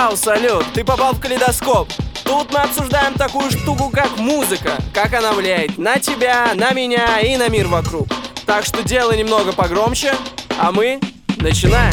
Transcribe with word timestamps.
Йоу, 0.00 0.16
салют, 0.16 0.64
ты 0.72 0.82
попал 0.82 1.12
в 1.12 1.20
калейдоскоп. 1.20 1.86
Тут 2.24 2.50
мы 2.54 2.60
обсуждаем 2.60 3.12
такую 3.14 3.50
штуку, 3.50 3.90
как 3.92 4.16
музыка, 4.16 4.78
как 4.94 5.12
она 5.12 5.32
влияет 5.32 5.76
на 5.76 5.98
тебя, 5.98 6.54
на 6.54 6.72
меня 6.72 7.20
и 7.20 7.36
на 7.36 7.50
мир 7.50 7.66
вокруг. 7.66 8.08
Так 8.46 8.64
что 8.64 8.82
делай 8.82 9.18
немного 9.18 9.52
погромче, 9.52 10.14
а 10.58 10.72
мы 10.72 11.00
начинаем. 11.36 11.92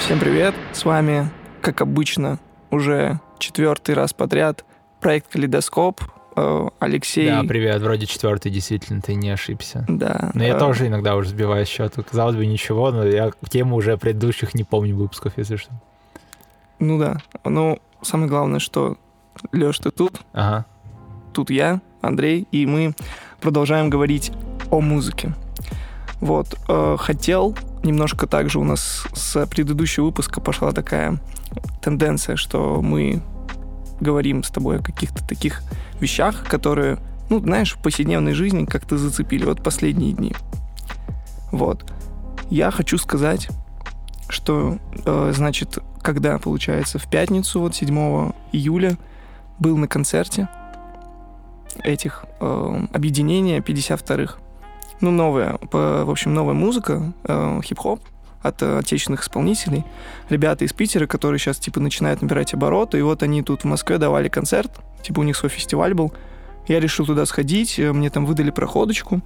Всем 0.00 0.18
привет, 0.18 0.54
с 0.72 0.86
вами, 0.86 1.30
как 1.60 1.82
обычно, 1.82 2.38
уже 2.70 3.20
четвертый 3.38 3.94
раз 3.94 4.14
подряд 4.14 4.64
проект 5.02 5.30
«Калейдоскоп», 5.30 6.00
Алексей. 6.36 7.28
Да, 7.28 7.42
привет, 7.46 7.80
вроде 7.80 8.06
четвертый, 8.06 8.50
действительно, 8.50 9.00
ты 9.00 9.14
не 9.14 9.30
ошибся. 9.30 9.84
Да. 9.88 10.30
Но 10.34 10.42
я 10.42 10.56
э, 10.56 10.58
тоже 10.58 10.88
иногда 10.88 11.16
уже 11.16 11.30
сбиваю 11.30 11.64
счет. 11.64 11.94
Казалось 11.94 12.36
бы, 12.36 12.44
ничего, 12.46 12.90
но 12.90 13.04
я 13.04 13.30
тему 13.48 13.76
уже 13.76 13.96
предыдущих 13.96 14.54
не 14.54 14.64
помню 14.64 14.96
выпусков, 14.96 15.34
если 15.36 15.56
что. 15.56 15.72
Ну 16.78 16.98
да. 16.98 17.18
Ну, 17.44 17.78
самое 18.02 18.28
главное, 18.28 18.58
что 18.58 18.96
Леш, 19.52 19.78
ты 19.78 19.90
тут, 19.90 20.20
Ага. 20.32 20.66
тут 21.32 21.50
я, 21.50 21.80
Андрей, 22.00 22.46
и 22.50 22.66
мы 22.66 22.94
продолжаем 23.40 23.90
говорить 23.90 24.32
о 24.70 24.80
музыке. 24.80 25.34
Вот, 26.20 26.58
э, 26.68 26.96
хотел 26.98 27.56
немножко 27.82 28.26
также 28.26 28.58
у 28.58 28.64
нас 28.64 29.06
с 29.12 29.46
предыдущего 29.46 30.06
выпуска 30.06 30.40
пошла 30.40 30.72
такая 30.72 31.20
тенденция, 31.82 32.36
что 32.36 32.80
мы 32.82 33.22
говорим 34.00 34.42
с 34.42 34.50
тобой 34.50 34.78
о 34.78 34.82
каких-то 34.82 35.26
таких 35.26 35.62
вещах, 36.04 36.44
которые, 36.44 36.98
ну, 37.30 37.40
знаешь, 37.40 37.74
в 37.74 37.82
повседневной 37.82 38.34
жизни 38.34 38.66
как-то 38.66 38.98
зацепили 38.98 39.44
вот 39.46 39.62
последние 39.62 40.12
дни. 40.12 40.34
Вот. 41.50 41.90
Я 42.50 42.70
хочу 42.70 42.98
сказать, 42.98 43.48
что, 44.28 44.78
э, 45.06 45.32
значит, 45.34 45.78
когда, 46.02 46.38
получается, 46.38 46.98
в 46.98 47.08
пятницу, 47.08 47.60
вот 47.60 47.74
7 47.74 48.32
июля, 48.52 48.98
был 49.58 49.76
на 49.78 49.88
концерте 49.88 50.48
этих 51.82 52.26
э, 52.40 52.86
объединения 52.92 53.60
52-х. 53.60 54.38
Ну, 55.00 55.10
новая, 55.10 55.54
по- 55.70 56.04
в 56.04 56.10
общем, 56.10 56.34
новая 56.34 56.54
музыка, 56.54 57.12
э, 57.24 57.60
хип-хоп 57.64 58.00
от 58.44 58.62
э, 58.62 58.78
отечественных 58.78 59.22
исполнителей. 59.22 59.84
Ребята 60.28 60.64
из 60.64 60.72
Питера, 60.72 61.06
которые 61.06 61.38
сейчас, 61.38 61.58
типа, 61.58 61.80
начинают 61.80 62.22
набирать 62.22 62.52
обороты, 62.54 62.98
и 62.98 63.02
вот 63.02 63.22
они 63.22 63.42
тут 63.42 63.62
в 63.62 63.64
Москве 63.64 63.98
давали 63.98 64.28
концерт, 64.28 64.70
типа, 65.02 65.20
у 65.20 65.22
них 65.22 65.36
свой 65.36 65.50
фестиваль 65.50 65.94
был. 65.94 66.12
Я 66.68 66.78
решил 66.78 67.06
туда 67.06 67.24
сходить, 67.26 67.78
э, 67.78 67.92
мне 67.92 68.10
там 68.10 68.26
выдали 68.26 68.50
проходочку, 68.50 69.22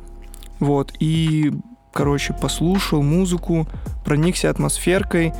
вот, 0.61 0.93
и, 1.01 1.53
короче, 1.93 2.33
послушал 2.33 3.03
музыку, 3.03 3.67
проникся 4.05 4.51
атмосферкой. 4.51 5.33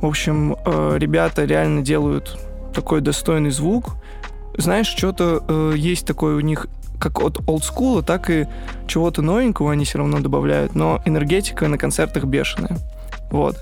В 0.00 0.06
общем, 0.06 0.56
э, 0.64 0.96
ребята 0.98 1.44
реально 1.44 1.82
делают 1.82 2.38
такой 2.72 3.00
достойный 3.00 3.50
звук. 3.50 3.96
Знаешь, 4.56 4.86
что-то 4.86 5.72
есть 5.74 6.06
такое 6.06 6.36
у 6.36 6.40
них 6.40 6.66
как 6.98 7.20
от 7.20 7.40
олдскула, 7.46 8.02
так 8.02 8.30
и 8.30 8.46
чего-то 8.86 9.20
новенького 9.20 9.72
они 9.72 9.84
все 9.84 9.98
равно 9.98 10.20
добавляют, 10.20 10.74
но 10.74 11.02
энергетика 11.04 11.68
на 11.68 11.76
концертах 11.76 12.24
бешеная. 12.24 12.78
Вот. 13.30 13.56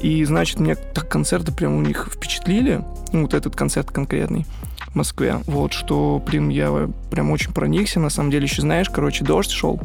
И, 0.00 0.24
значит, 0.24 0.58
меня 0.58 0.74
так 0.74 1.08
концерты 1.08 1.52
прям 1.52 1.76
у 1.76 1.80
них 1.80 2.08
впечатлили, 2.12 2.84
ну, 3.12 3.22
вот 3.22 3.34
этот 3.34 3.54
концерт 3.54 3.90
конкретный 3.90 4.46
в 4.88 4.96
Москве, 4.96 5.38
вот, 5.46 5.72
что, 5.72 6.20
блин, 6.26 6.48
я 6.48 6.90
прям 7.10 7.30
очень 7.30 7.52
проникся, 7.52 8.00
на 8.00 8.10
самом 8.10 8.30
деле, 8.30 8.44
еще 8.44 8.62
знаешь, 8.62 8.90
короче, 8.90 9.24
дождь 9.24 9.50
шел, 9.50 9.80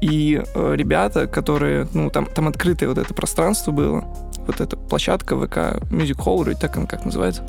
и 0.00 0.42
э, 0.42 0.74
ребята, 0.74 1.26
которые, 1.26 1.86
ну, 1.92 2.10
там, 2.10 2.26
там 2.26 2.48
открытое 2.48 2.88
вот 2.88 2.98
это 2.98 3.12
пространство 3.12 3.72
было, 3.72 4.04
вот 4.46 4.60
эта 4.60 4.76
площадка 4.76 5.36
ВК 5.36 5.82
Music 5.90 6.16
Hall, 6.16 6.38
вроде 6.38 6.58
так 6.58 6.76
она 6.76 6.86
как 6.86 7.04
называется, 7.04 7.46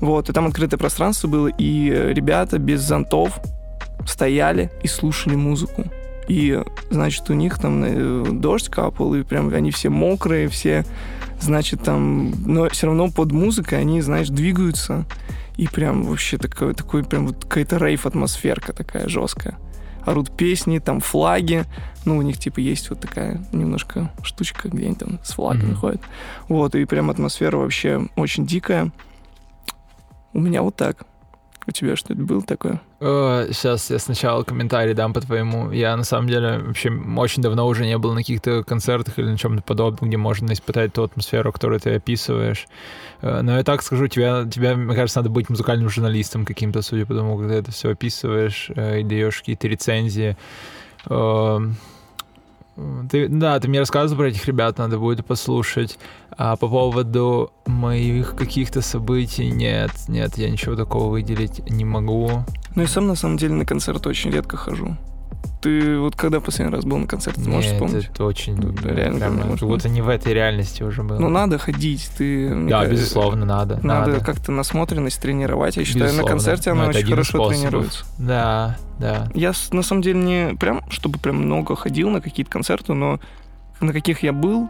вот, 0.00 0.28
и 0.28 0.32
там 0.32 0.46
открытое 0.46 0.76
пространство 0.76 1.26
было, 1.26 1.48
и 1.48 1.90
э, 1.90 2.12
ребята 2.12 2.58
без 2.58 2.82
зонтов 2.82 3.40
стояли 4.06 4.70
и 4.82 4.88
слушали 4.88 5.34
музыку. 5.34 5.84
И, 6.28 6.60
значит, 6.90 7.28
у 7.30 7.34
них 7.34 7.58
там 7.58 7.82
э, 7.84 8.24
дождь 8.32 8.68
капал, 8.68 9.14
и 9.14 9.22
прям 9.22 9.52
они 9.52 9.70
все 9.70 9.90
мокрые, 9.90 10.48
все, 10.48 10.84
значит, 11.40 11.82
там... 11.82 12.32
Но 12.46 12.68
все 12.70 12.86
равно 12.86 13.10
под 13.10 13.32
музыкой 13.32 13.80
они, 13.80 14.00
знаешь, 14.00 14.28
двигаются. 14.28 15.04
И 15.56 15.68
прям 15.68 16.02
вообще 16.02 16.38
такой, 16.38 16.74
такой 16.74 17.04
прям 17.04 17.26
вот 17.26 17.44
какая-то 17.44 17.76
рейв-атмосферка 17.76 18.72
такая 18.72 19.08
жесткая. 19.08 19.58
Орут 20.04 20.36
песни, 20.36 20.78
там 20.80 21.00
флаги. 21.00 21.64
Ну, 22.04 22.18
у 22.18 22.22
них, 22.22 22.38
типа, 22.38 22.60
есть 22.60 22.90
вот 22.90 23.00
такая 23.00 23.42
немножко 23.52 24.12
штучка, 24.22 24.68
где 24.68 24.86
они 24.86 24.94
там 24.94 25.20
с 25.22 25.32
флагами 25.32 25.70
Мгм. 25.70 25.76
ходят. 25.76 26.00
Вот, 26.48 26.74
и 26.74 26.84
прям 26.84 27.10
атмосфера 27.10 27.56
вообще 27.56 28.08
очень 28.16 28.46
дикая. 28.46 28.92
У 30.32 30.40
меня 30.40 30.62
вот 30.62 30.76
так. 30.76 31.04
У 31.66 31.70
тебя 31.70 31.96
что-то 31.96 32.14
было 32.16 32.42
такое? 32.42 32.80
Сейчас 33.00 33.90
я 33.90 33.98
сначала 33.98 34.42
комментарий 34.42 34.92
дам 34.94 35.12
по 35.14 35.20
твоему. 35.20 35.70
Я 35.70 35.96
на 35.96 36.04
самом 36.04 36.28
деле 36.28 36.58
вообще 36.58 36.90
очень 36.90 37.42
давно 37.42 37.66
уже 37.66 37.86
не 37.86 37.96
был 37.96 38.12
на 38.12 38.20
каких-то 38.20 38.62
концертах 38.64 39.18
или 39.18 39.30
на 39.30 39.38
чем-то 39.38 39.62
подобном, 39.62 40.08
где 40.08 40.18
можно 40.18 40.52
испытать 40.52 40.92
ту 40.92 41.02
атмосферу, 41.04 41.52
которую 41.52 41.80
ты 41.80 41.94
описываешь. 41.94 42.66
Э, 43.22 43.40
Но 43.40 43.56
я 43.56 43.64
так 43.64 43.82
скажу, 43.82 44.08
тебя, 44.08 44.44
тебя, 44.44 44.76
мне 44.76 44.94
кажется, 44.94 45.20
надо 45.20 45.30
быть 45.30 45.48
музыкальным 45.48 45.88
журналистом 45.88 46.44
каким-то, 46.44 46.82
судя 46.82 47.06
по 47.06 47.14
тому, 47.14 47.38
как 47.38 47.48
ты 47.48 47.54
это 47.54 47.70
все 47.72 47.90
описываешь 47.90 48.70
э, 48.74 49.00
и 49.00 49.04
даешь 49.04 49.38
какие-то 49.38 49.66
рецензии. 49.68 50.36
Ты, 53.10 53.28
да, 53.28 53.60
ты 53.60 53.68
мне 53.68 53.78
рассказывал 53.78 54.22
про 54.22 54.28
этих 54.28 54.46
ребят, 54.46 54.78
надо 54.78 54.98
будет 54.98 55.24
послушать. 55.24 55.98
А 56.36 56.56
по 56.56 56.68
поводу 56.68 57.52
моих 57.66 58.34
каких-то 58.34 58.80
событий, 58.82 59.50
нет, 59.50 59.92
нет, 60.08 60.36
я 60.36 60.50
ничего 60.50 60.74
такого 60.74 61.10
выделить 61.10 61.60
не 61.70 61.84
могу. 61.84 62.44
Ну, 62.74 62.82
я 62.82 62.88
сам, 62.88 63.06
на 63.06 63.14
самом 63.14 63.36
деле, 63.36 63.54
на 63.54 63.64
концерты 63.64 64.08
очень 64.08 64.30
редко 64.30 64.56
хожу. 64.56 64.96
Ты 65.60 65.98
вот 65.98 66.16
когда 66.16 66.40
последний 66.40 66.74
раз 66.74 66.84
был 66.84 66.98
на 66.98 67.06
концерте, 67.06 67.40
ты 67.42 67.48
можешь 67.48 67.70
Нет, 67.70 67.82
вспомнить? 67.82 68.08
это 68.10 68.24
очень 68.24 68.54
Ну, 68.56 68.72
да, 68.72 68.90
реально 68.94 69.18
прямо, 69.18 69.42
как 69.56 69.68
будто 69.68 69.88
не 69.88 70.02
в 70.02 70.08
этой 70.08 70.32
реальности 70.34 70.82
уже 70.82 71.02
было. 71.02 71.18
Ну, 71.18 71.28
надо 71.28 71.58
ходить, 71.58 72.10
ты... 72.16 72.48
да, 72.48 72.80
кажется, 72.80 72.92
безусловно, 72.92 73.44
надо. 73.46 73.80
Надо, 73.82 74.12
надо. 74.12 74.24
как-то 74.24 74.52
насмотренность 74.52 75.20
тренировать. 75.20 75.76
Я 75.76 75.84
считаю, 75.84 76.04
Безусловно. 76.06 76.22
на 76.22 76.28
концерте 76.36 76.72
Ну, 76.74 76.80
она 76.80 76.90
очень 76.90 77.06
хорошо 77.06 77.30
способов. 77.38 77.52
тренируется. 77.56 78.04
Да, 78.18 78.76
да. 78.98 79.28
Я, 79.34 79.52
на 79.72 79.82
самом 79.82 80.02
деле, 80.02 80.18
не 80.20 80.54
прям, 80.56 80.82
чтобы 80.90 81.18
прям 81.18 81.36
много 81.36 81.76
ходил 81.76 82.10
на 82.10 82.20
какие-то 82.20 82.50
концерты, 82.50 82.92
но 82.92 83.20
на 83.80 83.92
каких 83.92 84.22
я 84.22 84.32
был, 84.32 84.68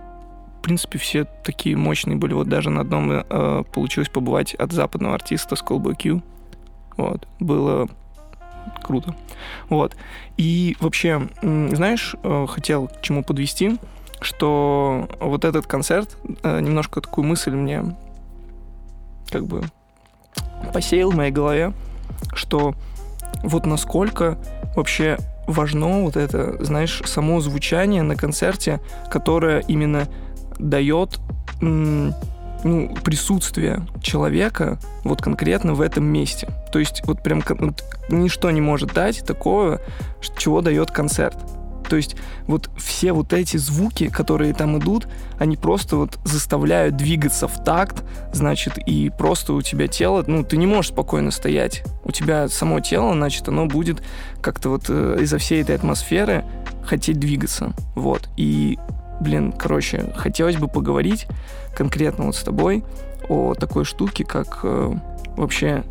в 0.60 0.62
принципе, 0.62 0.98
все 0.98 1.24
такие 1.44 1.76
мощные 1.76 2.16
были. 2.16 2.32
Вот 2.34 2.48
даже 2.48 2.70
на 2.70 2.80
одном 2.82 3.10
э, 3.10 3.64
получилось 3.72 4.08
побывать 4.08 4.54
от 4.54 4.72
западного 4.72 5.14
артиста 5.14 5.56
Schoolboy 5.56 5.94
Q. 6.00 6.22
Вот. 6.96 7.26
Было 7.40 7.88
круто. 8.82 9.14
Вот. 9.68 9.96
И 10.36 10.76
вообще, 10.80 11.28
знаешь, 11.42 12.16
э, 12.22 12.46
хотел 12.48 12.88
к 12.88 13.02
чему 13.02 13.22
подвести, 13.22 13.78
что 14.20 15.08
вот 15.20 15.44
этот 15.44 15.66
концерт 15.66 16.16
э, 16.42 16.60
немножко 16.60 17.00
такую 17.00 17.26
мысль 17.26 17.52
мне 17.52 17.96
как 19.30 19.46
бы 19.46 19.64
посеял 20.72 21.10
в 21.10 21.16
моей 21.16 21.30
голове, 21.30 21.72
что 22.34 22.74
вот 23.42 23.66
насколько 23.66 24.38
вообще 24.76 25.18
важно 25.46 26.02
вот 26.02 26.16
это, 26.16 26.62
знаешь, 26.64 27.02
само 27.04 27.40
звучание 27.40 28.02
на 28.02 28.16
концерте, 28.16 28.80
которое 29.10 29.60
именно 29.60 30.08
дает 30.58 31.20
ну, 32.64 32.94
присутствие 33.04 33.86
человека 34.02 34.78
вот 35.04 35.22
конкретно 35.22 35.74
в 35.74 35.80
этом 35.80 36.04
месте. 36.04 36.48
То 36.72 36.78
есть 36.78 37.02
вот 37.04 37.22
прям 37.22 37.42
вот 37.46 37.84
ничто 38.08 38.50
не 38.50 38.60
может 38.60 38.92
дать 38.92 39.24
такого, 39.24 39.80
чего 40.38 40.60
дает 40.60 40.90
концерт. 40.90 41.36
То 41.88 41.96
есть 41.96 42.16
вот 42.46 42.70
все 42.78 43.12
вот 43.12 43.32
эти 43.32 43.56
звуки, 43.56 44.08
которые 44.08 44.54
там 44.54 44.78
идут, 44.78 45.06
они 45.38 45.56
просто 45.56 45.96
вот 45.96 46.18
заставляют 46.24 46.96
двигаться 46.96 47.46
в 47.46 47.62
такт, 47.62 48.02
значит, 48.32 48.78
и 48.78 49.10
просто 49.10 49.52
у 49.52 49.62
тебя 49.62 49.86
тело, 49.86 50.24
ну, 50.26 50.44
ты 50.44 50.56
не 50.56 50.66
можешь 50.66 50.92
спокойно 50.92 51.30
стоять. 51.30 51.84
У 52.04 52.10
тебя 52.10 52.48
само 52.48 52.80
тело, 52.80 53.12
значит, 53.12 53.48
оно 53.48 53.66
будет 53.66 54.02
как-то 54.40 54.70
вот 54.70 54.86
э, 54.88 55.18
из-за 55.20 55.38
всей 55.38 55.62
этой 55.62 55.76
атмосферы 55.76 56.44
хотеть 56.84 57.18
двигаться. 57.18 57.72
Вот. 57.94 58.28
И, 58.36 58.78
блин, 59.24 59.52
короче, 59.52 60.12
хотелось 60.16 60.56
бы 60.56 60.68
поговорить 60.68 61.26
конкретно 61.74 62.26
вот 62.26 62.36
с 62.36 62.42
тобой 62.42 62.84
о 63.28 63.54
такой 63.54 63.84
штуке, 63.84 64.24
как 64.24 64.60
э, 64.62 64.92
вообще 65.36 65.82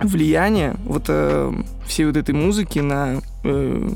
влияние 0.00 0.74
вот 0.84 1.04
э, 1.08 1.52
всей 1.86 2.06
вот 2.06 2.16
этой 2.16 2.34
музыки 2.34 2.80
на, 2.80 3.20
э, 3.44 3.88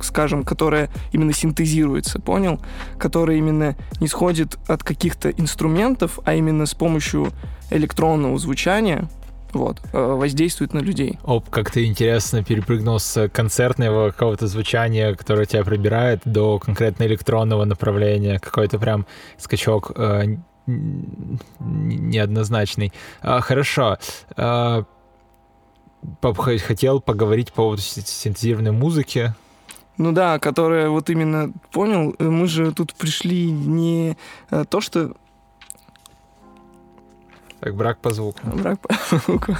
скажем, 0.00 0.42
которая 0.42 0.88
именно 1.12 1.34
синтезируется, 1.34 2.18
понял? 2.18 2.58
Которая 2.98 3.36
именно 3.36 3.76
не 4.00 4.08
сходит 4.08 4.58
от 4.66 4.82
каких-то 4.82 5.30
инструментов, 5.30 6.18
а 6.24 6.34
именно 6.34 6.64
с 6.64 6.74
помощью 6.74 7.28
электронного 7.70 8.38
звучания 8.38 9.08
вот, 9.52 9.80
э, 9.92 9.98
воздействует 9.98 10.72
на 10.74 10.78
людей. 10.78 11.18
Оп, 11.24 11.48
как 11.50 11.70
ты 11.70 11.84
интересно 11.86 12.42
перепрыгнул 12.44 12.98
с 12.98 13.28
концертного 13.28 14.10
какого-то 14.10 14.46
звучания, 14.46 15.14
которое 15.14 15.46
тебя 15.46 15.64
пробирает, 15.64 16.22
до 16.24 16.58
конкретно 16.58 17.04
электронного 17.04 17.64
направления. 17.64 18.38
Какой-то 18.38 18.78
прям 18.78 19.06
скачок 19.38 19.92
э, 19.96 20.36
неоднозначный. 21.60 22.92
А, 23.22 23.40
хорошо. 23.40 23.98
А, 24.36 24.84
хотел 26.64 27.00
поговорить 27.00 27.48
по 27.48 27.62
поводу 27.62 27.82
синтезированной 27.82 28.72
музыки. 28.72 29.34
Ну 29.98 30.12
да, 30.12 30.38
которая 30.38 30.88
вот 30.88 31.10
именно, 31.10 31.52
понял, 31.72 32.14
мы 32.18 32.46
же 32.46 32.72
тут 32.72 32.94
пришли 32.94 33.50
не 33.50 34.16
э, 34.50 34.64
то, 34.68 34.80
что 34.80 35.14
так, 37.60 37.74
брак 37.74 37.98
по 37.98 38.10
звуку. 38.10 38.40
Брак 38.44 38.80
по 38.80 39.16
звуку. 39.16 39.56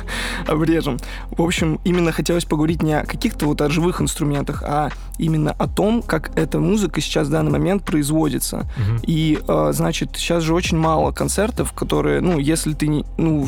Обрежем. 0.47 0.99
В 1.31 1.43
общем, 1.43 1.81
именно 1.85 2.13
хотелось 2.13 2.45
поговорить 2.45 2.83
не 2.83 2.95
о 2.95 3.05
каких-то 3.05 3.47
вот 3.47 3.61
живых 3.71 4.01
инструментах, 4.01 4.63
а 4.63 4.91
именно 5.19 5.53
о 5.53 5.69
том, 5.69 6.03
как 6.03 6.31
эта 6.37 6.59
музыка 6.59 7.01
сейчас 7.01 7.29
в 7.29 7.31
данный 7.31 7.53
момент 7.53 7.85
производится. 7.85 8.61
Угу. 8.77 9.01
И, 9.07 9.39
э, 9.47 9.71
значит, 9.73 10.17
сейчас 10.17 10.43
же 10.43 10.55
очень 10.55 10.79
мало 10.79 11.13
концертов, 11.13 11.73
которые, 11.73 12.21
ну, 12.21 12.39
если 12.39 12.73
ты 12.73 12.89
не, 12.89 13.05
ну, 13.19 13.47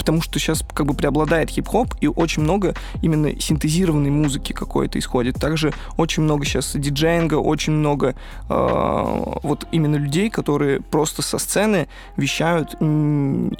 потому 0.00 0.22
что 0.22 0.38
сейчас 0.38 0.64
как 0.72 0.86
бы 0.86 0.94
преобладает 0.94 1.50
хип-хоп, 1.50 1.94
и 2.00 2.06
очень 2.06 2.42
много 2.42 2.74
именно 3.02 3.38
синтезированной 3.38 4.08
музыки 4.08 4.54
какой-то 4.54 4.98
исходит. 4.98 5.34
Также 5.34 5.74
очень 5.98 6.22
много 6.22 6.46
сейчас 6.46 6.72
диджеинга, 6.74 7.34
очень 7.34 7.74
много 7.74 8.14
э, 8.48 9.24
вот 9.42 9.66
именно 9.72 9.96
людей, 9.96 10.30
которые 10.30 10.80
просто 10.80 11.20
со 11.20 11.36
сцены 11.36 11.86
вещают, 12.16 12.76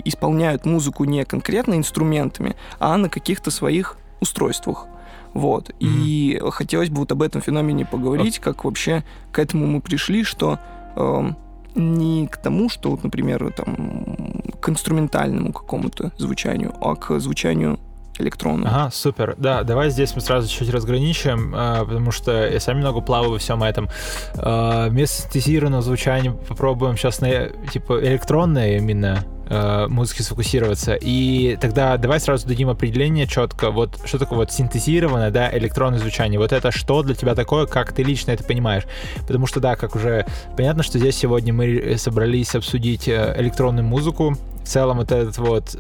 исполняют 0.05 0.65
музыку 0.65 1.05
не 1.05 1.27
конкретно 1.27 1.75
инструментами, 1.75 2.57
а 2.79 2.97
на 2.97 3.11
каких-то 3.11 3.51
своих 3.51 3.99
устройствах. 4.21 4.87
Вот. 5.35 5.69
Mm-hmm. 5.69 5.75
И 5.81 6.41
хотелось 6.53 6.89
бы 6.89 7.01
вот 7.01 7.13
об 7.13 7.21
этом 7.21 7.43
феномене 7.43 7.85
поговорить, 7.85 8.39
как 8.39 8.65
вообще 8.65 9.05
к 9.31 9.39
этому 9.39 9.67
мы 9.67 9.83
пришли, 9.83 10.25
что 10.25 10.59
э, 10.97 11.33
не 11.75 12.27
к 12.27 12.37
тому, 12.37 12.69
что, 12.69 12.91
вот, 12.91 13.05
например, 13.05 13.53
там, 13.53 14.43
к 14.61 14.69
инструментальному 14.69 15.53
какому-то 15.53 16.13
звучанию, 16.19 16.75
а 16.81 16.95
к 16.95 17.19
звучанию 17.19 17.79
электронную. 18.19 18.69
Ага, 18.69 18.91
супер. 18.93 19.35
Да, 19.39 19.63
давай 19.63 19.91
здесь 19.91 20.15
мы 20.15 20.21
сразу 20.21 20.49
чуть 20.49 20.69
разграничим, 20.71 21.55
э, 21.55 21.85
потому 21.85 22.11
что 22.11 22.49
я 22.49 22.61
сам 22.61 22.77
немного 22.77 23.01
плаваю 23.01 23.33
во 23.33 23.39
всем 23.39 23.63
этом. 23.63 23.89
Вместо 24.35 25.23
синтезированного 25.23 25.83
звучания 25.83 26.33
попробуем 26.33 26.97
сейчас 26.97 27.21
на 27.21 27.49
типа 27.73 27.99
электронное 28.05 28.77
именно 28.77 29.25
э, 29.51 29.87
музыки 29.89 30.23
сфокусироваться. 30.23 30.95
И 30.95 31.59
тогда 31.61 31.99
давай 31.99 32.21
сразу 32.21 32.47
дадим 32.49 32.71
определение 32.71 33.27
четко, 33.27 33.71
вот 33.71 34.01
что 34.07 34.19
такое 34.19 34.39
вот 34.39 34.53
синтезированное, 34.53 35.31
да, 35.31 35.55
электронное 35.59 35.99
звучание. 35.99 36.39
Вот 36.41 36.53
это 36.53 36.71
что 36.71 37.03
для 37.03 37.15
тебя 37.15 37.35
такое, 37.35 37.67
как 37.67 37.93
ты 37.93 38.03
лично 38.03 38.31
это 38.31 38.45
понимаешь? 38.45 38.85
Потому 39.27 39.47
что, 39.47 39.61
да, 39.61 39.77
как 39.77 39.95
уже 39.95 40.25
понятно, 40.57 40.83
что 40.83 40.99
здесь 40.99 41.17
сегодня 41.17 41.53
мы 41.53 41.97
собрались 41.99 42.55
обсудить 42.55 43.09
электронную 43.09 43.85
музыку. 43.85 44.37
В 44.63 44.67
целом 44.67 44.99
вот 44.99 45.11
этот 45.11 45.37
вот 45.39 45.77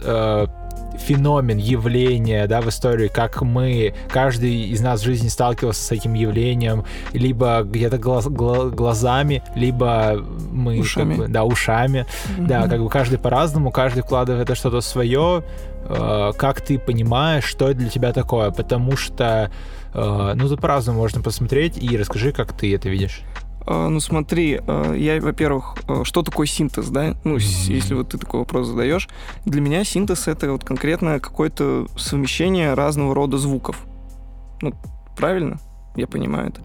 феномен, 0.99 1.57
явление, 1.57 2.47
да, 2.47 2.61
в 2.61 2.69
истории, 2.69 3.09
как 3.09 3.43
мы, 3.43 3.95
каждый 4.11 4.71
из 4.71 4.81
нас 4.81 5.01
в 5.01 5.05
жизни 5.05 5.29
сталкивался 5.29 5.83
с 5.83 5.93
этим 5.93 6.15
явлением, 6.15 6.85
либо 7.13 7.63
где-то 7.63 7.99
глаз, 7.99 8.27
глазами, 8.27 9.43
либо 9.55 10.23
мы... 10.51 10.79
Ушами. 10.81 11.15
Как 11.15 11.27
бы, 11.27 11.29
да, 11.29 11.45
ушами. 11.45 12.07
Mm-hmm. 12.39 12.47
Да, 12.47 12.69
как 12.69 12.83
бы 12.83 12.89
каждый 12.89 13.19
по-разному, 13.19 13.60
каждый 13.71 14.03
вкладывает 14.03 14.45
это 14.45 14.55
что-то 14.55 14.81
свое. 14.81 15.45
Э, 15.85 16.33
как 16.37 16.61
ты 16.63 16.79
понимаешь, 16.79 17.45
что 17.45 17.69
это 17.69 17.81
для 17.81 17.91
тебя 17.91 18.13
такое? 18.13 18.51
Потому 18.51 18.97
что, 18.97 19.51
э, 19.93 20.33
ну, 20.35 20.49
тут 20.49 20.61
по-разному 20.61 20.99
можно 20.99 21.21
посмотреть, 21.21 21.77
и 21.77 21.97
расскажи, 21.99 22.33
как 22.33 22.55
ты 22.55 22.75
это 22.75 22.89
видишь. 22.89 23.23
А, 23.67 23.89
ну 23.89 24.01
смотри, 24.01 24.61
а, 24.67 24.95
я, 24.95 25.21
во-первых, 25.21 25.77
а, 25.87 26.05
что 26.05 26.23
такое 26.23 26.47
синтез, 26.47 26.89
да? 26.89 27.15
Ну, 27.25 27.37
mm-hmm. 27.37 27.73
если 27.73 27.95
вот 27.95 28.09
ты 28.09 28.19
такой 28.19 28.41
вопрос 28.41 28.67
задаешь, 28.67 29.09
для 29.45 29.61
меня 29.61 29.85
синтез 29.85 30.29
это 30.29 30.51
вот 30.51 30.65
конкретно 30.65 31.21
какое-то 31.21 31.87
совмещение 31.97 32.75
разного 32.75 33.15
рода 33.15 33.39
звуков. 33.39 33.77
Ну, 34.63 34.75
правильно? 35.17 35.59
Я 35.97 36.07
понимаю 36.07 36.49
это. 36.49 36.63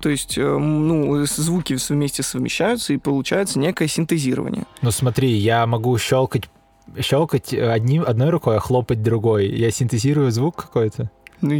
То 0.00 0.08
есть, 0.08 0.38
э, 0.38 0.58
ну, 0.58 1.24
звуки 1.26 1.76
вместе 1.88 2.22
совмещаются, 2.22 2.92
и 2.92 2.98
получается 2.98 3.58
некое 3.58 3.88
синтезирование. 3.88 4.64
Ну, 4.82 4.90
смотри, 4.90 5.30
я 5.32 5.66
могу 5.66 5.96
щелкать, 5.98 6.48
щелкать 7.00 7.52
одним, 7.52 8.04
одной 8.06 8.30
рукой, 8.30 8.56
а 8.56 8.60
хлопать 8.60 9.02
другой. 9.02 9.48
Я 9.48 9.70
синтезирую 9.70 10.30
звук 10.30 10.56
какой-то? 10.56 11.10
Ну, 11.40 11.54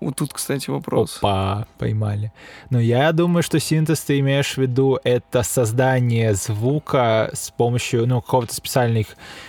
вот 0.00 0.16
тут, 0.16 0.32
кстати, 0.32 0.70
вопрос. 0.70 1.18
Опа, 1.18 1.66
поймали. 1.78 2.32
Но 2.70 2.78
я 2.78 3.10
думаю, 3.12 3.42
что 3.42 3.58
синтез 3.58 4.00
ты 4.02 4.18
имеешь 4.20 4.54
в 4.54 4.58
виду 4.58 5.00
это 5.02 5.42
создание 5.42 6.34
звука 6.34 7.30
с 7.32 7.50
помощью 7.50 8.06
ну, 8.06 8.20
какого-то 8.20 8.54
специальных 8.54 9.08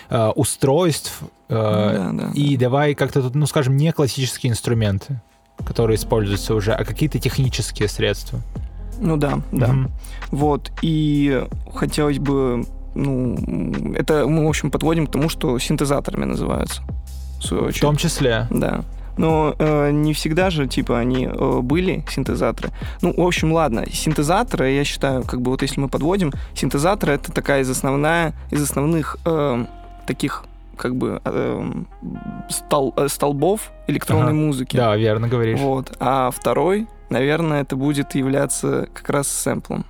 э, 0.10 0.30
устройств. 0.30 1.22
Э, 1.50 2.12
да, 2.12 2.12
да, 2.12 2.32
и 2.34 2.56
да. 2.56 2.62
давай 2.62 2.96
как-то 2.96 3.22
тут, 3.22 3.36
ну, 3.36 3.46
скажем, 3.46 3.78
не 3.78 3.92
классические 3.92 4.52
инструменты, 4.52 5.22
которые 5.66 5.96
используются 5.98 6.56
уже, 6.56 6.74
а 6.74 6.84
какие-то 6.84 7.20
технические 7.20 7.88
средства. 7.88 8.40
Ну 9.00 9.18
да, 9.18 9.40
да. 9.52 9.68
Mm-hmm. 9.68 9.92
Вот. 10.32 10.72
И 10.82 11.46
хотелось 11.74 12.20
бы, 12.20 12.66
ну, 12.96 13.94
это 13.96 14.28
мы, 14.28 14.46
в 14.46 14.50
общем, 14.50 14.72
подводим 14.72 15.08
к 15.08 15.12
тому, 15.12 15.30
что 15.30 15.58
синтезаторами 15.60 16.26
называются. 16.26 16.82
В, 17.42 17.72
в 17.72 17.80
том 17.80 17.96
числе. 17.96 18.48
Да. 18.50 18.84
Но 19.18 19.56
э, 19.58 19.92
не 19.92 20.14
всегда 20.14 20.50
же, 20.50 20.68
типа, 20.68 21.00
они 21.00 21.26
э, 21.26 21.60
были, 21.62 22.04
синтезаторы. 22.10 22.70
Ну, 23.02 23.14
в 23.16 23.22
общем, 23.22 23.52
ладно, 23.52 23.86
синтезаторы, 23.92 24.72
я 24.72 24.84
считаю, 24.84 25.24
как 25.24 25.42
бы 25.42 25.52
вот 25.52 25.64
если 25.64 25.80
мы 25.80 25.90
подводим, 25.90 26.32
синтезаторы 26.54 27.14
это 27.14 27.32
такая 27.32 27.62
из 27.62 27.70
основная, 27.70 28.34
из 28.52 28.62
основных 28.62 29.18
э, 29.26 29.66
таких 30.06 30.46
как 30.78 30.96
бы 30.96 31.22
э, 31.24 31.72
стол, 32.50 32.94
э, 32.96 33.08
столбов 33.10 33.72
электронной 33.88 34.28
ага. 34.28 34.34
музыки. 34.34 34.78
Да, 34.78 34.96
верно 34.96 35.28
говоришь. 35.28 35.60
Вот. 35.60 35.96
А 36.00 36.32
второй, 36.32 36.88
наверное, 37.10 37.62
это 37.62 37.76
будет 37.76 38.16
являться 38.16 38.88
как 38.94 39.10
раз 39.10 39.28
сэмплом. 39.28 39.86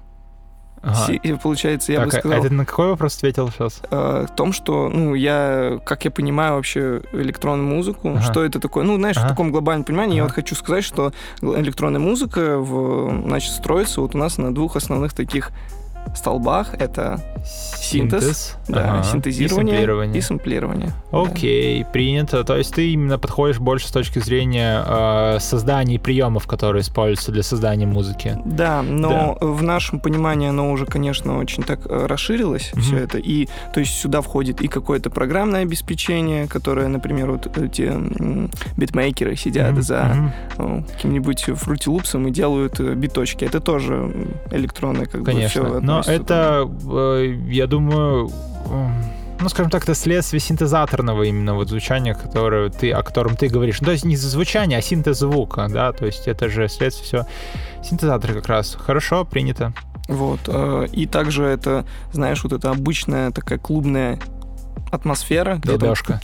Ага. 0.81 1.13
И, 1.13 1.33
получается, 1.33 1.91
я 1.91 1.99
так, 1.99 2.09
бы 2.09 2.15
а 2.15 2.19
сказал... 2.19 2.39
А 2.39 2.41
ты 2.41 2.53
на 2.53 2.65
какой 2.65 2.87
вопрос 2.87 3.17
ответил 3.17 3.49
сейчас? 3.49 3.81
Э, 3.89 4.25
в 4.29 4.35
том, 4.35 4.53
что, 4.53 4.89
ну, 4.89 5.15
я, 5.15 5.79
как 5.83 6.05
я 6.05 6.11
понимаю 6.11 6.55
вообще 6.55 7.01
электронную 7.13 7.67
музыку, 7.67 8.09
ага. 8.09 8.21
что 8.21 8.43
это 8.43 8.59
такое, 8.59 8.83
ну, 8.83 8.95
знаешь, 8.95 9.17
ага. 9.17 9.27
в 9.27 9.29
таком 9.29 9.51
глобальном 9.51 9.83
понимании, 9.83 10.13
ага. 10.13 10.17
я 10.17 10.23
вот 10.23 10.31
хочу 10.33 10.55
сказать, 10.55 10.83
что 10.83 11.11
электронная 11.41 11.99
музыка, 11.99 12.57
в, 12.57 13.23
значит, 13.25 13.51
строится 13.53 14.01
вот 14.01 14.15
у 14.15 14.17
нас 14.17 14.37
на 14.37 14.53
двух 14.53 14.75
основных 14.75 15.13
таких 15.13 15.51
столбах 16.15 16.73
это 16.79 17.19
синтез, 17.45 18.21
синтез 18.21 18.57
да, 18.67 18.93
ага. 18.93 19.03
синтезирование 19.03 19.75
и 19.75 19.77
сэмплирование. 19.77 20.17
И 20.17 20.21
сэмплирование 20.21 20.91
Окей, 21.11 21.83
да. 21.83 21.89
принято. 21.89 22.43
То 22.43 22.57
есть 22.57 22.73
ты 22.73 22.91
именно 22.91 23.17
подходишь 23.17 23.59
больше 23.59 23.87
с 23.87 23.91
точки 23.91 24.19
зрения 24.19 24.83
э, 24.85 25.39
создания 25.39 25.99
приемов, 25.99 26.47
которые 26.47 26.81
используются 26.81 27.31
для 27.31 27.43
создания 27.43 27.85
музыки. 27.85 28.37
Да, 28.45 28.81
но 28.81 29.37
да. 29.39 29.47
в 29.47 29.63
нашем 29.63 29.99
понимании 29.99 30.49
оно 30.49 30.71
уже, 30.71 30.85
конечно, 30.85 31.37
очень 31.37 31.63
так 31.63 31.79
э, 31.85 32.05
расширилось 32.05 32.71
mm-hmm. 32.73 32.81
все 32.81 32.97
это. 32.97 33.17
И 33.17 33.47
то 33.73 33.79
есть 33.79 33.93
сюда 33.97 34.21
входит 34.21 34.61
и 34.61 34.67
какое-то 34.67 35.09
программное 35.09 35.61
обеспечение, 35.61 36.47
которое, 36.47 36.87
например, 36.87 37.31
вот 37.31 37.57
эти 37.57 37.91
битмейкеры 38.77 39.35
сидят 39.35 39.75
mm-hmm. 39.75 39.81
за 39.81 40.33
mm-hmm. 40.57 40.91
каким-нибудь 40.93 41.49
Loops 41.87 42.27
и 42.27 42.31
делают 42.31 42.79
э, 42.79 42.93
биточки. 42.93 43.45
Это 43.45 43.59
тоже 43.59 44.11
электронное 44.51 45.05
как 45.05 45.23
конечно. 45.23 45.63
бы 45.63 45.69
все. 45.69 45.79
Но 45.79 45.96
это, 46.05 46.69
э, 46.89 47.37
я 47.49 47.67
думаю, 47.67 48.29
ну, 49.39 49.49
скажем 49.49 49.69
так, 49.69 49.83
это 49.83 49.93
следствие 49.93 50.39
синтезаторного 50.39 51.23
именно 51.23 51.53
вот 51.53 51.69
звучания, 51.69 52.13
которое 52.13 52.69
ты, 52.69 52.91
о 52.91 53.03
котором 53.03 53.35
ты 53.35 53.47
говоришь. 53.47 53.79
Ну, 53.81 53.85
то 53.85 53.91
есть 53.91 54.03
не 54.03 54.15
звучание, 54.15 54.79
а 54.79 54.81
синтез 54.81 55.19
звука, 55.19 55.67
да, 55.69 55.91
то 55.91 56.05
есть 56.05 56.27
это 56.27 56.49
же 56.49 56.67
следствие 56.67 57.05
все 57.05 57.27
синтезаторы 57.83 58.33
как 58.33 58.47
раз. 58.47 58.77
Хорошо, 58.79 59.25
принято. 59.25 59.73
Вот. 60.07 60.39
Э, 60.47 60.87
и 60.91 61.05
также 61.05 61.43
это, 61.43 61.85
знаешь, 62.11 62.43
вот 62.43 62.53
это 62.53 62.71
обычная 62.71 63.31
такая 63.31 63.59
клубная 63.59 64.19
атмосфера. 64.91 65.59
Дедошка. 65.63 66.21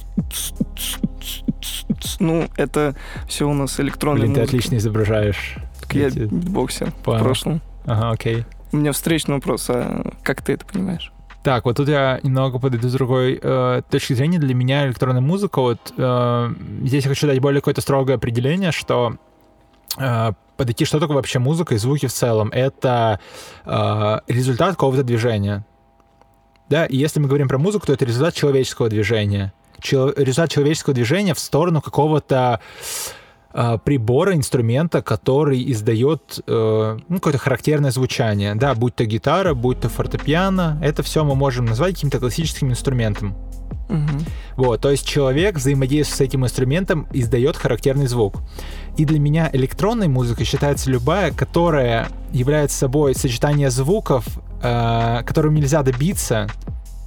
Ну, 2.19 2.47
это 2.57 2.95
все 3.27 3.47
у 3.47 3.53
нас 3.53 3.79
электронная 3.79 4.21
Блин, 4.21 4.31
музыка. 4.31 4.47
ты 4.47 4.57
отлично 4.57 4.77
изображаешь. 4.77 5.57
Так 5.81 5.93
я 5.95 6.09
боксер 6.29 6.91
в 6.91 7.03
прошлом. 7.03 7.61
Ага, 7.85 8.11
окей. 8.11 8.45
У 8.73 8.77
меня 8.77 8.91
встречный 8.91 9.35
вопрос, 9.35 9.69
а 9.69 10.13
как 10.23 10.41
ты 10.41 10.53
это 10.53 10.65
понимаешь? 10.65 11.11
Так, 11.43 11.65
вот 11.65 11.77
тут 11.77 11.89
я 11.89 12.19
немного 12.23 12.57
подойду 12.57 12.87
с 12.89 12.93
другой 12.93 13.39
э, 13.41 13.81
точки 13.89 14.13
зрения. 14.13 14.39
Для 14.39 14.55
меня 14.55 14.87
электронная 14.87 15.21
музыка, 15.21 15.59
вот 15.61 15.93
э, 15.95 16.49
здесь 16.83 17.03
я 17.03 17.09
хочу 17.09 17.27
дать 17.27 17.39
более 17.39 17.61
какое-то 17.61 17.81
строгое 17.81 18.15
определение, 18.15 18.71
что 18.71 19.17
э, 19.99 20.31
подойти, 20.57 20.85
что 20.85 20.99
такое 20.99 21.17
вообще 21.17 21.39
музыка 21.39 21.75
и 21.75 21.77
звуки 21.77 22.07
в 22.07 22.13
целом. 22.13 22.49
Это 22.51 23.19
э, 23.65 24.19
результат 24.27 24.71
какого-то 24.71 25.03
движения. 25.03 25.65
да, 26.69 26.85
и 26.85 26.95
если 26.97 27.19
мы 27.19 27.27
говорим 27.27 27.47
про 27.49 27.59
музыку, 27.59 27.85
то 27.85 27.93
это 27.93 28.05
результат 28.05 28.33
человеческого 28.33 28.89
движения. 28.89 29.53
Чело- 29.81 30.13
результат 30.15 30.49
человеческого 30.49 30.95
движения 30.95 31.33
в 31.35 31.39
сторону 31.39 31.81
какого-то 31.81 32.61
прибора, 33.53 34.33
инструмента, 34.33 35.01
который 35.01 35.71
издает 35.71 36.39
э, 36.47 36.97
ну, 37.07 37.15
какое-то 37.17 37.39
характерное 37.39 37.91
звучание. 37.91 38.55
Да, 38.55 38.73
будь 38.73 38.95
то 38.95 39.05
гитара, 39.05 39.53
будь 39.53 39.79
то 39.79 39.89
фортепиано, 39.89 40.79
это 40.81 41.03
все 41.03 41.23
мы 41.23 41.35
можем 41.35 41.65
назвать 41.65 41.95
каким-то 41.95 42.19
классическим 42.19 42.71
инструментом. 42.71 43.35
Мгм. 43.89 44.25
Вот, 44.55 44.81
то 44.81 44.89
есть 44.89 45.05
человек, 45.05 45.57
взаимодействуя 45.57 46.17
с 46.17 46.21
этим 46.21 46.45
инструментом, 46.45 47.07
издает 47.13 47.57
характерный 47.57 48.07
звук. 48.07 48.37
И 48.97 49.05
для 49.05 49.19
меня 49.19 49.49
электронной 49.53 50.07
музыкой 50.07 50.45
считается 50.45 50.89
любая, 50.89 51.31
которая 51.31 52.07
является 52.31 52.77
собой 52.77 53.13
сочетание 53.13 53.69
звуков, 53.69 54.25
э, 54.61 55.21
которым 55.25 55.53
нельзя 55.55 55.83
добиться 55.83 56.47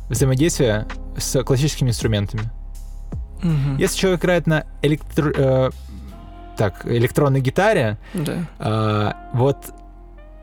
взаимодействия 0.09 0.87
с 1.17 1.43
классическими 1.43 1.89
инструментами. 1.89 2.51
Мгм. 3.43 3.77
Если 3.79 3.99
человек 3.99 4.21
играет 4.21 4.47
на 4.47 4.65
электро- 4.83 5.35
э, 5.37 5.71
так, 6.57 6.87
электронной 6.87 7.41
гитаре, 7.41 7.99
Да. 8.15 8.33
а, 8.59 9.17
вот, 9.35 9.57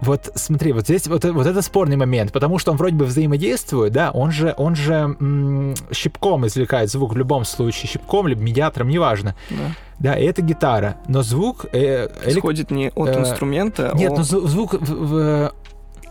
вот 0.01 0.31
смотри, 0.35 0.73
вот 0.73 0.83
здесь 0.83 1.07
вот, 1.07 1.23
э- 1.25 1.31
вот 1.31 1.47
это 1.47 1.61
спорный 1.61 1.95
момент, 1.95 2.31
потому 2.31 2.59
что 2.59 2.71
он 2.71 2.77
вроде 2.77 2.95
бы 2.95 3.05
взаимодействует, 3.05 3.93
да, 3.93 4.11
он 4.11 4.31
же, 4.31 4.53
он 4.57 4.75
же 4.75 4.93
м, 5.19 5.75
щипком 5.91 6.45
извлекает 6.47 6.89
звук 6.91 7.13
в 7.13 7.17
любом 7.17 7.45
случае, 7.45 7.87
щипком 7.89 8.27
либо 8.27 8.41
медиатором, 8.41 8.89
неважно. 8.89 9.35
да. 9.49 9.55
Да, 9.99 10.15
и 10.15 10.25
это 10.25 10.41
гитара, 10.41 10.95
но 11.07 11.21
звук... 11.21 11.67
э, 11.71 12.07
элек- 12.25 12.37
Исходит 12.39 12.71
не 12.71 12.89
от 12.89 13.09
э, 13.09 13.19
инструмента, 13.21 13.91
Нет, 13.95 14.11
а 14.11 14.15
но 14.17 14.21
зву- 14.23 14.47
звук 14.47 14.73
в- 14.73 14.79
в- 14.81 15.53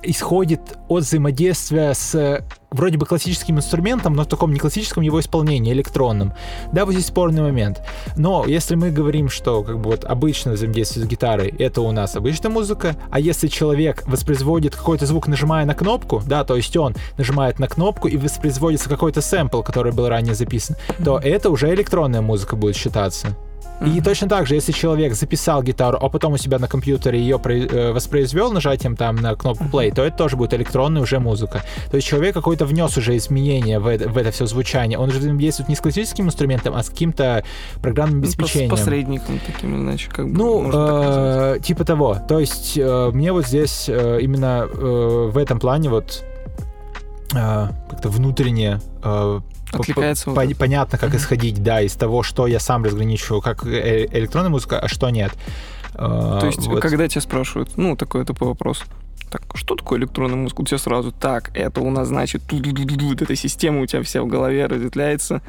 исходит 0.02 0.60
от 0.88 1.02
взаимодействия 1.02 1.94
с 1.94 2.14
э, 2.14 2.44
вроде 2.70 2.98
бы 2.98 3.06
классическим 3.06 3.58
инструментом, 3.58 4.14
но 4.14 4.24
в 4.24 4.26
таком 4.26 4.52
не 4.52 4.58
классическом 4.58 5.02
его 5.02 5.20
исполнении, 5.20 5.72
электронном. 5.72 6.32
Да, 6.72 6.84
вот 6.84 6.92
здесь 6.92 7.06
спорный 7.06 7.42
момент. 7.42 7.82
Но 8.16 8.44
если 8.46 8.74
мы 8.74 8.90
говорим, 8.90 9.28
что 9.28 9.62
как 9.62 9.78
бы 9.78 9.90
вот 9.90 10.04
обычное 10.04 10.54
взаимодействие 10.54 11.04
с 11.04 11.08
гитарой, 11.08 11.54
это 11.58 11.80
у 11.82 11.92
нас 11.92 12.16
обычная 12.16 12.50
музыка, 12.50 12.96
а 13.10 13.20
если 13.20 13.48
человек 13.48 14.02
воспроизводит 14.06 14.74
какой-то 14.74 15.06
звук, 15.06 15.28
нажимая 15.28 15.64
на 15.64 15.74
кнопку, 15.74 16.22
да, 16.26 16.44
то 16.44 16.56
есть 16.56 16.76
он 16.76 16.94
нажимает 17.16 17.58
на 17.58 17.68
кнопку 17.68 18.08
и 18.08 18.16
воспроизводится 18.16 18.88
какой-то 18.88 19.20
сэмпл, 19.20 19.62
который 19.62 19.92
был 19.92 20.08
ранее 20.08 20.34
записан, 20.34 20.76
то 21.04 21.18
это 21.18 21.50
уже 21.50 21.72
электронная 21.72 22.22
музыка 22.22 22.56
будет 22.56 22.76
считаться. 22.76 23.36
И 23.84 24.00
точно 24.00 24.28
так 24.28 24.46
же, 24.46 24.54
если 24.54 24.70
человек 24.70 25.12
записал 25.14 25.60
гитару, 25.62 25.98
а 26.00 26.08
потом 26.08 26.34
у 26.34 26.36
себя 26.36 26.60
на 26.60 26.68
компьютере 26.68 27.18
ее 27.20 27.36
воспроизвел 27.92 28.52
нажатием 28.52 28.94
там 28.94 29.16
на 29.16 29.34
кнопку 29.34 29.64
play, 29.64 29.92
то 29.92 30.02
это 30.04 30.16
тоже 30.16 30.36
будет 30.36 30.54
электронная 30.54 31.02
уже 31.02 31.18
музыка. 31.18 31.62
То 31.90 31.96
есть 31.96 32.06
человек 32.06 32.32
какой-то 32.34 32.64
внес 32.64 32.96
уже 32.96 33.16
изменения 33.16 33.80
в 33.80 33.88
это, 33.88 34.08
в 34.08 34.16
это 34.16 34.30
все 34.30 34.46
звучание. 34.46 34.98
Он 34.98 35.08
уже 35.08 35.18
взаимодействует 35.18 35.68
не 35.68 35.74
с 35.74 35.80
классическим 35.80 36.26
инструментом, 36.26 36.74
а 36.76 36.82
с 36.84 36.90
каким-то 36.90 37.42
программным 37.80 38.20
Ну, 38.20 38.24
обеспечением. 38.26 38.70
посредником 38.70 39.40
таким, 39.44 39.74
иначе 39.74 40.08
как 40.10 40.28
бы 40.30 40.32
Ну, 40.38 40.62
так 40.64 40.72
назвать. 40.74 41.58
э, 41.58 41.60
типа 41.64 41.84
того. 41.84 42.16
То 42.28 42.38
есть 42.38 42.78
э, 42.78 43.10
мне 43.12 43.32
вот 43.32 43.46
здесь 43.46 43.86
э, 43.88 44.20
именно 44.22 44.68
э, 44.72 45.30
в 45.32 45.36
этом 45.36 45.58
плане 45.58 45.88
вот 45.90 46.22
э, 47.34 47.68
как-то 47.90 48.08
внутренне 48.10 48.80
э, 49.02 49.40
Откликается 49.80 50.30
вот 50.30 50.36
по- 50.36 50.44
это. 50.44 50.54
понятно, 50.56 50.98
как 50.98 51.10
Мгм. 51.10 51.18
исходить, 51.18 51.62
да, 51.62 51.80
из 51.80 51.94
того, 51.94 52.22
что 52.22 52.46
я 52.46 52.60
сам 52.60 52.84
разграничиваю, 52.84 53.40
как 53.42 53.64
э- 53.66 54.06
электронная 54.12 54.50
музыка, 54.50 54.78
а 54.78 54.88
что 54.88 55.08
нет. 55.10 55.32
Э, 55.94 56.38
То 56.40 56.46
есть, 56.46 56.66
вот. 56.66 56.80
когда 56.80 57.08
тебя 57.08 57.20
спрашивают, 57.20 57.76
ну, 57.76 57.96
такой 57.96 58.24
тупой 58.24 58.48
вопрос, 58.48 58.82
так, 59.30 59.42
что 59.54 59.74
такое 59.76 59.98
электронная 59.98 60.36
музыка? 60.36 60.60
У 60.60 60.64
тебя 60.64 60.78
сразу, 60.78 61.10
так, 61.12 61.50
это 61.54 61.80
у 61.80 61.90
нас, 61.90 62.08
значит, 62.08 62.42
вот 62.50 63.22
эта 63.22 63.34
система 63.36 63.80
у 63.80 63.86
тебя 63.86 64.02
вся 64.02 64.22
в 64.22 64.26
голове 64.26 64.66
разветвляется. 64.66 65.40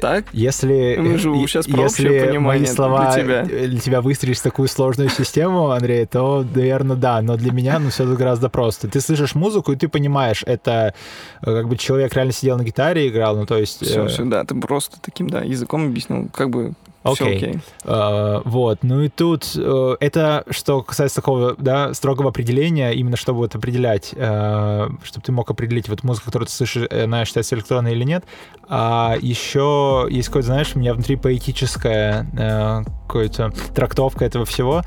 Так? 0.00 0.26
Если, 0.32 0.96
Мы 0.98 1.14
э, 1.14 1.46
щас 1.46 1.66
про 1.66 1.82
общее 1.82 2.14
если 2.14 2.38
мои 2.38 2.60
для 2.60 2.68
слова 2.68 3.12
тебя. 3.12 3.42
э, 3.42 3.66
для 3.66 3.80
тебя 3.80 4.00
выстроишь 4.00 4.40
такую 4.40 4.68
сложную 4.68 5.10
систему, 5.10 5.70
Андрей, 5.70 6.06
то, 6.06 6.44
наверное, 6.54 6.96
да. 6.96 7.20
Но 7.20 7.36
для 7.36 7.52
меня, 7.52 7.78
ну, 7.78 7.90
все 7.90 8.04
гораздо 8.06 8.48
просто. 8.48 8.88
Ты 8.88 9.00
слышишь 9.00 9.34
музыку, 9.34 9.72
и 9.72 9.76
ты 9.76 9.88
понимаешь, 9.88 10.42
это 10.46 10.94
э, 11.42 11.44
как 11.44 11.68
бы 11.68 11.76
человек 11.76 12.14
реально 12.14 12.32
сидел 12.32 12.56
на 12.56 12.64
гитаре 12.64 13.06
и 13.06 13.08
играл, 13.08 13.36
ну, 13.36 13.46
то 13.46 13.58
есть... 13.58 13.84
Все, 13.84 14.04
э, 14.04 14.08
все, 14.08 14.24
да, 14.24 14.44
ты 14.44 14.54
просто 14.54 14.98
таким, 15.00 15.28
да, 15.28 15.40
языком 15.40 15.86
объяснил, 15.86 16.28
как 16.32 16.50
бы 16.50 16.74
Окей. 17.02 17.36
окей. 17.36 17.58
Э, 17.84 18.40
вот, 18.44 18.78
ну 18.82 19.02
и 19.02 19.08
тут 19.08 19.52
э, 19.56 19.96
это, 20.00 20.44
что 20.50 20.82
касается 20.82 21.16
такого, 21.16 21.54
да, 21.58 21.94
строгого 21.94 22.30
определения, 22.30 22.92
именно 22.92 23.16
чтобы 23.16 23.38
вот 23.38 23.54
определять, 23.54 24.12
э, 24.14 24.88
чтобы 25.04 25.24
ты 25.24 25.32
мог 25.32 25.50
определить 25.50 25.88
вот 25.88 26.02
музыку, 26.02 26.26
которую 26.26 26.46
ты 26.48 26.52
слышишь, 26.52 26.86
э, 26.90 27.04
она 27.04 27.24
считается 27.24 27.54
электронной 27.54 27.92
или 27.92 28.04
нет. 28.04 28.24
А 28.68 29.16
еще 29.20 30.06
есть 30.10 30.28
какое-то, 30.28 30.48
знаешь, 30.48 30.72
у 30.74 30.78
меня 30.78 30.92
внутри 30.94 31.16
поэтическая 31.16 32.26
э, 32.36 32.82
какая-то 33.06 33.52
трактовка 33.74 34.24
этого 34.24 34.44
всего. 34.44 34.82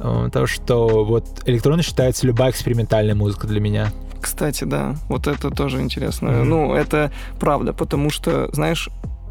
Э, 0.00 0.28
То, 0.32 0.46
что 0.46 1.04
вот 1.04 1.24
электронной 1.46 1.84
считается 1.84 2.26
любая 2.26 2.50
экспериментальная 2.50 3.14
музыка 3.14 3.46
для 3.46 3.60
меня. 3.60 3.92
Кстати, 4.20 4.64
да, 4.64 4.96
вот 5.08 5.26
это 5.26 5.50
тоже 5.50 5.80
интересно. 5.80 6.30
Мгм. 6.30 6.48
Ну, 6.48 6.74
это 6.74 7.10
правда, 7.38 7.72
потому 7.72 8.10
что, 8.10 8.50
знаешь, 8.52 8.90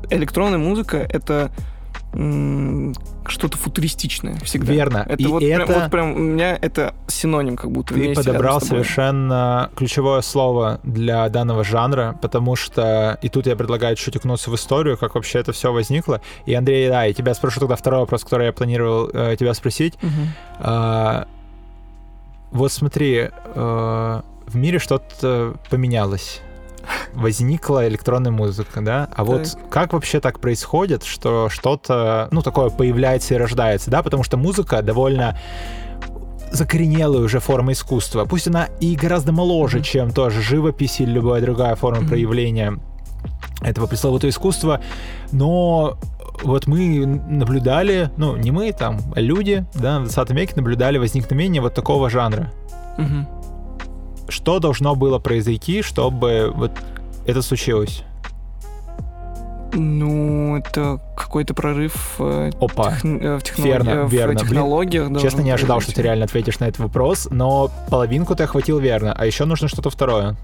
электронная 0.10 0.58
музыка— 0.58 0.98
это 1.10 1.52
что-то 2.12 3.58
футуристичное 3.58 4.38
всегда. 4.40 4.74
Верно. 4.74 5.06
Это 5.08 5.22
И 5.22 5.28
вот, 5.28 5.40
Прям, 5.40 5.62
это- 5.62 5.74
вот 5.80 5.92
прям 5.92 6.14
у 6.14 6.18
меня 6.18 6.58
это 6.60 6.96
синоним 7.08 7.56
как 7.56 7.72
будто 7.72 7.94
Ты 7.94 8.16
подобрал 8.16 8.60
совершенно 8.62 9.70
ключевое 9.76 10.22
слово 10.22 10.80
для 10.84 11.30
данного 11.30 11.64
жанра, 11.64 12.18
потому 12.22 12.56
что 12.56 13.20
и 13.22 13.30
тут 13.30 13.46
я 13.46 13.56
предлагаю 13.56 13.96
чуть 13.96 14.16
окунуться 14.16 14.50
в 14.50 14.56
историю, 14.56 14.98
как 14.98 15.16
вообще 15.16 15.40
это 15.40 15.52
все 15.52 15.72
возникло. 15.72 16.22
И, 16.46 16.54
Андрей, 16.54 16.90
да, 16.90 17.06
и 17.06 17.14
тебя 17.14 17.34
спрошу 17.36 17.60
тогда 17.60 17.76
второй 17.76 18.00
вопрос, 18.02 18.24
который 18.24 18.48
я 18.48 18.54
планировал 18.54 19.10
э, 19.14 19.36
тебя 19.38 19.54
спросить. 19.54 19.94
Мгм. 20.02 20.28
А, 20.60 21.28
вот 22.52 22.72
смотри, 22.72 23.30
э, 23.30 24.22
в 24.48 24.56
мире 24.56 24.80
что-то 24.80 25.54
поменялось. 25.70 26.42
Возникла 27.14 27.88
электронная 27.88 28.32
музыка, 28.32 28.82
да? 28.82 29.10
А 29.16 29.24
вот 29.24 29.58
как 29.70 29.94
вообще 29.94 30.20
так 30.20 30.40
происходит, 30.40 31.04
что 31.04 31.50
что-то, 31.50 32.28
ну, 32.32 32.42
такое 32.42 32.70
появляется 32.70 33.34
и 33.34 33.38
рождается, 33.38 33.90
да? 33.92 34.04
Потому 34.04 34.24
что 34.24 34.38
музыка 34.38 34.82
довольно 34.82 35.38
закоренелая 36.52 37.22
уже 37.22 37.40
форма 37.40 37.74
искусства. 37.74 38.26
Пусть 38.26 38.48
она 38.48 38.66
и 38.80 38.96
гораздо 38.96 39.32
моложе, 39.32 39.78
Мгм. 39.78 39.84
чем 39.84 40.12
тоже 40.12 40.42
живопись 40.42 41.00
или 41.00 41.12
любая 41.12 41.42
другая 41.42 41.76
форма 41.76 42.02
Мгм. 42.02 42.10
проявления 42.10 42.74
этого 43.62 43.86
пресловутого 43.88 44.30
искусства, 44.30 44.82
но 45.32 45.98
вот 46.44 46.68
мы 46.68 47.06
наблюдали, 47.06 48.10
ну, 48.18 48.36
не 48.38 48.52
мы, 48.52 48.72
там, 48.72 49.00
люди, 49.16 49.66
да, 49.76 50.00
в 50.00 50.04
20 50.04 50.32
веке 50.32 50.54
наблюдали 50.56 50.98
возникновение 50.98 51.62
вот 51.62 51.74
такого 51.74 52.10
жанра. 52.10 52.52
Мгм. 52.98 53.28
Что 54.30 54.60
должно 54.60 54.96
было 54.96 55.20
произойти, 55.20 55.82
чтобы 55.82 56.52
вот 56.56 56.72
это 57.26 57.42
случилось? 57.42 58.04
Ну, 59.72 60.58
это 60.58 61.00
какой-то 61.16 61.54
прорыв 61.54 62.16
э, 62.18 62.50
Опа. 62.60 62.90
техн- 62.90 63.20
э, 63.22 63.38
в, 63.38 63.44
техно- 63.44 63.64
Верно, 63.64 63.90
э, 63.92 64.04
в 64.06 64.12
верно. 64.12 64.34
Блин, 64.34 64.48
технологиях. 64.48 65.04
Честно, 65.10 65.20
должен 65.22 65.44
не 65.44 65.52
ожидал, 65.52 65.80
что 65.80 65.88
произойти. 65.88 65.96
ты 65.96 66.02
реально 66.02 66.26
ответишь 66.26 66.60
на 66.60 66.66
этот 66.66 66.80
вопрос, 66.80 67.28
но 67.30 67.70
половинку 67.90 68.36
ты 68.36 68.44
охватил 68.44 68.80
верно, 68.80 69.14
а 69.16 69.26
еще 69.28 69.46
нужно 69.46 69.68
что-то 69.68 69.92
второе. 69.92 70.36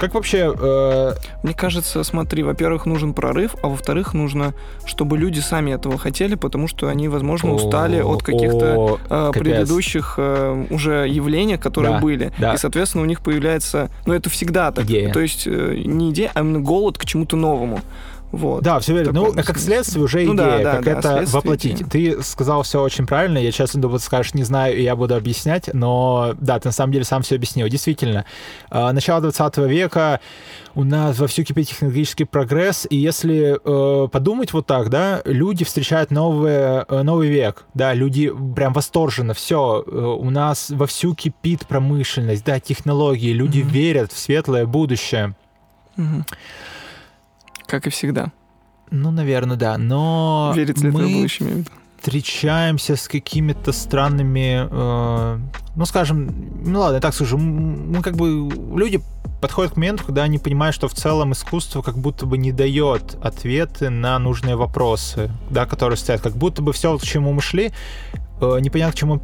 Как 0.00 0.14
вообще... 0.14 0.52
э, 0.58 1.12
Мне 1.42 1.52
кажется, 1.54 2.02
смотри, 2.04 2.42
во-первых, 2.42 2.86
нужен 2.86 3.12
прорыв, 3.12 3.54
а 3.62 3.68
во-вторых, 3.68 4.14
нужно, 4.14 4.54
чтобы 4.86 5.18
люди 5.18 5.40
сами 5.40 5.72
этого 5.72 5.98
хотели, 5.98 6.34
потому 6.36 6.68
что 6.68 6.88
они, 6.88 7.08
возможно, 7.08 7.52
устали 7.52 8.00
от 8.00 8.22
каких-то 8.22 8.98
э, 9.10 9.30
предыдущих 9.34 10.14
э, 10.16 10.66
уже 10.70 11.06
явлений, 11.08 11.58
которые 11.58 11.92
Да, 11.94 12.00
были. 12.00 12.32
да. 12.38 12.54
И, 12.54 12.56
соответственно, 12.56 13.04
у 13.04 13.06
них 13.06 13.20
появляется... 13.20 13.90
Ну, 14.06 14.14
это 14.14 14.30
всегда 14.30 14.72
так. 14.72 14.86
Идея. 14.86 15.12
То 15.12 15.20
есть 15.20 15.46
э, 15.46 15.82
не 15.84 16.10
идея, 16.10 16.30
а 16.34 16.40
именно 16.40 16.60
голод 16.60 16.96
к 16.98 17.04
чему-то 17.04 17.36
новому. 17.36 17.80
Вот. 18.32 18.62
Да, 18.62 18.78
все 18.78 18.94
верно. 18.94 19.12
Ну, 19.12 19.20
таком 19.26 19.36
как 19.42 19.56
смысле. 19.58 19.74
следствие 19.74 20.04
уже 20.04 20.18
Ну 20.24 20.34
идея, 20.36 20.36
да, 20.36 20.58
да, 20.58 20.72
как 20.82 20.84
да, 21.02 21.20
это 21.22 21.30
воплотить. 21.32 21.82
идея. 21.82 22.14
Ты 22.16 22.22
сказал 22.22 22.62
все 22.62 22.80
очень 22.80 23.06
правильно, 23.06 23.38
я 23.38 23.50
честно 23.50 23.80
думаю, 23.82 23.98
ты 23.98 24.04
скажешь, 24.04 24.34
не 24.34 24.44
знаю, 24.44 24.76
и 24.78 24.82
я 24.82 24.94
буду 24.94 25.16
объяснять, 25.16 25.68
но 25.74 26.34
да, 26.40 26.60
ты 26.60 26.68
на 26.68 26.72
самом 26.72 26.92
деле 26.92 27.04
сам 27.04 27.22
все 27.22 27.34
объяснил. 27.34 27.66
Действительно, 27.68 28.24
э, 28.70 28.90
начало 28.92 29.20
20 29.20 29.56
века 29.68 30.20
у 30.76 30.84
нас 30.84 31.18
вовсю 31.18 31.42
кипит 31.42 31.68
технологический 31.68 32.24
прогресс, 32.24 32.86
и 32.88 32.96
если 32.96 33.58
э, 33.64 34.08
подумать 34.08 34.52
вот 34.52 34.66
так, 34.66 34.90
да, 34.90 35.22
люди 35.24 35.64
встречают 35.64 36.12
новый, 36.12 36.52
э, 36.52 37.02
новый 37.02 37.28
век, 37.28 37.64
да, 37.74 37.94
люди 37.94 38.32
прям 38.54 38.72
восторженно, 38.72 39.34
все, 39.34 39.82
у 39.82 40.30
нас 40.30 40.70
вовсю 40.70 41.16
кипит 41.16 41.66
промышленность, 41.66 42.44
да, 42.44 42.60
технологии, 42.60 43.32
люди 43.32 43.58
Мгм. 43.62 43.68
верят 43.70 44.12
в 44.12 44.18
светлое 44.18 44.66
будущее. 44.66 45.34
Мгм. 45.96 46.24
Как 47.70 47.86
и 47.86 47.90
всегда. 47.90 48.32
Ну, 48.90 49.12
наверное, 49.12 49.56
да, 49.56 49.78
но 49.78 50.52
Верить 50.56 50.76
в 50.76 50.80
светлое 50.80 51.06
мы 51.06 51.12
будущее. 51.14 51.48
в 51.48 51.52
виду. 51.52 51.70
встречаемся 52.00 52.96
с 52.96 53.06
какими-то 53.06 53.72
странными, 53.72 54.66
э, 54.68 55.38
ну, 55.76 55.86
скажем, 55.86 56.34
ну 56.64 56.80
ладно, 56.80 56.96
я 56.96 57.00
так 57.00 57.14
скажу, 57.14 57.38
мы 57.38 58.02
как 58.02 58.16
бы 58.16 58.50
люди 58.76 59.00
подходят 59.40 59.74
к 59.74 59.76
моменту, 59.76 60.04
когда 60.04 60.24
они 60.24 60.38
понимают, 60.38 60.74
что 60.74 60.88
в 60.88 60.94
целом 60.94 61.32
искусство 61.32 61.82
как 61.82 61.96
будто 61.96 62.26
бы 62.26 62.36
не 62.36 62.50
дает 62.50 63.16
ответы 63.22 63.88
на 63.88 64.18
нужные 64.18 64.56
вопросы, 64.56 65.30
да, 65.48 65.64
которые 65.66 65.96
стоят. 65.96 66.20
Как 66.20 66.36
будто 66.36 66.62
бы 66.62 66.72
все, 66.72 66.98
к 66.98 67.02
чему 67.02 67.32
мы 67.32 67.40
шли, 67.40 67.70
э, 68.40 68.60
непонятно, 68.60 68.92
к 68.92 68.96
чему 68.96 69.20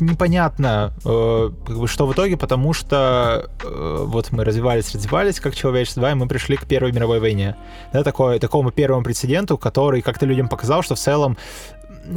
непонятно, 0.00 0.92
э, 1.04 1.50
что 1.86 2.06
в 2.06 2.12
итоге, 2.12 2.36
потому 2.36 2.72
что 2.72 3.50
э, 3.64 4.04
вот 4.06 4.30
мы 4.32 4.44
развивались, 4.44 4.94
развивались 4.94 5.40
как 5.40 5.54
человечество, 5.54 6.02
да, 6.02 6.12
и 6.12 6.14
мы 6.14 6.28
пришли 6.28 6.56
к 6.56 6.66
Первой 6.66 6.92
мировой 6.92 7.20
войне. 7.20 7.56
Да, 7.92 8.02
такой, 8.04 8.38
такому 8.38 8.70
первому 8.70 9.02
прецеденту, 9.02 9.58
который 9.58 10.02
как-то 10.02 10.26
людям 10.26 10.48
показал, 10.48 10.82
что 10.82 10.94
в 10.94 10.98
целом 10.98 11.36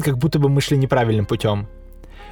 как 0.03 0.17
будто 0.17 0.39
бы 0.39 0.49
мы 0.49 0.61
шли 0.61 0.77
неправильным 0.77 1.25
путем. 1.25 1.67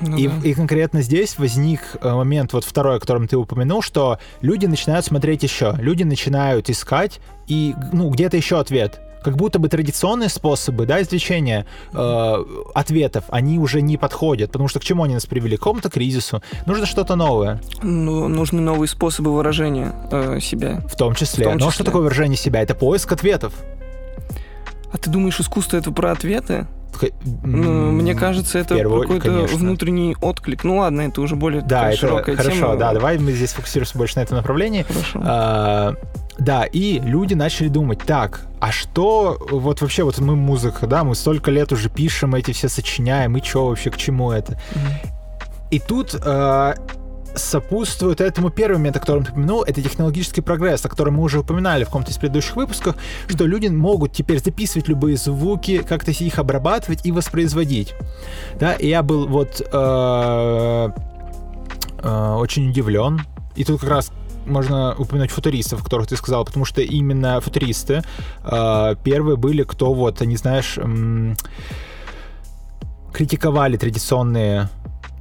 Ну, 0.01 0.17
и, 0.17 0.27
да. 0.27 0.33
и 0.43 0.53
конкретно 0.53 1.01
здесь 1.01 1.37
возник 1.37 1.81
э, 2.01 2.13
момент, 2.13 2.53
вот 2.53 2.63
второй, 2.63 2.97
о 2.97 2.99
котором 2.99 3.27
ты 3.27 3.37
упомянул, 3.37 3.81
что 3.81 4.19
люди 4.41 4.65
начинают 4.65 5.05
смотреть 5.05 5.43
еще, 5.43 5.75
люди 5.77 6.03
начинают 6.03 6.69
искать, 6.69 7.19
и 7.47 7.75
ну, 7.91 8.09
где-то 8.09 8.37
еще 8.37 8.59
ответ 8.59 9.01
как 9.23 9.35
будто 9.35 9.59
бы 9.59 9.69
традиционные 9.69 10.29
способы 10.29 10.85
да, 10.85 11.01
извлечения 11.01 11.65
э, 11.93 12.45
ответов, 12.73 13.25
они 13.29 13.59
уже 13.59 13.81
не 13.81 13.97
подходят, 13.97 14.51
потому 14.51 14.67
что 14.67 14.79
к 14.79 14.83
чему 14.83 15.03
они 15.03 15.13
нас 15.13 15.25
привели? 15.25 15.57
К 15.57 15.59
какому-то 15.59 15.89
кризису. 15.89 16.41
Нужно 16.65 16.85
что-то 16.85 17.15
новое. 17.15 17.61
Ну, 17.83 18.27
нужны 18.27 18.61
новые 18.61 18.87
способы 18.87 19.33
выражения 19.33 19.93
э, 20.11 20.39
себя. 20.39 20.81
В 20.87 20.95
том 20.95 21.15
числе. 21.15 21.45
В 21.45 21.47
том 21.49 21.57
числе. 21.57 21.65
Но 21.65 21.71
что 21.71 21.83
такое 21.83 22.01
выражение 22.03 22.37
себя? 22.37 22.61
Это 22.61 22.75
поиск 22.75 23.11
ответов. 23.11 23.53
А 24.91 24.97
ты 24.97 25.09
думаешь, 25.09 25.39
искусство 25.39 25.77
это 25.77 25.91
про 25.91 26.11
ответы? 26.11 26.67
Ну, 27.43 27.91
мне 27.91 28.15
кажется, 28.15 28.59
это 28.59 28.77
какой-то 28.77 29.47
внутренний 29.53 30.15
отклик. 30.19 30.63
Ну 30.63 30.77
ладно, 30.77 31.01
это 31.01 31.21
уже 31.21 31.35
более 31.35 31.61
да, 31.61 31.89
это 31.89 31.97
широкая 31.97 32.35
хорошо, 32.35 32.57
тема. 32.57 32.75
да, 32.75 32.93
давай 32.93 33.17
мы 33.17 33.31
здесь 33.31 33.53
фокусируемся 33.53 33.97
больше 33.97 34.17
на 34.17 34.21
этом 34.21 34.37
направлении. 34.37 34.83
Хорошо. 34.83 35.21
А, 35.23 35.95
да, 36.39 36.65
и 36.65 36.99
люди 36.99 37.33
начали 37.33 37.67
думать, 37.67 37.99
так, 37.99 38.47
а 38.59 38.71
что 38.71 39.37
вот 39.51 39.81
вообще, 39.81 40.03
вот 40.03 40.19
мы 40.19 40.35
музыка, 40.35 40.87
да, 40.87 41.03
мы 41.03 41.15
столько 41.15 41.51
лет 41.51 41.71
уже 41.71 41.89
пишем 41.89 42.35
эти 42.35 42.51
все 42.51 42.69
сочиняем, 42.69 43.35
и 43.37 43.43
что 43.43 43.67
вообще, 43.67 43.91
к 43.91 43.97
чему 43.97 44.31
это? 44.31 44.53
Mm-hmm. 44.53 45.09
И 45.71 45.79
тут 45.79 46.15
э, 46.15 46.73
сопутствует 47.35 48.21
этому 48.21 48.49
первый 48.49 48.77
момент, 48.77 48.97
о 48.97 48.99
котором 48.99 49.23
ты 49.23 49.31
упомянул, 49.31 49.63
это 49.63 49.81
технологический 49.81 50.41
прогресс, 50.41 50.85
о 50.85 50.89
котором 50.89 51.15
мы 51.15 51.23
уже 51.23 51.39
упоминали 51.39 51.83
в 51.83 51.87
каком-то 51.87 52.11
из 52.11 52.17
предыдущих 52.17 52.55
выпусков, 52.55 52.95
что 53.27 53.45
люди 53.45 53.67
могут 53.67 54.13
теперь 54.13 54.39
записывать 54.39 54.87
любые 54.87 55.17
звуки, 55.17 55.83
как-то 55.83 56.11
их 56.11 56.39
обрабатывать 56.39 57.05
и 57.05 57.11
воспроизводить. 57.11 57.93
Да, 58.59 58.73
и 58.73 58.87
я 58.87 59.03
был 59.03 59.27
вот 59.27 59.61
э, 59.61 60.89
э, 62.01 62.33
очень 62.33 62.69
удивлен. 62.69 63.21
И 63.55 63.63
тут 63.63 63.81
как 63.81 63.89
раз 63.89 64.11
можно 64.49 64.95
упомянуть 64.97 65.31
футуристов, 65.31 65.83
которых 65.83 66.07
ты 66.07 66.15
сказал, 66.15 66.45
потому 66.45 66.65
что 66.65 66.81
именно 66.81 67.39
футуристы 67.41 68.01
э, 68.43 68.95
первые 69.03 69.37
были, 69.37 69.63
кто 69.63 69.93
вот, 69.93 70.21
не 70.21 70.37
знаешь, 70.37 70.77
э, 70.77 71.35
критиковали 73.13 73.77
традиционные 73.77 74.69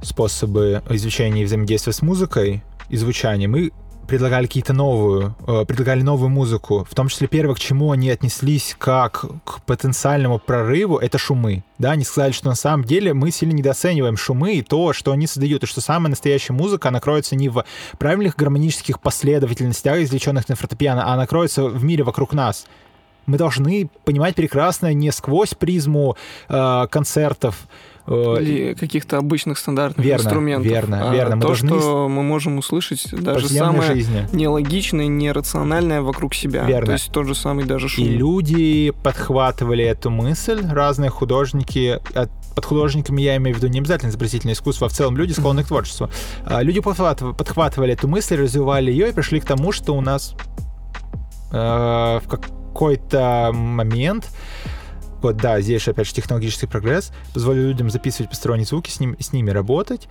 способы 0.01 0.81
изучения 0.89 1.43
и 1.43 1.45
взаимодействия 1.45 1.93
с 1.93 2.01
музыкой 2.01 2.63
и 2.89 2.97
звучанием, 2.97 3.55
и 3.55 3.71
предлагали 4.09 4.47
какие-то 4.47 4.73
новую, 4.73 5.35
э, 5.47 5.65
предлагали 5.65 6.01
новую 6.01 6.29
музыку. 6.29 6.85
В 6.89 6.95
том 6.95 7.09
числе 7.09 7.27
первое, 7.27 7.53
к 7.53 7.59
чему 7.59 7.91
они 7.91 8.09
отнеслись 8.09 8.75
как 8.77 9.25
к 9.45 9.61
потенциальному 9.61 10.39
прорыву, 10.39 10.97
это 10.97 11.19
шумы. 11.19 11.63
Да, 11.77 11.91
они 11.91 12.03
сказали, 12.03 12.31
что 12.31 12.47
на 12.47 12.55
самом 12.55 12.83
деле 12.85 13.13
мы 13.13 13.29
сильно 13.29 13.53
недооцениваем 13.53 14.17
шумы 14.17 14.55
и 14.55 14.63
то, 14.63 14.93
что 14.93 15.11
они 15.11 15.27
создают, 15.27 15.63
и 15.63 15.67
что 15.67 15.79
самая 15.79 16.09
настоящая 16.09 16.53
музыка, 16.53 16.89
она 16.89 16.99
кроется 16.99 17.35
не 17.35 17.49
в 17.49 17.63
правильных 17.99 18.35
гармонических 18.35 18.99
последовательностях, 18.99 19.99
извлеченных 19.99 20.49
на 20.49 20.55
фортепиано, 20.55 21.05
а 21.05 21.13
она 21.13 21.27
кроется 21.27 21.65
в 21.65 21.83
мире 21.83 22.03
вокруг 22.03 22.33
нас 22.33 22.65
мы 23.29 23.37
должны 23.37 23.89
понимать 24.05 24.33
прекрасно 24.33 24.91
не 24.93 25.11
сквозь 25.11 25.53
призму 25.53 26.17
э, 26.47 26.87
концертов, 26.89 27.67
Или 28.09 28.73
каких-то 28.73 29.17
обычных 29.17 29.59
стандартных 29.59 30.03
верно, 30.03 30.23
инструментов. 30.23 30.71
Верно, 30.71 31.09
а 31.09 31.13
верно. 31.13 31.35
Мы 31.35 31.41
то, 31.41 31.55
что 31.55 32.09
мы 32.09 32.23
можем 32.23 32.57
услышать 32.57 33.09
даже 33.11 33.47
самое 33.49 33.93
жизни. 33.93 34.27
нелогичное, 34.33 35.07
нерациональное 35.07 36.01
вокруг 36.01 36.33
себя. 36.33 36.65
Верно. 36.65 36.87
То 36.87 36.91
есть 36.93 37.11
тот 37.11 37.27
же 37.27 37.35
самый 37.35 37.65
даже 37.65 37.87
шум. 37.87 38.05
И 38.05 38.09
люди 38.09 38.91
подхватывали 39.03 39.83
эту 39.83 40.09
мысль, 40.09 40.61
разные 40.71 41.11
художники, 41.11 41.99
под 42.55 42.65
художниками 42.65 43.21
я 43.21 43.37
имею 43.37 43.55
в 43.55 43.59
виду 43.59 43.71
не 43.71 43.79
обязательно 43.79 44.09
изобразительное 44.09 44.53
искусство, 44.53 44.87
а 44.87 44.89
в 44.89 44.93
целом 44.93 45.15
люди, 45.15 45.33
склонны 45.33 45.63
к 45.63 45.67
творчеству. 45.67 46.09
А, 46.45 46.61
люди 46.61 46.81
подхватывали 46.81 47.93
эту 47.93 48.07
мысль, 48.07 48.35
развивали 48.35 48.91
ее 48.91 49.09
и 49.09 49.13
пришли 49.13 49.39
к 49.39 49.45
тому, 49.45 49.71
что 49.71 49.95
у 49.95 50.01
нас 50.01 50.35
э, 51.51 51.55
в 51.55 52.27
какой-то 52.27 53.51
момент 53.53 54.27
вот, 55.21 55.37
да, 55.37 55.59
здесь 55.61 55.83
же, 55.83 55.91
опять 55.91 56.07
же, 56.07 56.13
технологический 56.13 56.67
прогресс 56.67 57.11
позволил 57.33 57.63
людям 57.63 57.89
записывать 57.89 58.29
посторонние 58.29 58.65
звуки, 58.65 58.89
с, 58.89 58.99
ним, 58.99 59.15
с 59.19 59.33
ними 59.33 59.51
работать. 59.51 60.07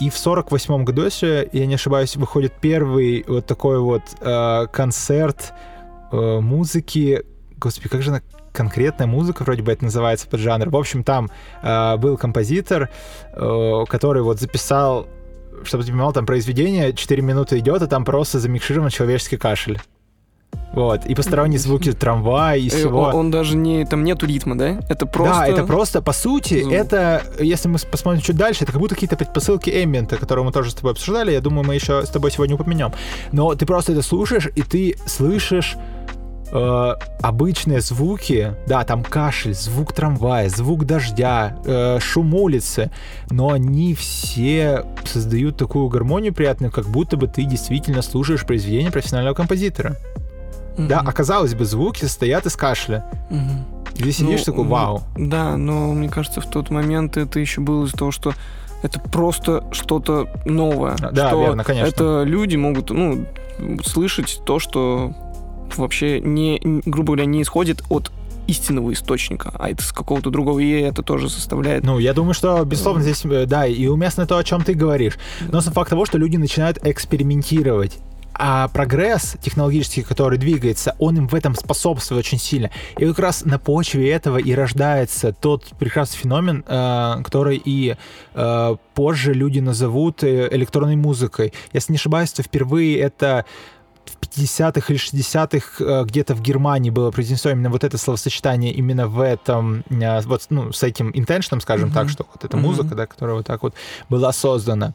И 0.00 0.08
в 0.08 0.16
48 0.16 0.84
году, 0.84 1.04
если 1.04 1.48
я 1.52 1.66
не 1.66 1.74
ошибаюсь, 1.74 2.16
выходит 2.16 2.52
первый 2.60 3.24
вот 3.26 3.46
такой 3.46 3.80
вот 3.80 4.02
э, 4.20 4.66
концерт 4.72 5.52
э, 6.12 6.40
музыки. 6.40 7.24
Господи, 7.58 7.88
как 7.88 8.02
же 8.02 8.10
она 8.10 8.22
конкретная 8.52 9.06
музыка, 9.06 9.42
вроде 9.42 9.62
бы 9.62 9.72
это 9.72 9.84
называется 9.84 10.26
под 10.28 10.40
жанр. 10.40 10.70
В 10.70 10.76
общем, 10.76 11.04
там 11.04 11.30
э, 11.62 11.96
был 11.96 12.16
композитор, 12.16 12.88
э, 13.32 13.84
который 13.88 14.22
вот 14.22 14.40
записал, 14.40 15.06
чтобы 15.64 15.84
ты 15.84 15.90
понимал, 15.90 16.12
там 16.12 16.26
произведение 16.26 16.92
4 16.92 17.22
минуты 17.22 17.58
идет, 17.58 17.82
а 17.82 17.86
там 17.86 18.04
просто 18.04 18.38
замикширован 18.38 18.90
человеческий 18.90 19.36
кашель. 19.36 19.80
Вот, 20.72 21.04
и 21.04 21.14
посторонние 21.14 21.58
звуки 21.58 21.92
трамвая 21.92 22.56
и 22.56 22.68
э, 22.68 22.70
всего. 22.70 23.02
Он, 23.02 23.14
он 23.14 23.30
даже 23.30 23.56
не, 23.56 23.84
там 23.84 24.04
нету 24.04 24.26
ритма, 24.26 24.56
да? 24.56 24.80
Это 24.88 25.04
просто... 25.04 25.34
Да, 25.34 25.46
это 25.46 25.64
просто, 25.64 26.00
по 26.00 26.12
сути, 26.12 26.62
Звук. 26.62 26.72
это, 26.72 27.24
если 27.40 27.68
мы 27.68 27.78
посмотрим 27.90 28.22
чуть 28.22 28.36
дальше, 28.36 28.62
это 28.64 28.72
как 28.72 28.80
будто 28.80 28.94
какие-то 28.94 29.16
предпосылки 29.16 29.70
эмбиента, 29.70 30.16
которые 30.16 30.44
мы 30.44 30.52
тоже 30.52 30.70
с 30.70 30.74
тобой 30.74 30.92
обсуждали, 30.92 31.32
я 31.32 31.40
думаю, 31.40 31.66
мы 31.66 31.74
еще 31.74 32.04
с 32.06 32.08
тобой 32.08 32.30
сегодня 32.30 32.54
упомянем. 32.54 32.92
Но 33.32 33.54
ты 33.56 33.66
просто 33.66 33.92
это 33.92 34.02
слушаешь, 34.02 34.48
и 34.54 34.62
ты 34.62 34.96
слышишь 35.06 35.76
э, 36.52 36.94
обычные 37.20 37.80
звуки, 37.80 38.54
да, 38.68 38.84
там 38.84 39.02
кашель, 39.02 39.54
звук 39.54 39.92
трамвая, 39.92 40.48
звук 40.48 40.84
дождя, 40.84 41.56
э, 41.64 41.98
шум 42.00 42.32
улицы, 42.32 42.92
но 43.28 43.50
они 43.50 43.94
все 43.94 44.84
создают 45.04 45.56
такую 45.56 45.88
гармонию 45.88 46.32
приятную, 46.32 46.70
как 46.70 46.86
будто 46.86 47.16
бы 47.16 47.26
ты 47.26 47.42
действительно 47.42 48.02
слушаешь 48.02 48.46
произведение 48.46 48.92
профессионального 48.92 49.34
композитора. 49.34 49.96
Mm-hmm. 50.80 50.86
Да, 50.86 51.00
оказалось 51.00 51.54
бы, 51.54 51.64
звуки 51.64 52.00
состоят 52.00 52.46
из 52.46 52.56
кашля. 52.56 53.04
Mm-hmm. 53.30 54.02
Ты 54.02 54.12
сидишь 54.12 54.46
ну, 54.46 54.52
такой, 54.52 54.64
вау. 54.64 55.02
Да, 55.16 55.56
но 55.56 55.92
мне 55.92 56.08
кажется, 56.08 56.40
в 56.40 56.46
тот 56.46 56.70
момент 56.70 57.16
это 57.16 57.38
еще 57.38 57.60
было 57.60 57.84
из-за 57.84 57.96
того, 57.96 58.10
что 58.10 58.32
это 58.82 58.98
просто 58.98 59.64
что-то 59.72 60.28
новое. 60.46 60.96
Да, 60.96 61.28
что 61.28 61.40
верно, 61.40 61.64
конечно. 61.64 61.88
Это 61.88 62.22
люди 62.24 62.56
могут, 62.56 62.90
ну, 62.90 63.26
слышать 63.84 64.40
то, 64.46 64.58
что 64.58 65.12
вообще 65.76 66.20
не, 66.20 66.58
грубо 66.86 67.12
говоря, 67.12 67.26
не 67.26 67.42
исходит 67.42 67.82
от 67.90 68.10
истинного 68.46 68.92
источника, 68.92 69.52
а 69.58 69.70
это 69.70 69.82
с 69.82 69.92
какого-то 69.92 70.30
другого, 70.30 70.58
и 70.58 70.70
это 70.80 71.02
тоже 71.02 71.28
составляет... 71.28 71.84
Ну, 71.84 71.98
я 71.98 72.14
думаю, 72.14 72.34
что, 72.34 72.64
безусловно, 72.64 73.02
здесь, 73.02 73.24
э, 73.24 73.46
да, 73.46 73.66
и 73.66 73.86
уместно 73.86 74.26
то, 74.26 74.38
о 74.38 74.44
чем 74.44 74.64
ты 74.64 74.74
говоришь. 74.74 75.18
Но 75.52 75.60
сам 75.60 75.72
факт 75.72 75.90
того, 75.90 76.04
что 76.04 76.18
люди 76.18 76.36
начинают 76.36 76.78
экспериментировать 76.82 77.98
а 78.34 78.68
прогресс 78.68 79.36
технологический, 79.40 80.02
который 80.02 80.38
двигается, 80.38 80.94
он 80.98 81.16
им 81.18 81.28
в 81.28 81.34
этом 81.34 81.54
способствует 81.54 82.24
очень 82.24 82.38
сильно. 82.38 82.70
И 82.98 83.06
как 83.06 83.18
раз 83.18 83.44
на 83.44 83.58
почве 83.58 84.10
этого 84.10 84.38
и 84.38 84.52
рождается 84.54 85.32
тот 85.32 85.64
прекрасный 85.78 86.18
феномен, 86.18 86.64
э, 86.66 87.22
который 87.24 87.60
и 87.62 87.96
э, 88.34 88.76
позже 88.94 89.34
люди 89.34 89.60
назовут 89.60 90.22
э, 90.22 90.48
электронной 90.50 90.96
музыкой. 90.96 91.52
Если 91.72 91.92
не 91.92 91.96
ошибаюсь, 91.96 92.32
то 92.32 92.42
впервые 92.42 92.98
это 92.98 93.44
в 94.04 94.18
50-х 94.18 94.92
или 94.92 95.00
60-х 95.00 95.84
э, 95.84 96.04
где-то 96.04 96.34
в 96.34 96.40
Германии 96.40 96.90
было 96.90 97.10
произнесено 97.10 97.52
именно 97.52 97.70
вот 97.70 97.84
это 97.84 97.98
словосочетание 97.98 98.72
именно 98.72 99.06
в 99.06 99.20
этом, 99.20 99.84
э, 99.90 100.20
вот, 100.22 100.46
ну, 100.50 100.72
с 100.72 100.82
этим 100.82 101.10
интеншном, 101.14 101.60
скажем 101.60 101.90
mm-hmm. 101.90 101.94
так, 101.94 102.08
что 102.08 102.26
вот 102.32 102.44
эта 102.44 102.56
mm-hmm. 102.56 102.60
музыка, 102.60 102.94
да, 102.94 103.06
которая 103.06 103.36
вот 103.36 103.46
так 103.46 103.62
вот 103.62 103.74
была 104.08 104.32
создана. 104.32 104.94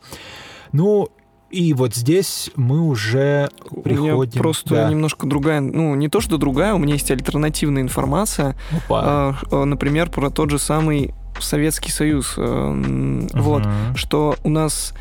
Ну, 0.71 1.10
и 1.51 1.73
вот 1.73 1.95
здесь 1.95 2.49
мы 2.55 2.81
уже 2.81 3.49
приходим... 3.84 4.15
У 4.15 4.23
меня 4.23 4.31
просто 4.41 4.75
да. 4.75 4.89
немножко 4.89 5.27
другая... 5.27 5.62
Ну, 5.62 5.95
не 5.95 6.10
то, 6.10 6.19
что 6.19 6.38
другая, 6.38 6.73
у 6.73 6.77
меня 6.77 6.93
есть 6.93 7.10
альтернативная 7.12 7.81
информация. 7.81 8.55
Опа. 8.71 9.38
Э, 9.51 9.63
например, 9.63 10.10
про 10.10 10.29
тот 10.29 10.49
же 10.49 10.60
самый 10.60 11.13
Советский 11.39 11.91
Союз. 11.91 12.38
Угу. 12.38 13.27
Вот, 13.34 13.63
что 13.95 14.36
у 14.43 14.49
нас 14.49 14.93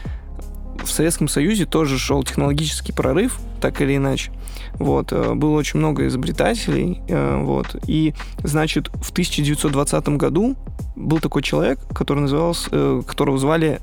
в 0.83 0.91
Советском 0.91 1.29
Союзе 1.29 1.67
тоже 1.67 1.99
шел 1.99 2.23
технологический 2.25 2.93
прорыв, 2.93 3.39
так 3.61 3.81
или 3.81 3.97
иначе. 3.97 4.31
Вот, 4.75 5.13
э, 5.13 5.35
было 5.35 5.57
очень 5.57 5.79
много 5.79 6.07
изобретателей, 6.07 7.01
э, 7.09 7.41
вот, 7.43 7.77
и, 7.87 8.15
значит, 8.43 8.89
в 8.89 9.11
1920 9.13 10.09
году 10.11 10.57
был 10.95 11.21
такой 11.21 11.43
человек, 11.43 11.79
который 11.95 12.21
назывался, 12.21 13.03
которого 13.07 13.39
звали 13.39 13.81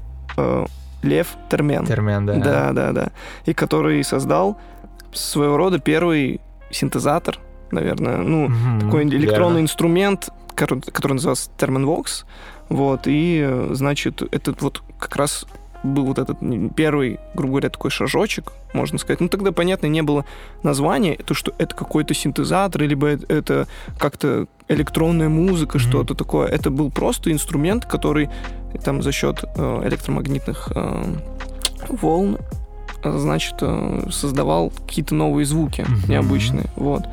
Лев 1.02 1.36
Термен. 1.50 1.86
Термен, 1.86 2.26
да. 2.26 2.36
Да, 2.36 2.72
да, 2.74 2.92
да. 2.92 3.12
И 3.46 3.54
который 3.54 4.04
создал 4.04 4.58
своего 5.14 5.58
рода 5.58 5.80
первый 5.80 6.40
синтезатор, 6.70 7.40
наверное, 7.72 8.18
ну, 8.18 8.48
Мгм, 8.48 8.80
такой 8.82 9.04
электронный 9.04 9.56
верно. 9.56 9.60
инструмент, 9.62 10.30
который, 10.56 10.82
который 10.82 11.14
назывался 11.14 11.50
Terminvox. 11.58 12.26
Вот, 12.70 13.02
и, 13.06 13.42
э, 13.46 13.70
значит, 13.74 14.22
этот 14.34 14.62
вот 14.62 14.82
как 15.00 15.16
раз 15.18 15.46
был 15.84 16.06
вот 16.06 16.20
этот 16.20 16.38
первый, 16.76 17.20
грубо 17.34 17.54
говоря, 17.54 17.70
такой 17.70 17.90
шажочек, 17.92 18.54
можно 18.74 18.98
сказать. 19.00 19.20
Ну, 19.20 19.28
тогда, 19.28 19.52
понятно, 19.52 19.88
не 19.88 20.02
было 20.04 20.26
названия, 20.64 21.16
то, 21.16 21.34
что 21.34 21.54
это 21.58 21.76
какой-то 21.76 22.14
синтезатор, 22.14 22.82
либо 22.84 23.08
это 23.08 23.68
как-то 23.98 24.48
электронная 24.74 25.30
музыка, 25.30 25.78
Мгм. 25.78 25.88
что-то 25.88 26.16
такое. 26.16 26.48
Это 26.48 26.70
был 26.70 26.90
просто 26.92 27.32
инструмент, 27.32 27.86
который 27.86 28.30
там 28.84 29.02
за 29.02 29.12
счет 29.12 29.44
э, 29.56 29.82
электромагнитных 29.88 30.72
э, 30.76 31.04
волн 31.90 32.38
э, 33.04 33.18
значит, 33.18 33.56
э, 33.62 34.08
создавал 34.12 34.72
какие-то 34.88 35.16
новые 35.16 35.46
звуки 35.46 35.82
Мгм. 35.88 36.10
необычные. 36.10 36.66
Вот. 36.76 37.04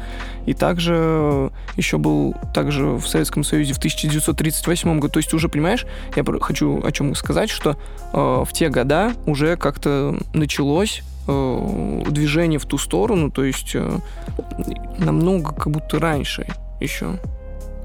И 0.47 0.55
также 0.55 1.51
еще 1.77 1.99
был 1.99 2.35
также 2.55 2.87
в 2.87 3.07
Советском 3.07 3.45
Союзе 3.45 3.75
в 3.75 3.79
1938 3.79 4.99
году. 5.01 5.13
То 5.15 5.19
есть 5.19 5.35
уже, 5.35 5.49
понимаешь, 5.49 5.85
я 6.17 6.25
хочу 6.41 6.83
о 6.85 6.93
чем 6.93 7.15
сказать, 7.15 7.51
что 7.51 7.77
э, 8.13 8.45
в 8.47 8.53
те 8.53 8.69
года 8.71 9.13
уже 9.27 9.57
как-то 9.57 10.17
началось 10.33 11.03
э, 11.27 12.03
движение 12.11 12.59
в 12.59 12.65
ту 12.67 12.79
сторону, 12.79 13.31
то 13.31 13.45
есть 13.45 13.73
э, 13.75 13.99
намного 14.99 15.53
как 15.53 15.71
будто 15.71 15.99
раньше 15.99 16.47
еще. 16.81 17.19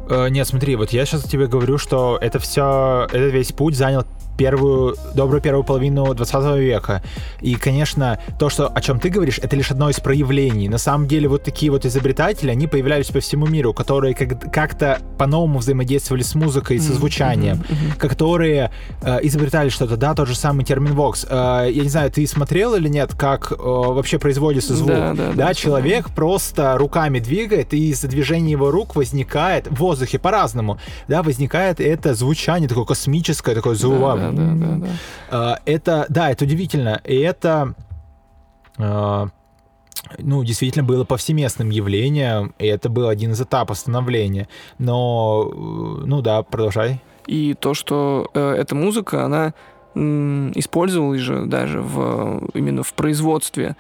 Э, 0.10 0.28
Нет, 0.30 0.48
смотри, 0.48 0.76
вот 0.76 0.92
я 0.92 1.06
сейчас 1.06 1.24
тебе 1.24 1.48
говорю, 1.48 1.78
что 1.78 2.18
это 2.22 2.39
все, 2.39 3.08
этот 3.12 3.32
весь 3.34 3.52
путь 3.52 3.76
занял 3.76 4.06
первую, 4.38 4.96
добрую 5.15 5.41
первую 5.41 5.63
половину 5.63 6.13
20 6.13 6.58
века. 6.60 7.02
И, 7.41 7.56
конечно, 7.56 8.19
то, 8.39 8.50
что, 8.50 8.67
о 8.67 8.82
чем 8.82 9.00
ты 9.00 9.10
говоришь, 9.10 9.39
это 9.41 9.56
лишь 9.56 9.72
одно 9.72 9.89
из 9.89 10.00
проявлений. 10.00 10.69
На 10.69 10.78
самом 10.78 11.08
деле, 11.08 11.28
вот 11.28 11.43
такие 11.43 11.72
вот 11.72 11.86
изобретатели, 11.86 12.52
они 12.52 12.67
появлялись 12.67 13.08
по 13.08 13.19
всему 13.19 13.48
миру, 13.48 13.74
которые 13.74 14.13
как- 14.15 14.52
как-то 14.52 15.00
по-новому 15.17 15.60
взаимодействовали 15.60 16.24
с 16.24 16.36
музыкой, 16.36 16.80
со 16.80 16.93
звучанием, 16.93 17.58
мгм, 17.58 17.88
мгм. 17.88 17.91
которые 17.98 18.72
э, 19.02 19.19
изобретали 19.24 19.69
что-то, 19.69 19.98
да, 19.98 20.13
тот 20.13 20.28
же 20.28 20.36
самый 20.36 20.65
термин 20.65 20.93
Vox. 20.93 21.26
Э, 21.30 21.69
я 21.72 21.84
не 21.84 21.89
знаю, 21.89 22.12
ты 22.12 22.26
смотрел 22.28 22.76
или 22.76 22.88
нет, 22.88 23.13
как 23.15 23.52
э, 23.52 23.56
вообще 23.58 24.19
производится 24.19 24.76
звук? 24.76 24.89
Да, 24.89 25.13
да, 25.13 25.32
да, 25.34 25.54
человек 25.54 26.10
просто 26.10 26.78
руками 26.78 27.19
двигает, 27.19 27.74
и 27.74 27.89
из-за 27.91 28.08
движения 28.08 28.52
его 28.52 28.72
рук 28.72 28.96
возникает 28.96 29.67
в 29.67 29.76
воздухе 29.76 30.19
по-разному, 30.19 30.80
да, 31.08 31.24
возникает 31.24 31.80
это 31.80 32.13
звучание 32.13 32.67
такое 32.69 32.86
космическое, 32.86 33.56
такое 33.56 33.76
звук. 33.76 33.93
Да, 34.31 34.53
да, 34.53 34.53
да, 34.55 34.75
да. 34.77 34.88
А, 35.29 35.59
Это, 35.65 36.05
да, 36.09 36.31
это 36.31 36.45
удивительно. 36.45 37.01
И 37.03 37.15
это, 37.15 37.73
а, 38.77 39.27
ну, 40.17 40.43
действительно 40.43 40.83
было 40.83 41.03
повсеместным 41.05 41.69
явлением, 41.69 42.53
и 42.59 42.65
это 42.67 42.89
был 42.89 43.07
один 43.07 43.31
из 43.31 43.41
этапов 43.41 43.77
становления. 43.77 44.47
Но, 44.77 45.49
э, 45.51 46.05
ну 46.05 46.21
да, 46.21 46.43
продолжай. 46.43 47.01
И 47.25 47.53
то, 47.53 47.73
что 47.73 48.29
э, 48.33 48.51
эта 48.51 48.75
музыка, 48.75 49.23
она 49.25 49.53
м, 49.95 50.51
использовалась 50.55 51.21
же 51.21 51.45
даже 51.45 51.81
в, 51.81 52.49
именно 52.53 52.83
в 52.83 52.93
производстве 52.93 53.75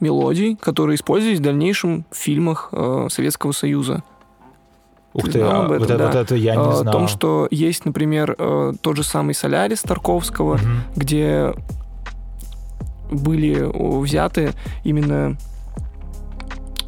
мелодий, 0.00 0.56
которые 0.56 0.96
использовались 0.96 1.38
в 1.38 1.42
дальнейшем 1.42 2.04
в 2.10 2.16
фильмах 2.16 2.70
э, 2.72 3.08
Советского 3.10 3.52
Союза. 3.52 4.02
Ух 5.14 5.30
Ты 5.30 5.40
а, 5.42 5.62
об 5.64 5.68
вот, 5.68 5.82
этом, 5.82 5.84
это, 5.84 5.98
да. 5.98 6.06
вот 6.06 6.14
это 6.14 6.34
я 6.36 6.56
не 6.56 6.62
Э, 6.62 6.72
знал. 6.72 6.88
О 6.88 6.92
том, 6.92 7.08
что 7.08 7.46
есть, 7.50 7.84
например, 7.84 8.34
э, 8.38 8.72
тот 8.80 8.96
же 8.96 9.02
самый 9.04 9.34
«Солярис» 9.34 9.80
Тарковского, 9.82 10.54
Мгм. 10.54 10.80
где 10.96 11.54
были 13.10 13.68
взяты 14.00 14.52
именно 14.84 15.36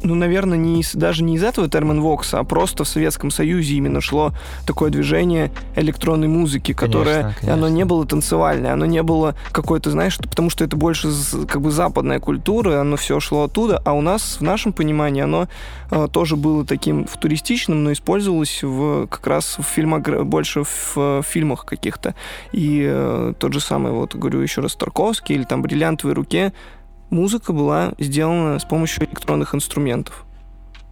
ну, 0.05 0.15
наверное, 0.15 0.57
не 0.57 0.81
из- 0.81 0.93
даже 0.93 1.23
не 1.23 1.35
из 1.35 1.43
этого 1.43 1.67
терминвокса, 1.67 2.39
а 2.39 2.43
просто 2.43 2.83
в 2.83 2.87
Советском 2.87 3.31
Союзе 3.31 3.75
именно 3.75 4.01
шло 4.01 4.31
такое 4.65 4.89
движение 4.91 5.51
электронной 5.75 6.27
музыки, 6.27 6.73
которое, 6.73 7.21
Конечно, 7.23 7.53
оно 7.53 7.61
конечно. 7.63 7.75
не 7.75 7.85
было 7.85 8.05
танцевальное, 8.05 8.73
оно 8.73 8.85
не 8.85 9.03
было 9.03 9.35
какое-то, 9.51 9.89
знаешь, 9.91 10.17
потому 10.17 10.49
что 10.49 10.63
это 10.63 10.75
больше 10.77 11.09
как 11.47 11.61
бы 11.61 11.71
западная 11.71 12.19
культура, 12.19 12.79
оно 12.81 12.95
все 12.95 13.19
шло 13.19 13.43
оттуда, 13.43 13.81
а 13.85 13.93
у 13.93 14.01
нас, 14.01 14.37
в 14.39 14.43
нашем 14.43 14.73
понимании, 14.73 15.23
оно 15.23 15.47
э, 15.91 16.07
тоже 16.11 16.35
было 16.35 16.65
таким 16.65 17.05
футуристичным, 17.05 17.83
но 17.83 17.91
использовалось 17.91 18.61
в, 18.63 19.07
как 19.07 19.25
раз 19.27 19.57
в 19.57 19.63
фильмах, 19.63 20.03
больше 20.25 20.63
в, 20.63 20.93
э, 20.97 21.21
фильмах 21.27 21.65
каких-то. 21.65 22.13
И 22.51 22.85
э, 22.87 23.33
тот 23.39 23.53
же 23.53 23.59
самый, 23.59 23.91
вот 23.91 24.15
говорю 24.15 24.41
еще 24.41 24.61
раз, 24.61 24.75
Тарковский 24.75 25.35
или 25.35 25.43
там 25.43 25.61
«Бриллиантовой 25.61 26.13
руке», 26.13 26.53
музыка 27.09 27.53
была 27.53 27.93
сделана 27.99 28.59
с 28.59 28.63
помощью 28.65 29.05
электронных 29.05 29.53
инструментов. 29.55 30.25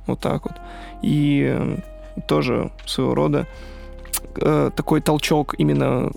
Вот 0.08 0.20
так 0.20 0.44
вот. 0.46 0.54
И 1.02 1.46
э, 1.58 1.78
тоже 2.28 2.72
своего 2.86 3.16
рода 3.16 3.48
э, 4.38 4.72
такой 4.76 5.02
толчок 5.02 5.56
именно 5.58 6.12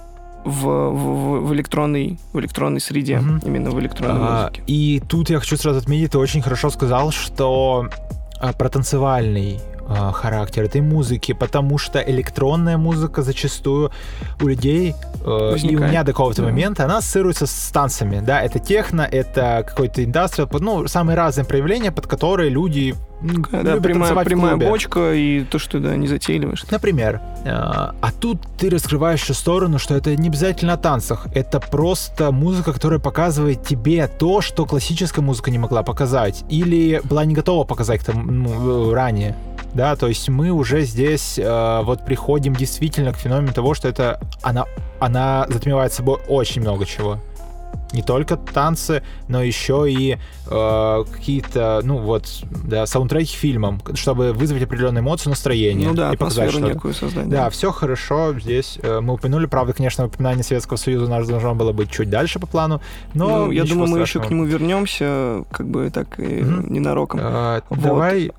в, 0.44 0.62
в, 0.64 1.46
в 1.46 1.54
электронной, 1.54 2.18
в 2.32 2.38
электронной 2.38 2.80
среде, 2.80 3.18
Мгм. 3.18 3.40
именно 3.44 3.70
в 3.70 3.80
электронной 3.80 4.20
А, 4.28 4.42
музыке. 4.44 4.62
И 4.66 5.02
тут 5.08 5.30
я 5.30 5.40
хочу 5.40 5.56
сразу 5.56 5.78
отметить, 5.78 6.12
ты 6.12 6.18
очень 6.18 6.40
хорошо 6.42 6.70
сказал, 6.70 7.10
что 7.10 7.88
а, 8.40 8.52
а, 9.88 10.12
характер 10.12 10.64
этой 10.64 10.80
музыки, 10.80 11.32
потому 11.32 11.78
что 11.78 12.00
электронная 12.00 12.76
музыка 12.76 13.22
зачастую 13.22 13.90
у 14.40 14.46
людей, 14.48 14.94
э, 15.24 15.56
и 15.62 15.76
у 15.76 15.80
меня 15.80 16.02
до 16.02 16.12
какого-то 16.12 16.42
Да. 16.42 16.48
момента, 16.48 16.84
она 16.84 16.98
ассоциируется 16.98 17.46
с 17.46 17.70
танцами, 17.72 18.20
да, 18.20 18.42
это 18.42 18.58
техно, 18.58 19.02
это 19.02 19.64
какой-то 19.68 20.04
индастриал, 20.04 20.48
ну, 20.60 20.88
самые 20.88 21.16
разные 21.16 21.44
проявления, 21.44 21.92
под 21.92 22.06
которые 22.06 22.50
люди 22.50 22.94
Да, 23.22 23.62
любят 23.62 23.82
прямая, 23.82 24.24
прямая 24.24 24.56
бочка 24.56 25.14
и 25.14 25.44
то, 25.44 25.58
что 25.58 25.80
да, 25.80 25.96
не 25.96 26.06
затейливаешь. 26.06 26.64
Например, 26.70 27.20
э, 27.44 27.48
а 27.50 28.10
тут 28.20 28.40
ты 28.58 28.68
раскрываешь 28.68 29.22
еще 29.22 29.34
сторону, 29.34 29.78
что 29.78 29.94
это 29.94 30.14
не 30.16 30.28
обязательно 30.28 30.74
о 30.74 30.76
танцах, 30.76 31.26
это 31.34 31.60
просто 31.60 32.30
музыка, 32.30 32.72
которая 32.72 32.98
показывает 32.98 33.62
тебе 33.62 34.06
то, 34.06 34.40
что 34.40 34.66
классическая 34.66 35.22
музыка 35.22 35.50
не 35.50 35.58
могла 35.58 35.82
показать, 35.82 36.44
или 36.50 37.00
была 37.04 37.24
не 37.24 37.34
готова 37.34 37.64
показать 37.64 38.00
к 38.02 38.04
тому, 38.04 38.22
ну, 38.30 38.92
ранее. 38.92 39.34
Да, 39.74 39.94
то 39.96 40.06
есть 40.06 40.28
мы 40.28 40.50
уже 40.50 40.82
здесь 40.82 41.38
э, 41.38 41.80
вот 41.84 42.04
приходим 42.04 42.54
действительно 42.54 43.12
к 43.12 43.16
феномену 43.16 43.52
того, 43.52 43.74
что 43.74 43.88
это 43.88 44.20
она, 44.42 44.64
она 45.00 45.46
затмевает 45.48 45.92
собой 45.92 46.18
очень 46.28 46.62
много 46.62 46.86
чего. 46.86 47.18
Не 47.92 48.02
только 48.02 48.36
танцы, 48.36 49.02
но 49.28 49.42
еще 49.42 49.86
и 49.90 50.18
э, 50.50 51.04
какие-то, 51.12 51.80
ну 51.84 51.98
вот, 51.98 52.26
да, 52.64 52.84
саундтреки 52.84 53.34
фильмам, 53.36 53.80
чтобы 53.94 54.32
вызвать 54.32 54.64
определенные 54.64 55.00
эмоции, 55.02 55.30
настроение 55.30 55.88
Ну 55.88 55.94
да, 55.94 56.12
и 56.12 56.16
показать 56.16 56.50
что-то. 56.50 56.66
некую 56.66 56.94
создать. 56.94 57.28
Да, 57.28 57.48
все 57.48 57.70
хорошо 57.70 58.34
здесь. 58.38 58.78
э, 58.82 59.00
Мы 59.00 59.14
упомянули, 59.14 59.46
правда, 59.46 59.72
конечно, 59.72 60.04
упоминание 60.04 60.42
Советского 60.42 60.76
Союза 60.76 61.06
у 61.06 61.08
нас 61.08 61.28
должно 61.28 61.54
было 61.54 61.72
быть 61.72 61.90
чуть 61.90 62.10
дальше 62.10 62.40
по 62.40 62.46
плану, 62.48 62.82
но 63.14 63.46
Ну, 63.46 63.50
я 63.52 63.62
думаю, 63.64 63.88
мы 63.88 63.98
еще 63.98 64.06
страшного. 64.18 64.26
к 64.26 64.30
нему 64.30 64.44
вернемся, 64.44 65.44
как 65.52 65.68
бы 65.68 65.88
так 65.90 66.18
и 66.18 66.42
Мгм. 66.42 66.72
ненароком. 66.72 67.20
А, 67.22 67.62
Вот. 67.70 67.80
Давай 67.80 68.26
э, 68.26 68.30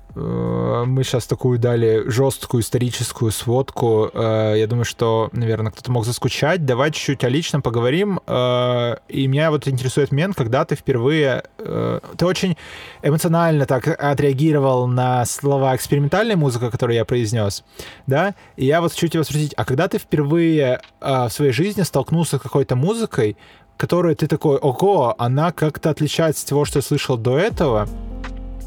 мы 0.86 1.04
сейчас 1.04 1.26
такую 1.26 1.58
дали 1.58 2.02
жесткую 2.08 2.62
историческую 2.62 3.30
сводку. 3.30 4.10
Э, 4.12 4.54
Я 4.56 4.66
думаю, 4.66 4.84
что, 4.84 5.28
наверное, 5.32 5.72
кто-то 5.72 5.90
мог 5.92 6.04
заскучать. 6.04 6.64
Давай 6.64 6.90
чуть-чуть 6.90 7.24
о 7.24 7.28
личном 7.28 7.62
поговорим. 7.62 8.20
Э, 8.26 8.96
И 9.08 9.26
меня 9.26 9.50
вот 9.50 9.68
интересует 9.68 10.10
момент, 10.12 10.36
когда 10.36 10.64
ты 10.64 10.74
впервые... 10.76 11.42
э, 11.58 12.00
Ты 12.16 12.26
очень 12.26 12.56
эмоционально 13.02 13.66
так 13.66 13.86
отреагировал 13.88 14.86
на 14.86 15.24
слова 15.24 15.74
экспериментальная 15.76 16.36
музыка, 16.36 16.70
которую 16.70 16.96
я 16.96 17.04
произнес, 17.04 17.64
да? 18.06 18.34
И 18.56 18.66
я 18.66 18.80
вот 18.80 18.92
хочу 18.92 19.08
тебя 19.08 19.24
спросить, 19.24 19.54
а 19.56 19.64
когда 19.64 19.88
ты 19.88 19.98
впервые 19.98 20.80
э, 21.00 21.24
в 21.26 21.30
своей 21.30 21.52
жизни 21.52 21.82
столкнулся 21.82 22.38
с 22.38 22.40
какой-то 22.40 22.76
музыкой, 22.76 23.36
которая 23.76 24.14
ты 24.16 24.26
такой, 24.26 24.56
ого, 24.56 25.14
она 25.18 25.52
как-то 25.52 25.90
отличается 25.90 26.42
от 26.44 26.48
того, 26.48 26.64
что 26.64 26.78
я 26.78 26.82
слышал 26.82 27.16
до 27.16 27.38
этого, 27.38 27.88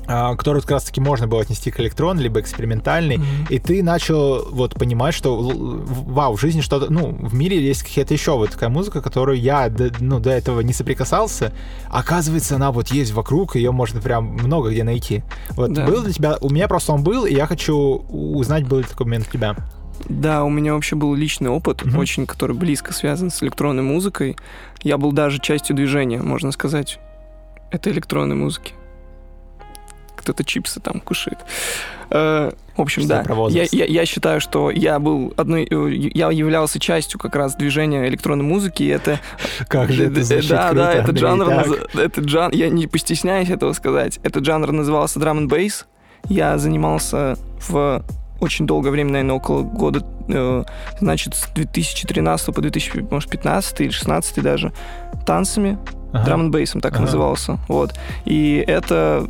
который 0.06 0.62
как 0.62 0.72
раз-таки 0.72 1.00
можно 1.00 1.28
было 1.28 1.42
отнести 1.42 1.72
к 1.72 1.80
электрон, 1.80 2.20
либо 2.20 2.40
экспериментальный, 2.40 3.18
Мгм. 3.18 3.26
и 3.50 3.60
ты 3.60 3.82
начал 3.84 4.48
вот 4.52 4.74
понимать, 4.76 5.14
что 5.14 5.38
вау, 5.40 6.36
в 6.36 6.42
жизни 6.42 6.62
что-то, 6.62 6.92
ну, 6.92 7.12
в 7.20 7.34
мире 7.34 7.62
есть 7.62 7.84
какая-то 7.84 8.14
еще 8.14 8.36
вот 8.38 8.52
такая 8.52 8.70
музыка, 8.70 9.02
которую 9.02 9.40
я 9.40 9.70
до, 9.70 9.92
ну, 10.00 10.20
до 10.20 10.32
этого 10.32 10.62
не 10.62 10.74
соприкасался, 10.74 11.54
оказывается, 11.90 12.56
она 12.56 12.72
вот 12.72 12.88
есть 12.90 13.14
вокруг, 13.14 13.56
ее 13.56 13.72
можно 13.72 14.02
прям 14.02 14.26
много 14.26 14.72
где 14.72 14.84
найти. 14.84 15.24
Вот 15.52 15.72
Да. 15.74 15.86
был 15.86 16.02
для 16.04 16.12
тебя, 16.14 16.38
у 16.42 16.50
меня 16.50 16.68
просто 16.68 16.92
он 16.94 17.04
был, 17.04 17.26
и 17.26 17.34
я 17.34 17.46
хочу 17.46 17.76
узнать, 18.10 18.68
был 18.68 18.80
ли 18.80 18.84
такой 18.84 19.06
момент 19.06 19.28
у 19.30 19.32
тебя. 19.32 19.56
Да, 20.10 20.44
у 20.44 20.50
меня 20.50 20.74
вообще 20.74 20.96
был 20.96 21.14
личный 21.14 21.50
опыт, 21.52 21.86
Мгм. 21.86 22.00
очень, 22.00 22.26
который 22.26 22.56
близко 22.56 22.92
связан 22.92 23.30
с 23.30 23.44
электронной 23.44 23.84
музыкой. 23.84 24.36
Я 24.82 24.98
был 24.98 25.12
даже 25.12 25.40
частью 25.40 25.76
движения, 25.76 26.22
можно 26.22 26.52
сказать, 26.52 27.00
этой 27.70 27.94
электронной 27.94 28.36
музыки. 28.36 28.74
Кто-то 30.21 30.43
чипсы 30.43 30.79
там 30.79 30.99
кушает. 31.01 31.39
Э, 32.10 32.51
в 32.75 32.81
общем, 32.81 33.03
Что 33.03 33.23
да. 33.23 33.47
Я, 33.49 33.65
я, 33.71 33.86
я 33.86 34.05
считаю, 34.05 34.39
что 34.41 34.71
я 34.71 34.99
был 34.99 35.34
одной, 35.38 35.67
э, 35.69 35.89
я 36.13 36.31
являлся 36.31 36.79
частью 36.79 37.19
как 37.19 37.36
раз 37.36 37.55
движения 37.55 38.07
электронной 38.07 38.45
музыки, 38.45 38.84
и 38.84 38.88
это 38.88 39.19
Как 39.67 39.91
же 39.91 40.05
это 40.05 40.15
да, 40.15 40.23
звучит 40.23 40.49
да, 40.49 40.67
круто, 40.69 40.75
да, 40.84 40.93
этот 40.93 41.10
Андрей, 41.10 41.21
жанр, 41.21 41.47
наз- 41.49 41.99
этот 42.01 42.29
жан- 42.29 42.51
я 42.53 42.69
не 42.69 42.88
постесняюсь 42.88 43.49
этого 43.49 43.73
сказать. 43.73 44.19
Этот 44.23 44.45
жанр 44.45 44.71
назывался 44.71 45.19
drum 45.19 45.39
and 45.45 45.49
bass. 45.49 45.86
Я 46.29 46.57
занимался 46.57 47.36
в 47.69 48.03
очень 48.39 48.65
долгое 48.65 48.89
время, 48.89 49.12
наверное, 49.12 49.36
около 49.36 49.62
года, 49.62 50.03
э, 50.27 50.63
значит, 50.99 51.36
с 51.36 51.47
2013 51.53 52.53
по 52.55 52.62
2015 52.62 53.81
или 53.81 53.91
16 53.91 54.41
даже, 54.41 54.71
танцами, 55.25 55.77
Ага. 56.13 56.31
and 56.34 56.49
бейсом 56.49 56.81
так 56.81 56.93
и 56.93 56.95
Ага. 56.95 57.05
назывался. 57.05 57.60
Вот. 57.67 57.93
И 58.25 58.63
это, 58.67 59.27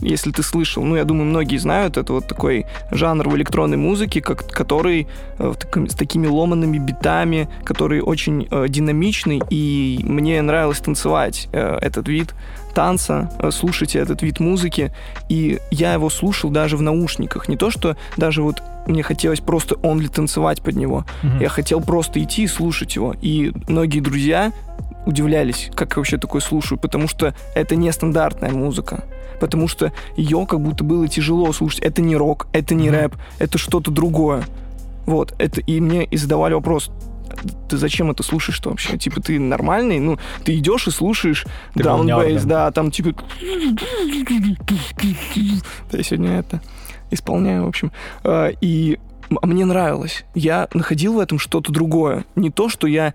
если 0.00 0.30
ты 0.32 0.42
слышал, 0.42 0.82
ну, 0.84 0.96
я 0.96 1.04
думаю, 1.04 1.26
многие 1.26 1.56
знают, 1.58 1.96
это 1.96 2.12
вот 2.12 2.26
такой 2.26 2.66
жанр 2.90 3.28
в 3.28 3.36
электронной 3.36 3.76
музыке, 3.76 4.20
как, 4.20 4.46
который 4.48 5.06
э, 5.38 5.54
таком- 5.58 5.88
с 5.88 5.94
такими 5.94 6.26
ломанными 6.26 6.78
битами, 6.78 7.48
который 7.64 8.00
очень 8.00 8.46
э, 8.50 8.66
динамичный, 8.68 9.40
и 9.50 10.00
мне 10.02 10.42
нравилось 10.42 10.80
танцевать 10.80 11.48
э, 11.52 11.78
этот 11.80 12.08
вид 12.08 12.34
танца, 12.74 13.30
э, 13.38 13.50
слушать 13.50 13.94
этот 13.96 14.22
вид 14.22 14.40
музыки, 14.40 14.92
и 15.28 15.58
я 15.70 15.92
его 15.94 16.10
слушал 16.10 16.50
даже 16.50 16.76
в 16.76 16.82
наушниках. 16.82 17.48
Не 17.48 17.56
то, 17.56 17.70
что 17.70 17.96
даже 18.16 18.42
вот 18.42 18.62
мне 18.86 19.02
хотелось 19.02 19.40
просто 19.40 19.76
онли 19.82 20.08
танцевать 20.08 20.60
под 20.60 20.74
него, 20.76 21.04
Мгм. 21.22 21.40
я 21.40 21.48
хотел 21.48 21.80
просто 21.80 22.22
идти 22.22 22.42
и 22.42 22.46
слушать 22.48 22.96
его. 22.96 23.14
И 23.22 23.52
многие 23.68 24.00
друзья 24.00 24.52
удивлялись, 25.06 25.70
как 25.74 25.92
я 25.92 25.96
вообще 25.96 26.18
такое 26.18 26.40
слушаю, 26.40 26.78
потому 26.78 27.08
что 27.08 27.34
это 27.54 27.76
нестандартная 27.76 28.50
музыка. 28.50 29.04
Потому 29.40 29.68
что 29.68 29.92
ее 30.16 30.46
как 30.46 30.60
будто 30.60 30.84
было 30.84 31.08
тяжело 31.08 31.52
слушать. 31.52 31.80
Это 31.80 32.00
не 32.02 32.16
рок, 32.16 32.46
это 32.52 32.74
не 32.74 32.90
рэп, 32.90 33.16
это 33.38 33.58
что-то 33.58 33.90
другое. 33.90 34.44
Вот, 35.06 35.34
это 35.38 35.60
и 35.60 35.80
мне 35.80 36.04
и 36.04 36.16
задавали 36.16 36.54
вопрос, 36.54 36.90
ты 37.68 37.76
зачем 37.76 38.10
это 38.10 38.22
слушаешь-то 38.22 38.70
вообще? 38.70 38.96
Типа, 38.96 39.20
ты 39.20 39.38
нормальный? 39.40 39.98
Ну, 39.98 40.18
ты 40.44 40.56
идешь 40.56 40.86
и 40.86 40.90
слушаешь 40.90 41.44
Ты 41.74 41.80
был 41.80 41.84
даун 41.84 42.06
нёрдом. 42.06 42.28
бейс, 42.28 42.44
да, 42.44 42.70
там 42.70 42.90
типа... 42.90 43.12
Да, 45.90 45.98
я 45.98 46.02
сегодня 46.02 46.38
это 46.38 46.60
исполняю, 47.10 47.64
в 47.64 47.68
общем. 47.68 47.92
А, 48.22 48.48
И 48.60 48.98
м- 49.30 49.38
мне 49.42 49.64
нравилось. 49.64 50.24
Я 50.34 50.68
находил 50.74 51.14
в 51.14 51.18
этом 51.18 51.38
что-то 51.38 51.72
другое. 51.72 52.24
Не 52.36 52.50
то, 52.50 52.68
что 52.68 52.86
я 52.86 53.14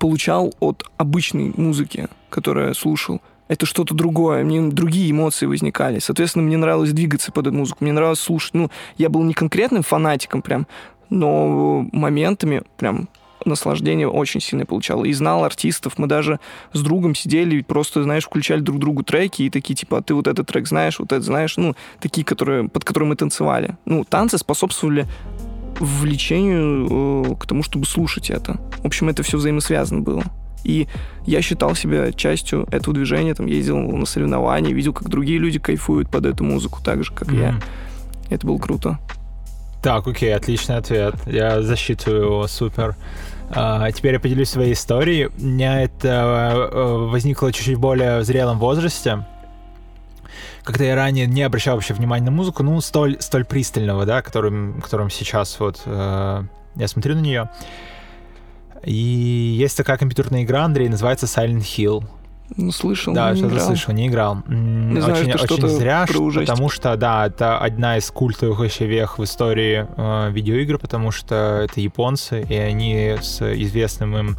получал 0.00 0.54
от 0.60 0.84
обычной 0.96 1.52
музыки, 1.56 2.08
которую 2.30 2.68
я 2.68 2.74
слушал. 2.74 3.20
Это 3.48 3.66
что-то 3.66 3.94
другое. 3.94 4.42
Мне 4.44 4.62
другие 4.70 5.10
эмоции 5.10 5.44
возникали. 5.44 5.98
Соответственно, 5.98 6.44
мне 6.44 6.56
нравилось 6.56 6.92
двигаться 6.92 7.30
под 7.30 7.48
эту 7.48 7.56
музыку. 7.56 7.78
Мне 7.80 7.92
нравилось 7.92 8.20
слушать. 8.20 8.54
Ну, 8.54 8.70
я 8.96 9.10
был 9.10 9.22
не 9.24 9.34
конкретным 9.34 9.82
фанатиком 9.82 10.40
прям, 10.40 10.66
но 11.10 11.86
моментами 11.92 12.62
прям 12.78 13.08
наслаждение 13.44 14.08
очень 14.08 14.40
сильно 14.40 14.64
получал. 14.64 15.04
И 15.04 15.12
знал 15.12 15.44
артистов. 15.44 15.98
Мы 15.98 16.06
даже 16.06 16.40
с 16.72 16.80
другом 16.80 17.14
сидели 17.14 17.60
просто, 17.60 18.02
знаешь, 18.02 18.24
включали 18.24 18.60
друг 18.60 18.78
другу 18.78 19.02
треки 19.02 19.42
и 19.42 19.50
такие, 19.50 19.74
типа, 19.74 19.98
а 19.98 20.02
ты 20.02 20.14
вот 20.14 20.28
этот 20.28 20.46
трек 20.46 20.66
знаешь, 20.66 20.98
вот 20.98 21.12
это 21.12 21.22
знаешь. 21.22 21.58
Ну, 21.58 21.74
такие, 22.00 22.24
которые, 22.24 22.68
под 22.68 22.84
которые 22.84 23.08
мы 23.10 23.16
танцевали. 23.16 23.76
Ну, 23.84 24.04
танцы 24.04 24.38
способствовали 24.38 25.06
влечению 25.80 27.32
э, 27.32 27.36
к 27.36 27.46
тому, 27.46 27.62
чтобы 27.62 27.86
слушать 27.86 28.30
это. 28.30 28.60
В 28.82 28.86
общем, 28.86 29.08
это 29.08 29.22
все 29.22 29.38
взаимосвязано 29.38 30.00
было. 30.00 30.24
И 30.62 30.88
я 31.26 31.42
считал 31.42 31.74
себя 31.74 32.12
частью 32.12 32.66
этого 32.70 32.94
движения, 32.94 33.34
там 33.34 33.46
ездил 33.46 33.78
на 33.78 34.04
соревнования, 34.06 34.72
видел, 34.72 34.92
как 34.92 35.08
другие 35.08 35.38
люди 35.38 35.58
кайфуют 35.58 36.10
под 36.10 36.26
эту 36.26 36.44
музыку, 36.44 36.80
так 36.84 37.02
же, 37.02 37.12
как 37.12 37.32
я. 37.32 37.52
Мгм. 37.52 37.62
Это 38.28 38.46
было 38.46 38.58
круто. 38.58 38.98
Так, 39.82 40.06
окей, 40.06 40.34
отличный 40.34 40.76
ответ. 40.76 41.14
Я 41.26 41.62
засчитываю 41.62 42.24
его, 42.24 42.46
супер. 42.46 42.96
А, 43.52 43.90
теперь 43.90 44.14
я 44.14 44.20
поделюсь 44.20 44.50
своей 44.50 44.74
историей. 44.74 45.30
У 45.38 45.42
меня 45.42 45.82
это 45.82 46.70
э, 46.72 46.96
возникло 47.10 47.52
чуть-чуть 47.52 47.78
в 47.78 47.80
более 47.80 48.22
зрелом 48.22 48.58
возрасте. 48.58 49.26
Когда 50.64 50.84
я 50.84 50.94
ранее 50.94 51.26
не 51.26 51.42
обращал 51.42 51.74
вообще 51.76 51.94
внимания 51.94 52.24
на 52.24 52.30
музыку, 52.30 52.62
ну, 52.62 52.80
столь, 52.80 53.16
столь 53.20 53.44
пристального, 53.44 54.04
да, 54.06 54.22
которым, 54.22 54.80
которым 54.82 55.10
сейчас 55.10 55.58
вот 55.58 55.82
э, 55.86 56.42
я 56.76 56.88
смотрю 56.88 57.14
на 57.14 57.20
нее. 57.20 57.50
И 58.84 58.92
есть 58.92 59.76
такая 59.76 59.98
компьютерная 59.98 60.42
игра, 60.42 60.64
Андрей, 60.64 60.88
называется 60.88 61.26
Silent 61.26 61.60
Hill. 61.60 62.04
Ну, 62.56 62.72
слышал, 62.72 63.14
Да, 63.14 63.34
что-то 63.36 63.54
играл. 63.54 63.66
слышал, 63.66 63.94
не 63.94 64.08
играл. 64.08 64.38
Не 64.48 65.00
знаю, 65.00 65.20
очень, 65.20 65.30
это 65.30 65.44
очень 65.44 65.46
что-то 65.46 65.68
зря, 65.68 66.06
что- 66.06 66.30
потому 66.32 66.68
что, 66.68 66.96
да, 66.96 67.26
это 67.26 67.58
одна 67.58 67.96
из 67.98 68.10
культовых 68.10 68.58
вообще 68.58 68.86
вех 68.86 69.18
в 69.18 69.24
истории 69.24 69.86
э, 69.96 70.30
видеоигр, 70.32 70.78
потому 70.78 71.12
что 71.12 71.60
это 71.64 71.80
японцы, 71.80 72.42
и 72.42 72.54
они 72.54 73.16
с 73.20 73.40
известным 73.40 74.16
им 74.16 74.36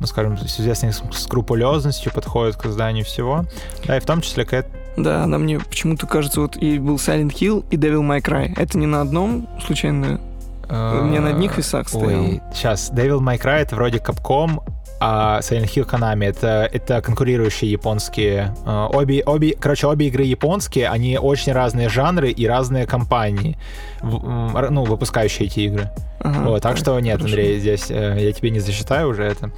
ну, 0.00 0.06
скажем, 0.08 0.36
с 0.36 0.58
известной 0.58 0.92
скрупулезностью 0.92 2.12
подходят 2.12 2.56
к 2.56 2.62
созданию 2.62 3.04
всего, 3.04 3.44
да, 3.86 3.96
и 3.96 4.00
в 4.00 4.04
том 4.04 4.20
числе 4.20 4.44
к 4.44 4.52
этому 4.52 4.81
Да, 4.96 5.24
она 5.24 5.38
мне 5.38 5.58
почему-то 5.58 6.06
кажется, 6.06 6.40
вот 6.40 6.56
и 6.56 6.78
был 6.78 6.96
Silent 6.96 7.32
Hill 7.32 7.64
и 7.70 7.76
Devil 7.76 8.02
May 8.02 8.20
Cry. 8.20 8.52
Это 8.56 8.78
не 8.78 8.86
на 8.86 9.00
одном, 9.00 9.48
случайно? 9.64 10.20
Меня 10.68 11.20
на 11.20 11.30
одних 11.30 11.58
весах 11.58 11.88
стоял. 11.88 12.10
Э, 12.10 12.16
Ой, 12.16 12.42
сейчас, 12.54 12.90
Devil 12.92 13.20
May 13.20 13.38
Cry 13.38 13.60
это 13.60 13.76
вроде 13.76 13.98
Capcom, 13.98 14.62
а 15.00 15.40
Silent 15.40 15.64
Hill 15.74 15.86
Konami 15.86 16.26
это, 16.26 16.68
это 16.72 17.02
конкурирующие 17.02 17.70
японские. 17.70 18.54
э, 18.64 18.88
Обе, 18.92 19.22
обе, 19.24 19.54
короче, 19.58 19.86
обе 19.86 20.06
игры 20.06 20.22
японские, 20.24 20.88
они 20.88 21.18
очень 21.18 21.52
разные 21.52 21.88
жанры 21.88 22.30
и 22.30 22.46
разные 22.46 22.86
компании, 22.86 23.58
ну, 24.02 24.84
выпускающие 24.84 25.48
эти 25.48 25.60
игры. 25.60 25.90
Ага, 26.20 26.50
вот, 26.50 26.62
так 26.62 26.76
что 26.76 26.98
нет, 27.00 27.18
хорошо. 27.18 27.34
Андрей, 27.34 27.58
здесь 27.58 27.90
э, 27.90 28.16
я 28.20 28.32
тебе 28.32 28.50
не 28.50 28.60
засчитаю 28.60 29.08
уже 29.08 29.24
это. 29.24 29.50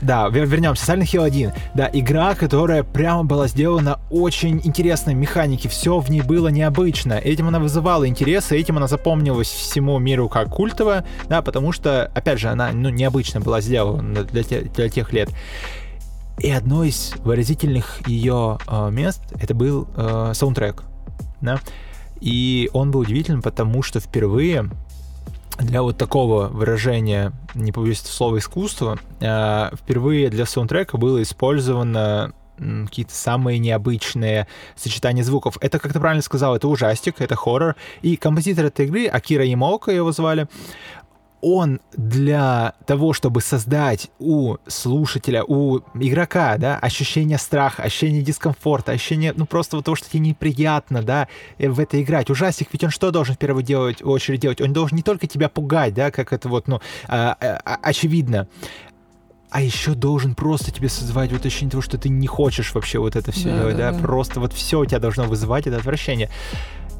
Да, 0.00 0.28
вер- 0.28 0.46
вернемся. 0.46 0.92
Silent 0.92 1.02
Hill 1.12 1.24
1. 1.24 1.52
Да, 1.74 1.90
игра, 1.92 2.34
которая 2.34 2.82
прямо 2.82 3.24
была 3.24 3.48
сделана 3.48 3.98
очень 4.10 4.60
интересной 4.64 5.14
механики. 5.14 5.68
Все 5.68 5.98
в 5.98 6.08
ней 6.10 6.22
было 6.22 6.48
необычно. 6.48 7.14
Этим 7.14 7.48
она 7.48 7.58
вызывала 7.58 8.06
интерес, 8.06 8.52
и 8.52 8.56
этим 8.56 8.76
она 8.76 8.86
запомнилась 8.86 9.48
всему 9.48 9.98
миру 9.98 10.28
как 10.28 10.50
культовая, 10.50 11.04
да, 11.28 11.42
потому 11.42 11.72
что, 11.72 12.10
опять 12.14 12.38
же, 12.38 12.48
она 12.48 12.70
ну, 12.72 12.88
необычно 12.90 13.40
была 13.40 13.60
сделана 13.60 14.24
для, 14.24 14.42
те- 14.42 14.62
для 14.62 14.88
тех 14.88 15.12
лет. 15.12 15.30
И 16.38 16.50
одно 16.50 16.84
из 16.84 17.14
выразительных 17.24 18.06
ее 18.06 18.58
э, 18.68 18.90
мест 18.90 19.22
это 19.40 19.54
был 19.54 19.88
э, 19.96 20.32
саундтрек. 20.34 20.84
Да? 21.40 21.58
И 22.20 22.70
он 22.72 22.90
был 22.92 23.00
удивительным, 23.00 23.42
потому 23.42 23.82
что 23.82 23.98
впервые 24.00 24.70
для 25.58 25.82
вот 25.82 25.98
такого 25.98 26.48
выражения, 26.48 27.32
не 27.54 27.72
побоюсь 27.72 28.00
этого 28.00 28.12
слова, 28.12 28.38
искусства, 28.38 28.98
э, 29.20 29.70
впервые 29.76 30.30
для 30.30 30.46
саундтрека 30.46 30.96
было 30.96 31.22
использовано 31.22 32.32
какие-то 32.58 33.14
самые 33.14 33.58
необычные 33.58 34.48
сочетания 34.74 35.22
звуков. 35.22 35.56
Это, 35.60 35.78
как 35.78 35.92
ты 35.92 36.00
правильно 36.00 36.22
сказал, 36.22 36.56
это 36.56 36.68
ужастик, 36.68 37.20
это 37.20 37.36
хоррор. 37.36 37.76
И 38.02 38.16
композитор 38.16 38.66
этой 38.66 38.86
игры, 38.86 39.06
Акира 39.06 39.44
Ямаока 39.44 39.92
его 39.92 40.12
звали, 40.12 40.48
он 41.40 41.80
для 41.92 42.74
того, 42.86 43.12
чтобы 43.12 43.40
создать 43.40 44.10
у 44.18 44.56
слушателя, 44.66 45.44
у 45.44 45.78
игрока, 45.94 46.56
да, 46.58 46.78
ощущение 46.78 47.38
страха, 47.38 47.84
ощущение 47.84 48.22
дискомфорта, 48.22 48.92
ощущение, 48.92 49.32
ну, 49.36 49.46
просто 49.46 49.76
вот 49.76 49.84
того, 49.84 49.94
что 49.94 50.08
тебе 50.08 50.20
неприятно, 50.20 51.02
да, 51.02 51.28
э, 51.58 51.68
в 51.68 51.78
это 51.78 52.00
играть. 52.02 52.30
Ужастик, 52.30 52.68
ведь 52.72 52.84
он 52.84 52.90
что 52.90 53.10
должен 53.10 53.36
в 53.36 53.38
первую 53.38 53.62
делать, 53.62 54.02
в 54.02 54.08
очередь 54.08 54.40
делать? 54.40 54.60
Он 54.60 54.72
должен 54.72 54.96
не 54.96 55.02
только 55.02 55.26
тебя 55.26 55.48
пугать, 55.48 55.94
да, 55.94 56.10
как 56.10 56.32
это 56.32 56.48
вот, 56.48 56.66
ну, 56.66 56.80
а, 57.06 57.36
а, 57.40 57.60
а, 57.64 57.78
очевидно, 57.82 58.48
а 59.50 59.62
еще 59.62 59.94
должен 59.94 60.34
просто 60.34 60.72
тебе 60.72 60.88
создавать 60.88 61.32
вот 61.32 61.46
ощущение 61.46 61.70
того, 61.70 61.82
что 61.82 61.98
ты 61.98 62.08
не 62.08 62.26
хочешь 62.26 62.74
вообще 62.74 62.98
вот 62.98 63.16
это 63.16 63.32
все 63.32 63.48
Да, 63.48 63.58
делать, 63.58 63.76
да, 63.76 63.92
да, 63.92 63.96
да. 63.96 64.02
просто 64.02 64.40
вот 64.40 64.52
все 64.52 64.80
у 64.80 64.84
тебя 64.84 64.98
должно 64.98 65.24
вызывать 65.24 65.66
это 65.66 65.76
отвращение. 65.78 66.28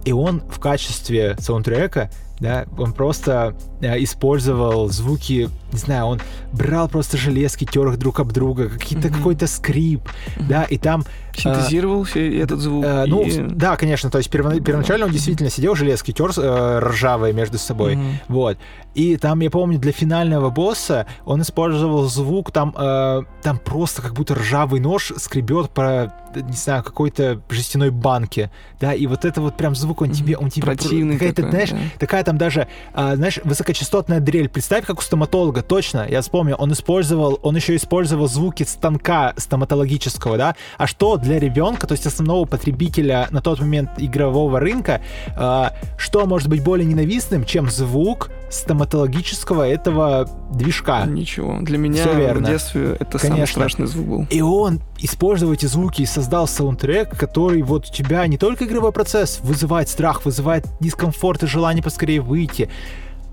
И 0.05 0.13
он 0.13 0.41
в 0.49 0.59
качестве 0.59 1.37
саундтрека, 1.39 2.11
да, 2.41 2.67
он 2.79 2.93
просто 2.93 3.55
э, 3.81 4.03
использовал 4.03 4.89
звуки, 4.91 5.49
не 5.73 5.79
знаю, 5.79 6.07
он 6.07 6.21
брал 6.53 6.89
просто 6.89 7.17
железки, 7.17 7.65
тер 7.65 7.89
их 7.89 7.99
друг 7.99 8.21
об 8.21 8.33
друга, 8.33 8.69
какие-то 8.69 9.09
Мгм. 9.09 9.17
какой-то 9.19 9.47
скрип, 9.47 10.03
да, 10.49 10.65
и 10.65 10.79
там 10.79 11.05
Синтезировался 11.37 12.19
этот 12.19 12.59
звук. 12.59 12.85
Э, 12.85 13.05
ну, 13.07 13.23
и- 13.23 13.41
да, 13.43 13.77
конечно, 13.77 14.11
то 14.11 14.19
есть 14.19 14.29
перво- 14.33 14.61
первоначально 14.61 15.07
он 15.07 15.13
действительно 15.13 15.51
сидел, 15.51 15.77
железки 15.77 16.11
тер 16.13 16.31
э, 16.37 16.79
ржавые 16.83 17.33
между 17.33 17.59
собой, 17.59 17.95
Мгм. 17.97 18.19
вот. 18.29 18.59
И 18.95 19.17
там, 19.17 19.39
я 19.41 19.51
помню, 19.51 19.79
для 19.79 19.93
финального 19.93 20.51
босса 20.51 21.07
он 21.25 21.43
использовал 21.43 22.09
звук, 22.09 22.51
там, 22.51 22.75
э, 22.77 23.23
там 23.43 23.59
просто 23.59 24.03
как 24.03 24.15
будто 24.15 24.35
ржавый 24.35 24.81
нож 24.81 25.13
скребет 25.19 25.71
по, 25.71 26.13
не 26.35 26.57
знаю, 26.57 26.83
какой-то 26.83 27.41
жестяной 27.51 27.91
банке, 27.91 28.51
да, 28.81 28.93
и 28.93 29.07
вот 29.07 29.25
это 29.25 29.41
вот 29.41 29.57
прям 29.57 29.77
звук, 29.77 30.03
он 30.03 30.11
тебе, 30.11 30.37
он 30.37 30.51
тебе... 30.51 30.63
про- 30.67 30.75
Противный 30.75 31.15
Какая-то, 31.19 31.49
знаешь, 31.51 31.71
да. 31.71 31.79
такая 32.01 32.25
там 32.29 32.37
даже, 32.37 32.69
а, 32.93 33.17
знаешь, 33.17 33.41
высокочастотная 33.43 34.21
дрель. 34.21 34.51
Представь, 34.51 34.85
как 34.85 34.99
у 34.99 35.03
стоматолога, 35.03 35.63
точно, 35.63 36.07
я 36.07 36.21
вспомнил, 36.21 36.57
он 36.59 36.71
использовал, 36.75 37.39
он 37.43 37.57
еще 37.57 37.75
использовал 37.75 38.29
звуки 38.29 38.65
станка 38.65 39.33
стоматологического, 39.39 40.37
да? 40.37 40.55
А 40.77 40.87
что 40.87 41.17
для 41.17 41.39
ребенка, 41.39 41.87
то 41.87 41.93
есть 41.93 42.05
основного 42.05 42.45
потребителя 42.45 43.29
на 43.31 43.41
тот 43.41 43.61
момент 43.61 43.93
игрового 43.97 44.61
рынка, 44.61 45.01
а, 45.37 45.73
что 45.97 46.27
может 46.27 46.49
быть 46.49 46.63
более 46.63 46.85
ненавистным, 46.85 47.47
чем 47.47 47.71
звук 47.71 48.29
стоматологического 48.51 49.69
этого 49.69 50.29
движка? 50.53 51.05
Ничего. 51.07 51.59
Для 51.61 51.79
меня 51.79 52.03
Всё 52.03 52.13
в 52.15 52.19
верно. 52.19 52.47
детстве 52.49 52.97
это 52.99 53.19
самый 53.19 53.33
Конечно. 53.33 53.53
страшный 53.53 53.87
звук 53.87 54.07
был. 54.07 54.27
И 54.31 54.41
он 54.41 54.81
использовал 54.99 55.53
эти 55.53 55.67
звуки 55.67 56.05
создал 56.05 56.47
саундтрек, 56.49 57.17
который 57.17 57.63
вот 57.63 57.87
у 57.87 57.93
тебя 57.93 58.27
не 58.27 58.39
только 58.39 58.65
игровой 58.65 58.93
процесс 58.93 59.41
вызывает 59.43 59.89
страх, 59.89 60.25
вызывает 60.25 60.67
дискомфорт 60.81 61.43
и 61.43 61.47
желание 61.47 61.83
поскорее 61.83 62.21
выйти, 62.21 62.69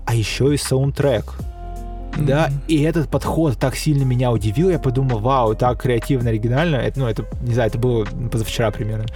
а 0.04 0.14
еще 0.14 0.54
и 0.54 0.56
саундтрек. 0.56 1.34
Да, 2.18 2.50
и 2.68 2.82
этот 2.82 3.08
подход 3.08 3.58
так 3.58 3.76
сильно 3.76 4.04
меня 4.04 4.30
удивил, 4.32 4.70
я 4.70 4.78
подумал, 4.78 5.18
вау, 5.20 5.54
так 5.54 5.82
креативно, 5.82 6.30
оригинально. 6.30 6.76
Это, 6.76 7.00
ну, 7.00 7.06
это, 7.06 7.24
не 7.42 7.52
знаю, 7.54 7.68
это 7.70 7.78
было 7.78 8.04
позавчера 8.30 8.70
примерно. 8.70 9.06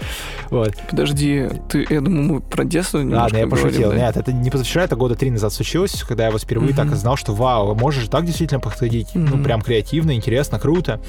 Вот. 0.50 0.74
Подожди, 0.88 1.48
ты, 1.68 1.86
я 1.88 2.00
думаю, 2.00 2.22
мы 2.34 2.40
про 2.40 2.64
детство 2.64 2.98
Ладно, 2.98 3.36
я 3.36 3.46
говорим, 3.46 3.50
пошутил. 3.50 3.90
да? 3.90 3.96
Нет, 3.96 4.16
это 4.16 4.32
не 4.32 4.50
позавчера, 4.50 4.84
это 4.84 4.96
года 4.96 5.14
три 5.14 5.30
назад 5.30 5.52
случилось, 5.52 6.02
когда 6.06 6.24
я 6.26 6.30
вот 6.30 6.42
впервые 6.42 6.74
Мгм. 6.74 6.76
так 6.88 6.96
знал, 6.96 7.16
что 7.16 7.32
вау, 7.34 7.74
можешь 7.74 8.08
так 8.08 8.24
действительно 8.24 8.60
подходить. 8.60 9.08
Ну, 9.14 9.36
Мгм. 9.36 9.44
прям 9.44 9.60
креативно, 9.62 10.14
интересно, 10.14 10.58
круто. 10.58 11.00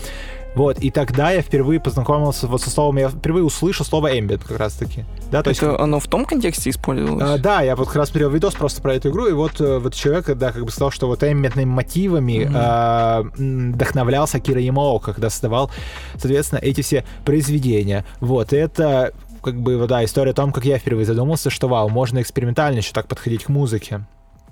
Вот, 0.54 0.80
и 0.80 0.92
тогда 0.92 1.32
я 1.32 1.42
впервые 1.42 1.80
познакомился 1.80 2.48
вот 2.48 2.62
со 2.62 2.70
словом, 2.70 2.98
я 2.98 3.10
впервые 3.10 3.44
услышал 3.44 3.86
слово 3.86 4.14
ambient 4.14 4.46
как 4.46 4.60
раз-таки. 4.60 5.06
Да, 5.32 5.44
то 5.44 5.50
есть... 5.50 5.64
Оно 5.64 6.00
в 6.00 6.08
том 6.08 6.26
контексте 6.26 6.70
использовалось? 6.70 7.24
А, 7.24 7.38
да, 7.38 7.62
я 7.62 7.76
вот 7.76 7.88
как 7.88 7.96
раз 7.96 8.10
смотрел 8.10 8.30
видос 8.30 8.56
просто 8.56 8.82
про 8.82 8.96
эту 8.96 9.10
игру, 9.10 9.28
и 9.28 9.32
вот, 9.32 9.62
э, 9.62 9.80
вот 9.80 9.94
человек, 9.94 10.26
да, 10.36 10.52
как 10.52 10.66
бы 10.66 10.72
сказал, 10.72 10.92
что 10.92 11.08
вот 11.08 11.24
эмбиентными 11.24 11.70
мотивами 11.70 12.46
Мгм. 12.46 12.54
а, 12.58 13.24
вдохновлялся 13.38 14.40
Кира 14.40 14.60
Ямао, 14.60 15.00
когда 15.00 15.30
создавал, 15.30 15.72
соответственно, 16.16 16.60
эти 16.60 16.82
все 16.82 17.06
произведения. 17.24 18.04
Вот, 18.20 18.52
и 18.52 18.58
это 18.58 19.14
как 19.42 19.56
бы, 19.56 19.88
да, 19.88 20.04
история 20.04 20.32
о 20.32 20.36
том, 20.36 20.52
как 20.52 20.66
я 20.66 20.78
впервые 20.78 21.06
задумался, 21.06 21.50
что, 21.50 21.68
вау, 21.68 21.90
можно 21.90 22.22
экспериментально 22.22 22.78
еще 22.80 22.92
так 22.94 23.08
подходить 23.08 23.46
к 23.46 23.50
музыке. 23.50 24.02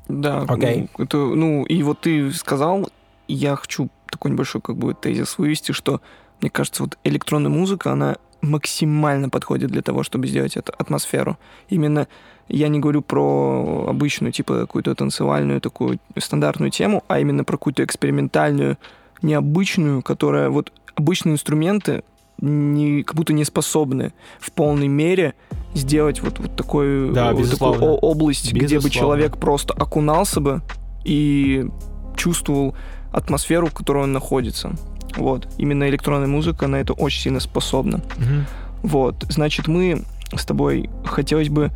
Да, 0.07 0.45
Окей. 0.47 0.89
ну, 0.97 1.03
это, 1.03 1.17
ну, 1.17 1.63
и 1.65 1.83
вот 1.83 1.99
ты 2.01 2.31
сказал, 2.31 2.89
я 3.27 3.55
хочу 3.55 3.89
такой 4.11 4.31
небольшой 4.31 4.61
как 4.61 4.77
бы 4.77 4.93
тезис 4.93 5.37
вывести, 5.37 5.71
что, 5.71 6.01
мне 6.41 6.49
кажется, 6.49 6.83
вот 6.83 6.97
электронная 7.03 7.49
музыка, 7.51 7.91
она 7.91 8.17
максимально 8.41 9.29
подходит 9.29 9.69
для 9.71 9.81
того, 9.81 10.03
чтобы 10.03 10.27
сделать 10.27 10.55
эту 10.57 10.73
атмосферу. 10.77 11.37
Именно 11.69 12.07
я 12.47 12.67
не 12.69 12.79
говорю 12.79 13.01
про 13.01 13.85
обычную, 13.89 14.31
типа, 14.31 14.61
какую-то 14.61 14.95
танцевальную, 14.95 15.61
такую 15.61 15.99
стандартную 16.17 16.71
тему, 16.71 17.03
а 17.07 17.19
именно 17.19 17.43
про 17.43 17.57
какую-то 17.57 17.83
экспериментальную, 17.83 18.77
необычную, 19.21 20.01
которая 20.01 20.49
вот 20.49 20.71
обычные 20.95 21.33
инструменты 21.33 22.03
не, 22.41 23.03
как 23.03 23.15
будто 23.15 23.33
не 23.33 23.43
способны 23.43 24.13
в 24.39 24.51
полной 24.53 24.87
мере 24.87 25.33
сделать 25.73 26.21
вот, 26.21 26.39
вот 26.39 26.55
такой, 26.55 27.11
Да, 27.11 27.25
вот 27.25 27.29
такую 27.31 27.43
безусловно. 27.43 27.85
область, 27.85 28.53
где 28.53 28.77
бы 28.77 28.83
Безусловно. 28.85 28.89
человек 28.91 29.37
просто 29.37 29.73
окунался 29.73 30.39
бы 30.39 30.61
и 31.03 31.67
чувствовал 32.15 32.75
атмосферу, 33.11 33.67
в 33.67 33.73
которой 33.73 34.03
он 34.03 34.13
находится. 34.13 34.71
Вот. 35.15 35.47
Именно 35.57 35.89
электронная 35.89 36.27
музыка 36.27 36.67
на 36.67 36.77
это 36.77 36.93
очень 36.93 37.21
сильно 37.21 37.39
способна. 37.39 38.01
Мгм. 38.17 38.45
Вот. 38.83 39.25
Значит, 39.29 39.67
мы 39.67 40.03
с 40.35 40.45
тобой 40.45 40.89
хотелось 41.05 41.49
бы 41.49 41.71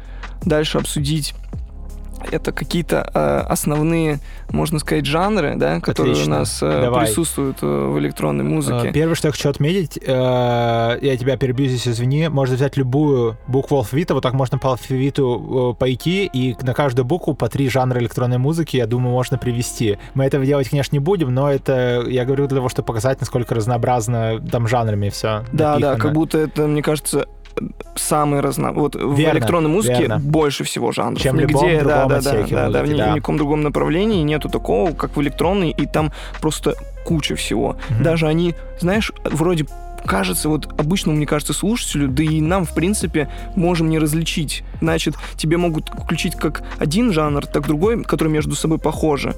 дальше 0.45 0.77
обсудить 0.77 1.33
это 2.31 2.51
какие-то 2.51 3.09
э, 3.13 3.39
основные, 3.49 4.19
можно 4.49 4.79
сказать, 4.79 5.05
жанры, 5.05 5.55
да, 5.55 5.79
которые 5.79 6.13
Отлично. 6.13 6.35
у 6.35 6.39
нас 6.39 6.59
э, 6.61 6.81
Давай. 6.81 7.05
присутствуют 7.05 7.57
э, 7.61 7.65
в 7.65 7.99
электронной 7.99 8.43
музыке. 8.43 8.89
А, 8.89 8.91
Первое, 8.91 9.15
что 9.15 9.27
я 9.27 9.31
хочу 9.31 9.49
отметить, 9.49 9.97
э, 9.97 10.01
я 10.07 11.17
тебя 11.17 11.37
перебью 11.37 11.67
здесь, 11.67 11.87
извини, 11.87 12.27
можно 12.27 12.55
взять 12.55 12.77
любую 12.77 13.37
букву 13.47 13.77
алфавита, 13.77 14.13
вот 14.13 14.23
так 14.23 14.33
можно 14.33 14.57
по 14.57 14.71
алфавиту 14.71 15.73
э, 15.73 15.79
пойти, 15.79 16.29
и 16.31 16.55
на 16.61 16.73
каждую 16.73 17.05
букву 17.05 17.33
по 17.33 17.49
три 17.49 17.69
жанра 17.69 17.99
электронной 17.99 18.37
музыки, 18.37 18.77
я 18.77 18.87
думаю, 18.87 19.13
можно 19.13 19.37
привести. 19.37 19.97
Мы 20.13 20.25
этого 20.25 20.45
делать, 20.45 20.69
конечно, 20.69 20.95
не 20.95 20.99
будем, 20.99 21.33
но 21.33 21.51
это, 21.51 22.03
я 22.07 22.25
говорю 22.25 22.47
для 22.47 22.57
того, 22.57 22.69
чтобы 22.69 22.85
показать, 22.85 23.19
насколько 23.19 23.55
разнообразно 23.55 24.39
там 24.51 24.67
жанрами 24.67 25.09
все 25.09 25.43
Да, 25.51 25.77
да, 25.77 25.95
как 25.95 26.13
будто 26.13 26.37
это, 26.37 26.67
мне 26.67 26.81
кажется, 26.81 27.27
самый 27.95 28.39
разно... 28.39 28.71
Вот 28.71 28.95
в 28.95 29.15
Верно, 29.15 29.37
электронной 29.37 29.69
музыке 29.69 30.01
верно. 30.01 30.19
больше 30.19 30.63
всего 30.63 30.91
жанров. 30.91 31.21
Чем 31.21 31.37
в 31.37 31.39
любом 31.39 31.65
Нигде, 31.65 31.83
да, 31.83 32.05
да, 32.05 32.07
да, 32.07 32.17
отсеке 32.17 32.55
да, 32.55 32.69
да, 32.69 32.79
в 32.79 32.81
музыки, 32.81 32.97
да. 32.97 33.11
в 33.11 33.15
никаком 33.15 33.37
другом 33.37 33.63
направлении 33.63 34.23
нету 34.23 34.49
такого, 34.49 34.91
как 34.93 35.15
в 35.15 35.21
электронной, 35.21 35.71
и 35.71 35.85
там 35.85 36.11
просто 36.41 36.75
куча 37.05 37.35
всего. 37.35 37.77
Мгм. 37.89 38.03
Даже 38.03 38.27
они, 38.27 38.55
знаешь, 38.79 39.11
вроде 39.23 39.65
кажется, 40.05 40.49
вот 40.49 40.67
обычному, 40.79 41.17
мне 41.17 41.25
кажется, 41.25 41.53
слушателю, 41.53 42.07
да 42.07 42.23
и 42.23 42.41
нам, 42.41 42.65
в 42.65 42.73
принципе, 42.73 43.29
можем 43.55 43.89
не 43.89 43.99
различить. 43.99 44.63
Значит, 44.81 45.15
тебе 45.37 45.57
могут 45.57 45.89
включить 45.89 46.35
как 46.35 46.63
один 46.77 47.13
жанр, 47.13 47.45
так 47.45 47.67
другой, 47.67 48.03
который 48.03 48.29
между 48.29 48.55
собой 48.55 48.79
похожи. 48.79 49.35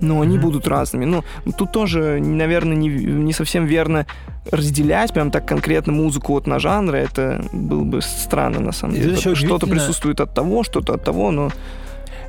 Но 0.00 0.20
они 0.20 0.36
Мгм. 0.36 0.46
будут 0.46 0.66
разными. 0.68 1.04
Ну, 1.04 1.22
тут 1.58 1.72
тоже, 1.72 2.20
наверное, 2.20 2.76
не, 2.76 2.88
не 2.88 3.32
совсем 3.32 3.66
верно 3.66 4.06
разделять 4.50 5.12
прям 5.12 5.30
так 5.30 5.46
конкретно 5.46 5.92
музыку 5.92 6.32
вот 6.32 6.46
на 6.46 6.58
жанры. 6.58 6.98
Это 6.98 7.44
было 7.52 7.84
бы 7.84 8.00
странно, 8.02 8.60
на 8.60 8.72
самом 8.72 8.94
деле. 8.94 9.16
Что-то 9.16 9.32
удивительно- 9.32 9.70
присутствует 9.74 10.20
от 10.20 10.34
того, 10.34 10.62
что-то 10.64 10.94
от 10.94 11.04
того, 11.04 11.30
но... 11.30 11.50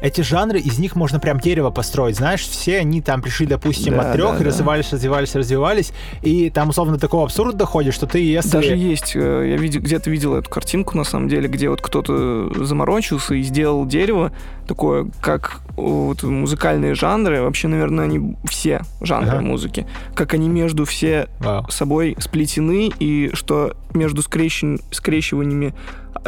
Эти 0.04 0.22
жанры, 0.22 0.60
из 0.60 0.80
них 0.80 0.96
можно 0.96 1.20
прям 1.20 1.40
дерево 1.40 1.70
построить. 1.70 2.16
Знаешь, 2.16 2.42
все 2.42 2.80
они 2.80 3.02
там 3.02 3.22
пришли, 3.22 3.46
допустим, 3.46 3.94
Да, 3.94 4.02
от 4.10 4.14
трех 4.14 4.32
да, 4.32 4.36
и 4.38 4.40
да. 4.40 4.46
развивались, 4.46 4.92
развивались, 4.92 5.36
развивались. 5.36 5.94
И 6.24 6.50
там, 6.50 6.70
условно, 6.70 6.98
такого 6.98 7.26
абсурда 7.26 7.56
доходит, 7.56 7.94
что 7.94 8.08
ты, 8.08 8.18
если... 8.18 8.50
Даже 8.50 8.76
есть, 8.76 9.12
э, 9.16 9.50
я 9.52 9.58
видел, 9.58 9.80
где-то 9.80 10.10
видел 10.10 10.34
эту 10.34 10.50
картинку, 10.50 10.98
на 10.98 11.04
самом 11.04 11.28
деле, 11.30 11.48
где 11.48 11.70
вот 11.70 11.84
кто-то 11.84 12.52
заморочился 12.66 13.36
и 13.36 13.44
сделал 13.44 13.86
дерево 13.86 14.32
такое, 14.72 15.08
как 15.22 15.60
вот 15.76 16.24
музыкальные 16.24 16.96
жанры, 16.96 17.42
вообще, 17.42 17.68
наверное, 17.68 18.06
они 18.06 18.38
все 18.46 18.82
жанры 19.02 19.38
Ага. 19.38 19.42
музыки, 19.42 19.86
как 20.16 20.34
они 20.34 20.48
между 20.48 20.86
все 20.86 21.28
Вау. 21.40 21.70
собой 21.70 22.16
сплетены, 22.20 22.90
и 23.00 23.32
что 23.34 23.74
между 23.94 24.22
скрещен- 24.22 24.82
скрещиваниями 24.92 25.74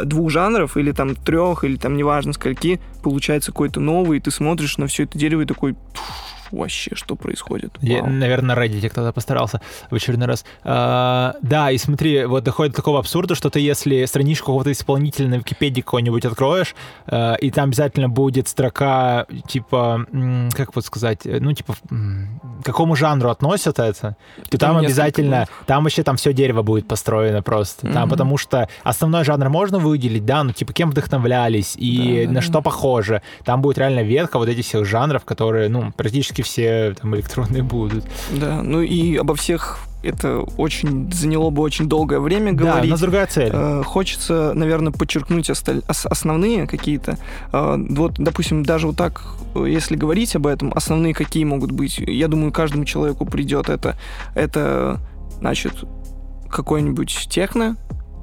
двух 0.02 0.30
жанров, 0.30 0.76
или 0.76 0.92
там 0.92 1.14
трех, 1.14 1.64
или 1.64 1.76
там 1.76 1.96
неважно 1.96 2.34
скольки, 2.34 2.80
получается 3.02 3.50
какой-то 3.52 3.80
новый, 3.80 4.18
и 4.18 4.20
ты 4.20 4.30
смотришь 4.30 4.76
на 4.76 4.86
все 4.88 5.04
это 5.04 5.16
дерево 5.18 5.40
и 5.42 5.46
такой, 5.46 5.72
«Пф, 5.74 6.02
вообще, 6.50 6.94
что 6.94 7.16
происходит? 7.16 7.72
Я, 7.80 8.02
Вау». 8.02 8.10
наверное, 8.10 8.54
на 8.56 8.60
Reddit 8.64 8.88
кто-то 8.90 9.12
постарался 9.12 9.60
в 9.90 9.94
очередной 9.94 10.28
раз. 10.28 10.44
А, 10.62 11.34
да, 11.42 11.70
и 11.70 11.78
смотри, 11.78 12.24
вот 12.24 12.44
доходит 12.44 12.72
до 12.72 12.76
такого 12.76 12.98
абсурда, 12.98 13.34
что 13.34 13.50
ты, 13.50 13.60
если 13.60 14.04
страничку 14.04 14.46
какого-то 14.46 14.72
исполнителя 14.72 15.28
на 15.28 15.34
Википедии 15.36 15.80
какой-нибудь 15.80 16.24
откроешь, 16.24 16.74
а, 17.06 17.34
и 17.34 17.50
там 17.50 17.64
обязательно 17.70 18.08
будет 18.08 18.48
строка, 18.48 19.26
типа, 19.48 20.06
как 20.52 20.74
вот 20.74 20.84
сказать, 20.84 21.20
э, 21.26 21.38
ну, 21.40 21.52
типа, 21.52 21.74
к 21.74 22.64
какому 22.64 22.96
жанру 22.96 23.30
относят 23.30 23.78
это, 23.78 24.16
то 24.50 24.58
там, 24.58 24.74
Там 24.74 24.84
обязательно, 24.84 25.40
будет. 25.40 25.66
там 25.66 25.84
вообще 25.84 26.02
там 26.02 26.16
все 26.16 26.32
дерево 26.32 26.62
будет 26.62 26.88
построено 26.88 27.42
просто. 27.42 27.86
Там, 27.92 28.02
Мгм. 28.02 28.10
потому 28.10 28.38
что 28.38 28.68
основной 28.82 29.24
жанр 29.24 29.48
можно 29.48 29.78
выделить, 29.78 30.24
да, 30.24 30.42
ну, 30.44 30.52
типа, 30.52 30.72
кем 30.72 30.90
вдохновлялись 30.90 31.74
и 31.76 31.96
Да, 31.96 32.26
да, 32.26 32.28
на 32.28 32.34
да. 32.34 32.40
что 32.40 32.62
похоже. 32.62 33.22
Там 33.44 33.60
будет 33.62 33.78
реально 33.78 34.00
ветка 34.00 34.38
вот 34.38 34.48
этих 34.48 34.64
всех 34.64 34.84
жанров, 34.86 35.24
которые, 35.24 35.68
ну, 35.68 35.92
практически 35.92 36.33
все 36.42 36.94
там 37.00 37.14
электронные 37.14 37.62
будут. 37.62 38.04
Да, 38.32 38.62
ну 38.62 38.80
и 38.82 39.16
обо 39.16 39.34
всех 39.34 39.78
это 40.02 40.40
очень 40.58 41.10
заняло 41.12 41.48
бы 41.48 41.62
очень 41.62 41.88
долгое 41.88 42.20
время 42.20 42.52
Да, 42.52 42.62
у 42.62 42.66
говорить. 42.66 42.90
нас 42.90 43.00
другая 43.00 43.26
цель. 43.26 43.50
Э, 43.52 43.82
Хочется, 43.84 44.52
наверное, 44.54 44.92
подчеркнуть 44.92 45.48
осталь- 45.48 45.82
ос- 45.88 46.04
основные 46.06 46.66
какие-то. 46.66 47.16
Э, 47.52 47.76
Вот, 47.88 48.14
допустим, 48.18 48.64
даже 48.64 48.86
вот 48.88 48.96
так, 48.96 49.22
э, 49.54 49.64
если 49.66 49.96
говорить 49.96 50.36
об 50.36 50.46
этом, 50.46 50.72
основные 50.74 51.14
какие 51.14 51.44
могут 51.44 51.70
быть, 51.70 51.98
я 51.98 52.28
думаю, 52.28 52.52
каждому 52.52 52.84
человеку 52.84 53.24
придет 53.24 53.70
это. 53.70 53.96
Это, 54.34 55.00
значит, 55.38 55.72
какой-нибудь 56.50 57.26
техно, 57.30 57.76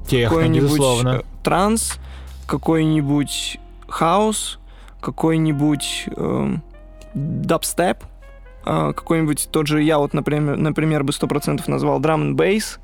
Техно, 0.06 0.28
какой-нибудь 0.36 0.62
безусловно. 0.68 1.08
э, 1.08 1.22
транс, 1.42 1.98
какой-нибудь 2.46 3.58
хаос, 3.88 4.58
какой-нибудь 5.00 6.04
эм, 6.16 6.62
дабстеп, 7.14 8.04
э, 8.66 8.92
какой-нибудь 8.94 9.48
тот 9.50 9.66
же 9.66 9.82
я 9.82 9.98
вот, 9.98 10.14
например, 10.14 10.56
например 10.56 11.04
бы 11.04 11.12
сто 11.12 11.26
процентов 11.26 11.68
назвал 11.68 12.00
драм 12.00 12.34
бейс. 12.36 12.78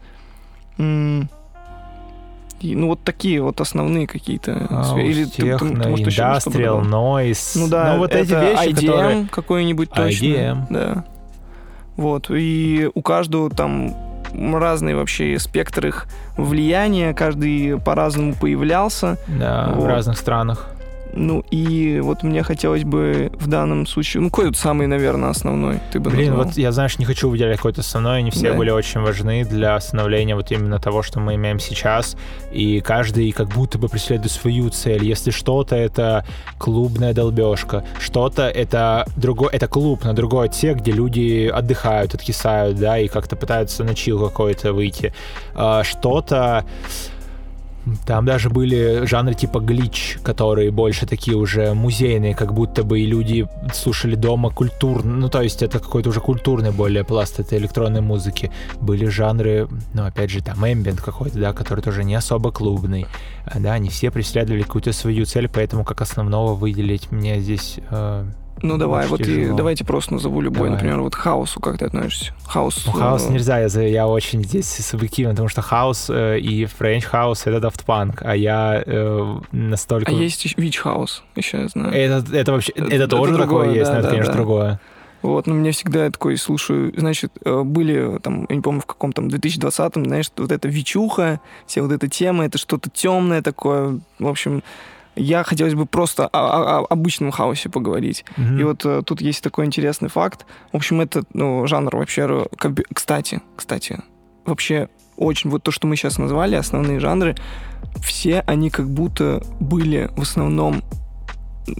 ну 0.78 1.28
вот 2.88 3.02
такие 3.04 3.40
вот 3.40 3.60
основные 3.60 4.06
какие-то 4.06 4.82
сферы. 4.84 5.06
Или 5.08 5.24
ты- 5.24 5.30
ты- 5.30 5.36
ты, 5.36 5.42
техно, 5.42 5.88
может, 5.88 6.12
что-то 6.12 6.28
индастриал, 6.30 6.80
нойз. 6.80 7.54
Ну 7.56 7.68
да, 7.68 7.92
ну, 7.92 7.98
вот 7.98 8.12
эти 8.14 8.32
вещи, 8.32 8.68
IDM 8.70 8.74
которые... 8.86 9.28
какой-нибудь 9.30 9.90
точно. 9.90 10.24
IDM. 10.24 10.58
Да. 10.70 11.04
Вот. 11.96 12.26
И 12.30 12.90
у 12.94 13.02
каждого 13.02 13.50
там 13.50 13.94
разный 14.32 14.94
вообще 14.94 15.38
спектр 15.38 15.86
их 15.86 16.06
влияния, 16.36 17.14
каждый 17.14 17.78
по-разному 17.80 18.34
появлялся. 18.34 19.18
Да, 19.26 19.68
в 19.72 19.80
Вот. 19.80 19.86
разных 19.86 20.18
странах. 20.18 20.68
Ну 21.14 21.44
и 21.50 22.00
вот 22.00 22.22
мне 22.22 22.42
хотелось 22.42 22.84
бы 22.84 23.32
в 23.38 23.46
данном 23.48 23.86
случае, 23.86 24.22
ну 24.22 24.30
какой 24.30 24.46
вот 24.46 24.56
самый, 24.56 24.86
наверное, 24.86 25.30
основной 25.30 25.80
ты 25.90 25.98
бы 26.00 26.10
Блин, 26.10 26.28
назвал? 26.30 26.46
вот 26.46 26.56
я, 26.56 26.70
знаешь, 26.70 26.98
не 26.98 27.04
хочу 27.04 27.28
выделять 27.28 27.56
какой-то 27.56 27.80
основной, 27.80 28.18
они 28.18 28.30
все 28.30 28.52
Да. 28.52 28.56
были 28.58 28.70
очень 28.70 29.00
важны 29.00 29.44
для 29.44 29.80
становления 29.80 30.34
вот 30.36 30.52
именно 30.52 30.78
того, 30.78 31.02
что 31.02 31.18
мы 31.20 31.34
имеем 31.34 31.58
сейчас, 31.60 32.16
и 32.52 32.80
каждый 32.80 33.32
как 33.32 33.48
будто 33.48 33.78
бы 33.78 33.88
преследует 33.88 34.30
свою 34.32 34.70
цель. 34.70 35.04
Если 35.04 35.30
что-то 35.30 35.76
это 35.76 36.24
клубная 36.58 37.14
долбежка, 37.14 37.84
что-то 38.00 38.48
это 38.48 39.06
другой, 39.16 39.48
это 39.52 39.66
клуб 39.66 40.04
на 40.04 40.14
другой 40.14 40.46
отсек, 40.46 40.78
где 40.78 40.92
люди 40.92 41.46
отдыхают, 41.52 42.14
откисают, 42.14 42.78
да, 42.78 42.98
и 42.98 43.08
как-то 43.08 43.34
пытаются 43.34 43.82
на 43.82 43.94
чил 43.94 44.24
какой-то 44.24 44.72
выйти. 44.72 45.12
А, 45.54 45.82
Что-то 45.84 46.64
там 48.06 48.24
даже 48.24 48.50
были 48.50 49.04
жанры 49.06 49.34
типа 49.34 49.60
глич, 49.60 50.18
которые 50.22 50.70
больше 50.70 51.06
такие 51.06 51.36
уже 51.36 51.74
музейные, 51.74 52.34
как 52.34 52.52
будто 52.52 52.82
бы 52.82 53.00
и 53.00 53.06
люди 53.06 53.46
слушали 53.72 54.14
дома 54.14 54.50
культурно. 54.50 55.14
Ну, 55.14 55.28
то 55.28 55.42
есть 55.42 55.62
это 55.62 55.78
какой-то 55.78 56.10
уже 56.10 56.20
культурный 56.20 56.70
более 56.70 57.04
пласт 57.04 57.40
этой 57.40 57.58
электронной 57.58 58.00
музыки. 58.00 58.50
Были 58.80 59.06
жанры, 59.06 59.68
ну, 59.94 60.04
опять 60.04 60.30
же, 60.30 60.42
там, 60.42 60.66
эмбиент 60.66 61.00
какой-то, 61.00 61.38
да, 61.38 61.52
который 61.52 61.80
тоже 61.80 62.04
не 62.04 62.14
особо 62.14 62.50
клубный. 62.52 63.06
А, 63.44 63.58
Да, 63.58 63.72
они 63.72 63.88
все 63.88 64.10
преследовали 64.10 64.62
какую-то 64.62 64.92
свою 64.92 65.24
цель, 65.24 65.48
поэтому 65.48 65.84
как 65.84 66.00
основного 66.00 66.54
выделить 66.54 67.10
мне 67.10 67.40
здесь... 67.40 67.78
э, 67.90 68.26
Ну 68.62 68.76
давай, 68.78 69.06
вот 69.06 69.20
и 69.20 69.24
тяжело. 69.24 69.56
давайте 69.56 69.84
просто 69.84 70.14
назову 70.14 70.40
любой, 70.40 70.68
Давай. 70.68 70.70
например, 70.72 71.00
вот 71.00 71.14
хаусу, 71.14 71.60
как 71.60 71.78
ты 71.78 71.86
относишься? 71.86 72.32
Хаус. 72.46 72.84
Ну, 72.86 72.92
хаус 72.92 73.26
э, 73.28 73.32
нельзя, 73.32 73.58
я, 73.58 73.82
я 73.82 74.06
очень 74.06 74.42
здесь 74.44 74.66
субъективен, 74.66 75.30
потому 75.30 75.48
что 75.48 75.62
хаус 75.62 76.06
э, 76.10 76.38
и 76.38 76.64
френч 76.64 77.04
хаус— 77.04 77.42
это 77.46 77.66
Daft 77.66 77.84
Punk, 77.86 78.18
а 78.20 78.34
я 78.34 78.82
э, 78.84 79.38
настолько... 79.52 80.10
А 80.10 80.14
есть 80.14 80.56
Вич 80.56 80.78
хаус, 80.78 81.22
еще 81.36 81.62
я 81.62 81.68
знаю. 81.68 81.92
Это, 81.94 82.36
это 82.36 82.52
вообще, 82.52 82.72
это, 82.72 82.94
Это 82.94 83.08
тоже 83.08 83.34
другое, 83.34 83.64
такое 83.64 83.74
есть, 83.74 83.90
да, 83.90 83.94
но 83.94 83.98
это, 83.98 84.08
да, 84.08 84.10
конечно, 84.10 84.32
да. 84.32 84.36
другое. 84.36 84.80
Вот, 85.22 85.46
но 85.46 85.54
мне 85.54 85.72
всегда 85.72 86.10
такой 86.10 86.36
слушаю, 86.36 86.92
значит, 86.96 87.32
э, 87.44 87.62
были 87.62 88.18
там, 88.20 88.46
я 88.48 88.56
не 88.56 88.62
помню, 88.62 88.80
в 88.80 88.86
каком 88.86 89.12
там 89.12 89.26
2020-м, 89.28 90.04
знаешь, 90.04 90.30
вот 90.36 90.52
эта 90.52 90.68
вичуха, 90.68 91.40
все 91.66 91.82
вот 91.82 91.90
эта 91.90 92.08
тема, 92.08 92.44
это 92.44 92.56
что-то 92.56 92.88
темное 92.88 93.42
такое, 93.42 94.00
в 94.18 94.28
общем, 94.28 94.62
я 95.18 95.42
хотелось 95.44 95.74
бы 95.74 95.86
просто 95.86 96.26
о, 96.26 96.38
о- 96.38 96.78
о 96.80 96.86
обычном 96.86 97.30
хаосе 97.30 97.68
поговорить. 97.68 98.24
Мгм. 98.36 98.58
И 98.60 98.62
вот 98.64 98.84
э, 98.86 99.02
тут 99.04 99.20
есть 99.20 99.42
такой 99.42 99.66
интересный 99.66 100.08
факт. 100.08 100.46
В 100.72 100.76
общем, 100.76 101.00
это 101.00 101.24
ну, 101.34 101.66
жанр 101.66 101.96
вообще... 101.96 102.26
э, 102.28 102.56
как 102.56 102.72
бы- 102.72 102.84
Кстати, 102.92 103.40
кстати, 103.56 104.00
вообще 104.46 104.88
очень... 105.16 105.50
Вот 105.50 105.62
то, 105.62 105.70
что 105.70 105.86
мы 105.86 105.96
сейчас 105.96 106.18
назвали, 106.18 106.54
основные 106.56 107.00
жанры, 107.00 107.36
все 108.02 108.40
они 108.46 108.70
как 108.70 108.88
будто 108.88 109.42
были 109.60 110.10
в 110.16 110.22
основном, 110.22 110.82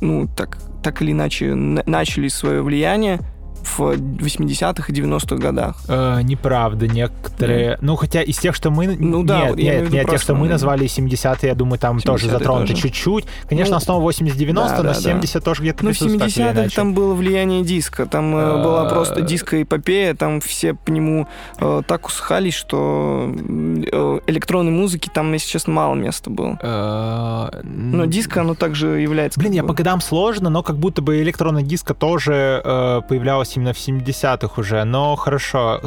ну, 0.01 0.29
так, 0.37 0.59
так 0.83 1.01
или 1.03 1.13
иначе, 1.13 1.55
на- 1.55 1.83
начали 1.87 2.29
свое 2.29 2.63
влияние 2.63 3.21
в 3.63 3.81
80-х 3.81 4.93
и 4.93 4.97
90-х 4.97 5.37
годах. 5.37 5.77
Э, 5.89 6.21
неправда, 6.23 6.87
некоторые. 6.87 7.79
Ну, 7.81 7.97
хотя 7.97 8.23
из 8.23 8.39
тех, 8.39 8.55
что 8.55 8.71
мы... 8.71 8.97
Ну 8.99 9.23
да, 9.23 9.41
нет, 9.41 9.49
вот 9.51 9.59
нет, 9.59 9.91
нет, 9.91 10.11
тех, 10.11 10.21
что 10.21 10.35
мы 10.35 10.49
назвали 10.49 10.87
70-е, 10.87 11.49
я 11.49 11.55
думаю, 11.55 11.79
там 11.79 12.01
тоже 12.01 12.27
70-е 12.27 12.33
затронуто 12.39 12.69
тоже. 12.73 12.83
чуть-чуть. 12.83 13.25
Конечно, 13.49 13.73
Ну, 13.73 13.77
основа 13.77 14.11
80-90, 14.11 14.53
да, 14.55 14.77
но 14.77 14.83
да, 14.83 14.83
да. 14.83 14.95
70 14.95 15.45
тоже 15.45 15.63
где-то 15.63 15.85
Ну, 15.85 15.91
в 15.91 15.93
присутствует 15.93 16.21
так 16.21 16.29
или 16.37 16.47
70-х 16.47 16.61
иначе. 16.61 16.77
там 16.77 16.95
было 16.95 17.15
влияние 17.15 17.63
диска, 17.63 18.07
там 18.07 18.35
э, 18.35 18.63
была 18.63 18.87
Э, 18.87 18.89
просто 18.89 19.21
диско-эпопея, 19.23 20.15
там 20.15 20.41
все 20.41 20.75
по 20.75 20.91
нему 20.91 21.27
э, 21.59 21.83
так 21.87 22.07
усыхались, 22.07 22.55
что 22.55 23.33
э, 23.37 24.21
электронной 24.27 24.73
музыки 24.73 25.11
там, 25.13 25.33
если 25.33 25.49
честно, 25.49 25.73
мало 25.73 25.95
места 25.95 26.31
было. 26.31 26.59
Э, 26.63 27.61
Но 27.65 28.05
диско, 28.07 28.41
оно 28.43 28.55
также 28.55 29.01
является... 29.01 29.39
Блин, 29.41 29.53
я 29.53 29.65
по 29.65 29.75
годам 29.75 30.01
сложно, 30.01 30.51
но 30.51 30.63
как 30.63 30.77
будто 30.79 31.03
бы 31.03 31.21
электронная 31.23 31.63
диска 31.63 31.95
тоже 31.95 32.63
э, 32.65 33.01
появлялась 33.09 33.48
именно 33.57 33.73
в 33.73 33.77
70-х 33.77 34.61
уже. 34.61 34.85
Но 34.85 35.17
хорошо. 35.17 35.81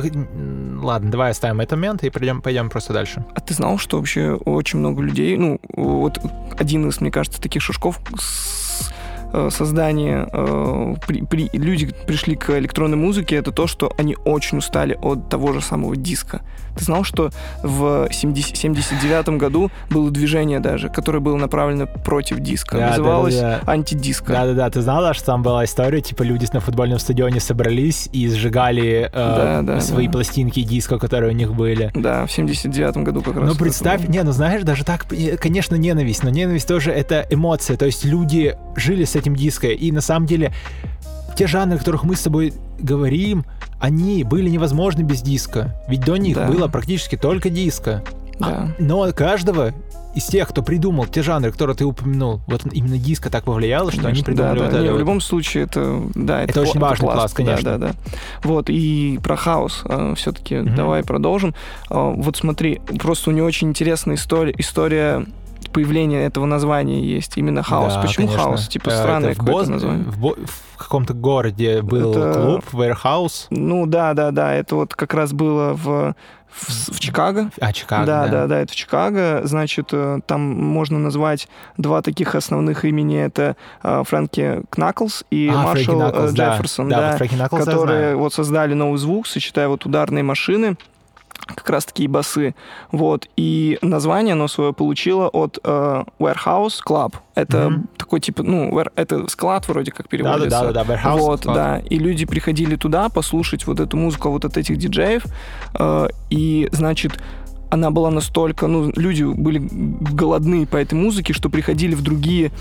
Ладно, 0.82 1.12
давай 1.12 1.32
оставим 1.32 1.62
этот 1.62 1.74
момент 1.74 2.04
и 2.04 2.10
пойдем, 2.10 2.42
пойдем 2.42 2.70
просто 2.70 2.94
дальше. 2.94 3.26
А 3.36 3.42
ты 3.42 3.54
знал, 3.54 3.78
что 3.78 3.98
вообще 3.98 4.34
очень 4.34 4.80
много 4.80 5.02
людей, 5.02 5.38
ну, 5.38 5.60
вот 5.76 6.20
один 6.58 6.90
из, 6.90 7.02
мне 7.02 7.12
кажется, 7.12 7.42
таких 7.42 7.62
шажков 7.62 8.00
с 8.18 8.71
создания 9.52 10.28
э, 10.32 10.96
при- 11.08 11.22
при- 11.26 11.50
люди 11.54 11.94
пришли 12.08 12.36
к 12.36 12.50
электронной 12.58 12.98
музыке, 12.98 13.36
это 13.36 13.52
то, 13.52 13.68
что 13.68 13.94
они 13.98 14.16
очень 14.26 14.58
устали 14.58 14.98
от 15.02 15.30
того 15.30 15.54
же 15.54 15.62
самого 15.62 15.96
диска. 15.96 16.42
Ты 16.78 16.86
знал, 16.86 17.04
что 17.04 17.32
в 17.64 18.08
70 18.12 18.56
79 18.56 19.38
году 19.38 19.70
было 19.90 20.10
движение 20.10 20.60
даже, 20.60 20.88
которое 20.90 21.20
было 21.20 21.36
направлено 21.36 21.86
против 21.86 22.40
диска. 22.40 22.78
Да, 22.78 22.90
Называлось 22.92 23.36
да, 23.36 23.60
да, 23.66 23.72
антидиско. 23.72 24.32
Да-да-да, 24.34 24.70
ты 24.70 24.82
знала, 24.82 25.14
что 25.14 25.26
там 25.26 25.44
была 25.44 25.66
история, 25.66 26.02
типа 26.02 26.24
люди 26.24 26.48
на 26.54 26.60
футбольном 26.60 26.98
стадионе 27.00 27.40
собрались 27.40 28.10
и 28.14 28.28
сжигали 28.30 29.10
э, 29.12 29.12
Да, 29.14 29.62
да, 29.62 29.80
свои 29.82 30.06
да. 30.08 30.14
пластинки 30.14 30.62
диска, 30.64 30.98
которые 30.98 31.32
у 31.34 31.36
них 31.36 31.54
были. 31.54 31.92
Да, 31.94 32.26
в 32.26 32.32
79 32.32 32.98
году 32.98 33.22
как 33.22 33.36
раз. 33.38 33.50
Ну, 33.50 33.56
представь, 33.56 34.08
не, 34.08 34.24
ну 34.24 34.32
знаешь, 34.32 34.64
даже 34.64 34.84
так, 34.86 35.06
э, 35.14 35.36
конечно, 35.38 35.76
ненависть, 35.76 36.24
но 36.24 36.30
ненависть 36.30 36.68
тоже 36.68 36.92
это 36.92 37.26
эмоция, 37.30 37.76
то 37.78 37.86
есть 37.86 38.06
люди 38.06 38.56
жили 38.76 39.04
с 39.04 39.16
этим 39.22 39.36
диско, 39.36 39.68
и 39.68 39.92
на 39.92 40.02
самом 40.02 40.26
деле 40.26 40.54
те 41.38 41.48
жанры, 41.48 41.76
о 41.78 41.80
которых 41.80 42.04
мы 42.04 42.16
с 42.16 42.22
тобой 42.22 42.54
говорим, 42.80 43.46
они 43.80 44.24
были 44.24 44.50
невозможны 44.50 45.02
без 45.02 45.22
диска, 45.22 45.76
ведь 45.88 46.02
до 46.02 46.18
них 46.18 46.36
Да. 46.36 46.48
было 46.48 46.68
практически 46.68 47.16
только 47.16 47.50
диско. 47.50 48.04
Да. 48.40 48.70
Но 48.80 49.12
каждого 49.14 49.72
из 50.14 50.26
тех, 50.26 50.50
кто 50.50 50.62
придумал 50.62 51.06
те 51.06 51.22
жанры, 51.24 51.52
которые 51.52 51.76
ты 51.76 51.86
упомянул, 51.86 52.42
вот 52.48 52.64
именно 52.74 52.98
диско 52.98 53.30
так 53.30 53.46
повлияло, 53.46 53.92
что 53.92 54.02
они 54.02 54.22
Конечно, 54.22 54.26
придумали 54.26 54.58
да, 54.60 54.64
вот 54.66 54.72
да. 54.72 54.78
это 54.78 54.84
Не, 54.84 54.90
в 54.90 54.92
вот. 54.94 55.00
любом 55.00 55.22
случае, 55.22 55.64
это, 55.64 56.02
да, 56.16 56.42
это, 56.42 56.52
Это 56.52 56.62
очень 56.62 56.80
важный 56.82 57.06
пласт, 57.08 57.34
конечно. 57.36 57.78
Да, 57.78 57.78
да, 57.78 57.88
да. 57.94 57.96
Вот, 58.44 58.70
и 58.70 59.20
про 59.24 59.36
хаос 59.38 59.84
все-таки 60.18 60.58
Мгм. 60.58 60.76
давай 60.76 61.04
продолжим. 61.04 61.54
А, 61.90 62.10
вот 62.10 62.36
смотри, 62.36 62.82
просто 63.00 63.30
у 63.30 63.34
него 63.34 63.48
очень 63.48 63.70
интересная 63.70 64.16
история, 64.16 64.54
история 64.58 65.26
появления 65.72 66.24
этого 66.26 66.46
названия 66.46 67.02
есть. 67.04 67.38
Именно 67.38 67.64
хаос. 67.64 67.96
Да, 67.96 68.02
Почему 68.02 68.28
конечно. 68.28 68.44
хаос? 68.46 68.68
Типа 68.68 68.90
Э, 68.90 68.98
странное 68.98 69.36
какое-то 69.36 69.70
Боз- 69.70 69.70
название. 69.72 70.04
В, 70.06 70.18
Бо- 70.20 70.36
в 70.46 70.78
каком-то 70.78 71.14
городе 71.14 71.82
был 71.82 72.12
Это- 72.12 72.34
клуб, 72.42 72.66
Warehouse. 72.74 73.48
Ну 73.50 73.86
да, 73.86 74.14
да, 74.14 74.32
да. 74.32 74.54
Это 74.54 74.76
вот 74.76 74.94
как 74.96 75.14
раз 75.14 75.32
было 75.34 75.74
в, 75.74 76.14
в, 76.52 76.94
в 76.94 77.00
Чикаго. 77.00 77.50
А, 77.62 77.72
Чикаго, 77.72 78.06
да, 78.06 78.28
да, 78.28 78.48
да, 78.48 78.60
это 78.60 78.74
в 78.74 78.76
Чикаго. 78.76 79.42
Значит, 79.46 79.90
э, 79.94 80.20
там 80.26 80.42
можно 80.42 81.00
назвать 81.00 81.48
два 81.78 82.02
таких 82.02 82.36
основных 82.36 82.84
имени. 82.84 83.18
Это 83.20 83.56
э, 83.84 84.04
Фрэнки 84.08 84.64
Кнаклс 84.70 85.24
и 85.32 85.50
А, 85.54 85.62
Маршал 85.64 85.98
Наклз, 85.98 86.34
да. 86.34 86.52
Джефферсон. 86.56 86.90
Да, 86.90 86.98
да. 87.12 87.18
Фрэнки 87.18 87.36
Наклз 87.36 87.64
которые 87.66 88.16
вот 88.16 88.34
создали 88.34 88.74
новый 88.74 88.98
звук, 88.98 89.28
сочетая 89.28 89.68
вот 89.70 89.86
ударные 89.86 90.24
машины, 90.24 90.76
как 91.46 91.70
раз 91.70 91.86
такие 91.86 92.08
басы. 92.08 92.56
Вот. 92.92 93.28
И 93.36 93.78
название 93.82 94.34
оно 94.34 94.48
свое 94.48 94.74
получило 94.74 95.28
от 95.28 95.60
э, 95.64 96.04
Warehouse 96.20 96.80
Club. 96.86 97.16
Это 97.36 97.70
Мгм. 97.70 97.88
такой 97.98 98.20
типа, 98.20 98.44
ну, 98.44 98.78
это 98.96 99.28
склад 99.28 99.68
вроде 99.68 99.92
как 99.92 100.08
переводится. 100.08 100.50
Да, 100.50 100.72
да, 100.72 100.72
да, 100.72 100.84
да, 100.84 100.94
Warehouse. 100.96 101.18
Вот, 101.20 101.42
да. 101.46 101.80
И 101.80 101.98
люди 101.98 102.26
приходили 102.26 102.76
туда 102.76 103.10
послушать 103.10 103.66
вот 103.68 103.80
эту 103.80 103.98
музыку 103.98 104.30
вот 104.30 104.46
от 104.46 104.58
этих 104.58 104.78
диджеев. 104.78 105.24
э, 105.80 106.08
и, 106.30 106.70
значит, 106.72 107.20
она 107.70 107.90
была 107.90 108.12
настолько... 108.12 108.68
Ну, 108.68 108.92
люди 108.96 109.24
были 109.24 109.60
голодны 110.14 110.66
по 110.66 110.76
этой 110.78 110.96
музыке, 110.96 111.34
что 111.34 111.50
приходили 111.50 111.96
в 111.96 112.02
другие 112.02 112.52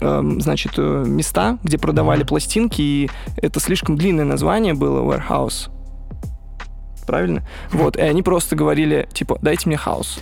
эм, 0.00 0.40
значит, 0.40 0.72
э, 0.76 1.04
места, 1.06 1.58
где 1.64 1.78
продавали 1.78 2.20
Мгм. 2.20 2.28
пластинки, 2.28 2.80
и 2.82 3.10
это 3.36 3.60
слишком 3.60 3.96
длинное 3.96 4.24
название 4.24 4.74
было 4.74 5.02
Warehouse. 5.02 5.70
Правильно? 7.08 7.42
Вот, 7.72 7.96
и 7.96 8.02
они 8.02 8.22
просто 8.22 8.54
говорили, 8.54 9.08
типа, 9.14 9.38
дайте 9.40 9.66
мне 9.66 9.78
хаус. 9.78 10.20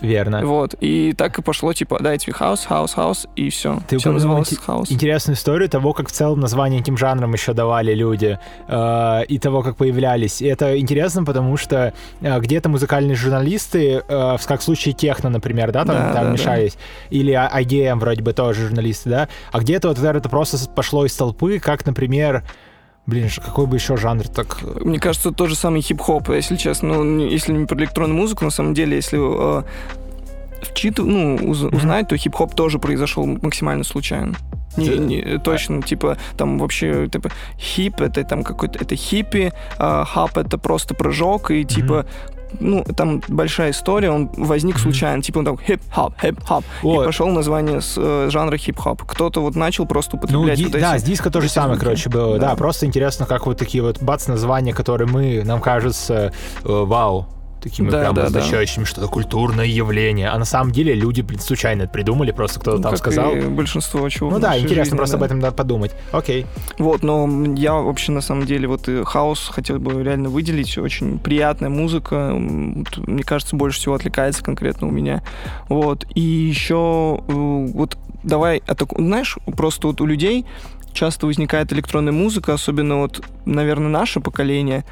Верно. 0.00 0.44
Вот, 0.46 0.74
и 0.80 1.12
так 1.12 1.38
и 1.38 1.42
пошло, 1.42 1.72
типа, 1.72 1.98
дайте 2.00 2.30
мне 2.30 2.34
хаус, 2.34 2.64
хаус, 2.64 2.94
хаус, 2.94 3.26
и 3.36 3.50
все. 3.50 3.80
Ты 3.88 3.98
все 3.98 4.12
называлось 4.12 4.56
хаус. 4.56 4.90
Интересную 4.90 5.36
историю 5.36 5.68
того, 5.68 5.92
как 5.92 6.08
в 6.08 6.12
целом 6.12 6.40
название 6.40 6.80
этим 6.80 6.96
жанрам 6.96 7.32
еще 7.32 7.52
давали 7.52 7.94
люди, 7.94 8.38
э, 8.68 9.24
и 9.28 9.38
того, 9.38 9.62
как 9.62 9.76
появлялись. 9.76 10.40
И 10.40 10.46
это 10.46 10.78
интересно, 10.78 11.24
потому 11.24 11.56
что 11.56 11.92
э, 12.20 12.40
где-то 12.40 12.68
музыкальные 12.68 13.16
журналисты, 13.16 14.02
э, 14.08 14.36
как 14.46 14.60
в 14.60 14.62
случае 14.62 14.94
техно, 14.94 15.28
например, 15.30 15.72
да, 15.72 15.84
там, 15.84 15.96
Да, 15.96 16.12
там 16.14 16.24
да, 16.26 16.30
мешались, 16.30 16.78
или 17.10 17.32
а- 17.32 17.50
IGM 17.60 17.98
вроде 17.98 18.22
бы 18.22 18.32
тоже 18.32 18.68
журналисты, 18.68 19.10
да, 19.10 19.28
а 19.52 19.58
где-то 19.58 19.88
вот 19.88 19.98
это 19.98 20.28
просто 20.28 20.56
пошло 20.70 21.04
из 21.04 21.14
толпы, 21.14 21.58
как, 21.58 21.84
например, 21.84 22.44
блин, 23.06 23.28
какой 23.44 23.66
бы 23.66 23.76
еще 23.76 23.96
жанр 23.96 24.28
так... 24.28 24.58
э, 24.62 24.80
Мне 24.84 24.98
кажется, 24.98 25.30
тот 25.32 25.48
же 25.48 25.56
самый 25.56 25.80
хип-хоп, 25.82 26.28
если 26.30 26.56
честно. 26.56 27.02
Ну, 27.02 27.20
если 27.26 27.52
не 27.52 27.66
про 27.66 27.76
электронную 27.78 28.18
музыку, 28.18 28.44
на 28.44 28.50
самом 28.50 28.74
деле, 28.74 28.96
если 28.96 29.18
э, 29.18 29.62
вчитыв- 30.62 31.06
ну, 31.06 31.36
уз- 31.36 31.62
Мгм. 31.62 31.76
узнать, 31.76 32.08
то 32.08 32.16
хип-хоп 32.16 32.54
тоже 32.54 32.78
произошел 32.78 33.26
максимально 33.26 33.84
случайно. 33.84 34.34
Не, 34.76 34.98
не- 34.98 35.38
точно, 35.38 35.82
типа, 35.82 36.16
там 36.36 36.58
вообще, 36.58 37.08
типа, 37.08 37.30
хип, 37.58 38.00
это 38.00 38.22
там 38.24 38.44
какой-то, 38.44 38.78
это 38.78 38.94
хиппи, 38.94 39.52
а 39.78 40.04
хап 40.04 40.36
это 40.38 40.58
просто 40.58 40.94
прыжок, 40.94 41.50
и, 41.50 41.64
типа, 41.64 42.06
ну, 42.58 42.84
там 42.96 43.22
большая 43.28 43.70
история, 43.70 44.10
он 44.10 44.30
возник 44.36 44.78
случайно, 44.78 45.22
типа 45.22 45.38
он 45.38 45.44
там 45.44 45.58
хип-хоп, 45.58 46.14
хип-хоп, 46.20 46.64
и 46.82 46.86
О, 46.86 47.04
пошел 47.04 47.28
название 47.28 47.80
с 47.80 47.94
э, 47.96 48.28
жанра 48.30 48.56
хип-хоп. 48.56 49.02
Кто-то 49.04 49.40
вот 49.42 49.54
начал 49.56 49.86
просто 49.86 50.16
Ну, 50.16 50.18
употреблять 50.18 50.58
ди- 50.58 50.64
вот 50.64 50.74
эти... 50.74 50.82
да, 50.82 50.98
с 50.98 51.02
диска 51.02 51.30
то 51.30 51.40
же 51.40 51.48
самое, 51.48 51.74
звуки. 51.74 51.84
короче, 51.84 52.10
было. 52.10 52.38
Да. 52.38 52.50
Да. 52.50 52.56
просто 52.56 52.86
интересно, 52.86 53.26
как 53.26 53.46
вот 53.46 53.58
такие 53.58 53.82
вот 53.82 54.02
бац 54.02 54.26
названия, 54.26 54.72
которые 54.74 55.08
мы, 55.08 55.42
нам 55.44 55.60
кажется, 55.60 56.32
э, 56.64 56.68
вау, 56.68 57.26
такими 57.60 57.90
Да, 57.90 58.00
прям 58.00 58.14
да, 58.14 58.22
да. 58.22 58.26
означающими 58.28 58.84
что-то 58.84 59.08
культурное 59.08 59.66
явление. 59.66 60.28
А 60.30 60.38
на 60.38 60.44
самом 60.44 60.72
деле 60.72 60.94
люди, 60.94 61.20
блин, 61.20 61.40
случайно 61.40 61.82
это 61.82 61.92
придумали, 61.92 62.30
просто 62.32 62.60
кто-то 62.60 62.76
Ну, 62.78 62.82
там 62.82 62.96
сказал. 62.96 63.34
большинство 63.50 64.08
чего 64.08 64.30
Ну 64.30 64.38
да, 64.38 64.58
интересно 64.58 64.84
жизни, 64.84 64.96
просто 64.96 65.16
да. 65.16 65.18
об 65.18 65.22
этом 65.24 65.40
да, 65.40 65.50
подумать. 65.50 65.92
Окей. 66.12 66.46
Вот, 66.78 67.02
но 67.02 67.28
я 67.54 67.74
вообще 67.74 68.12
на 68.12 68.20
самом 68.20 68.46
деле 68.46 68.68
вот 68.68 68.88
хаос 69.04 69.48
хотел 69.52 69.78
бы 69.78 70.02
реально 70.02 70.28
выделить. 70.28 70.78
Очень 70.78 71.18
приятная 71.18 71.70
музыка. 71.70 72.32
Мне 72.34 73.22
кажется, 73.22 73.56
больше 73.56 73.78
всего 73.78 73.94
отвлекается 73.94 74.42
конкретно 74.42 74.88
у 74.88 74.90
меня. 74.90 75.22
Вот. 75.68 76.06
И 76.14 76.20
еще 76.20 77.22
э, 77.26 77.32
вот 77.32 77.96
давай, 78.22 78.62
а 78.66 78.74
знаешь, 78.98 79.38
просто 79.56 79.88
вот 79.88 80.00
у 80.00 80.06
людей 80.06 80.46
часто 80.92 81.26
возникает 81.26 81.72
электронная 81.72 82.12
музыка, 82.12 82.54
особенно 82.54 82.98
вот, 82.98 83.24
наверное, 83.44 83.88
наше 83.88 84.20
поколение. 84.20 84.84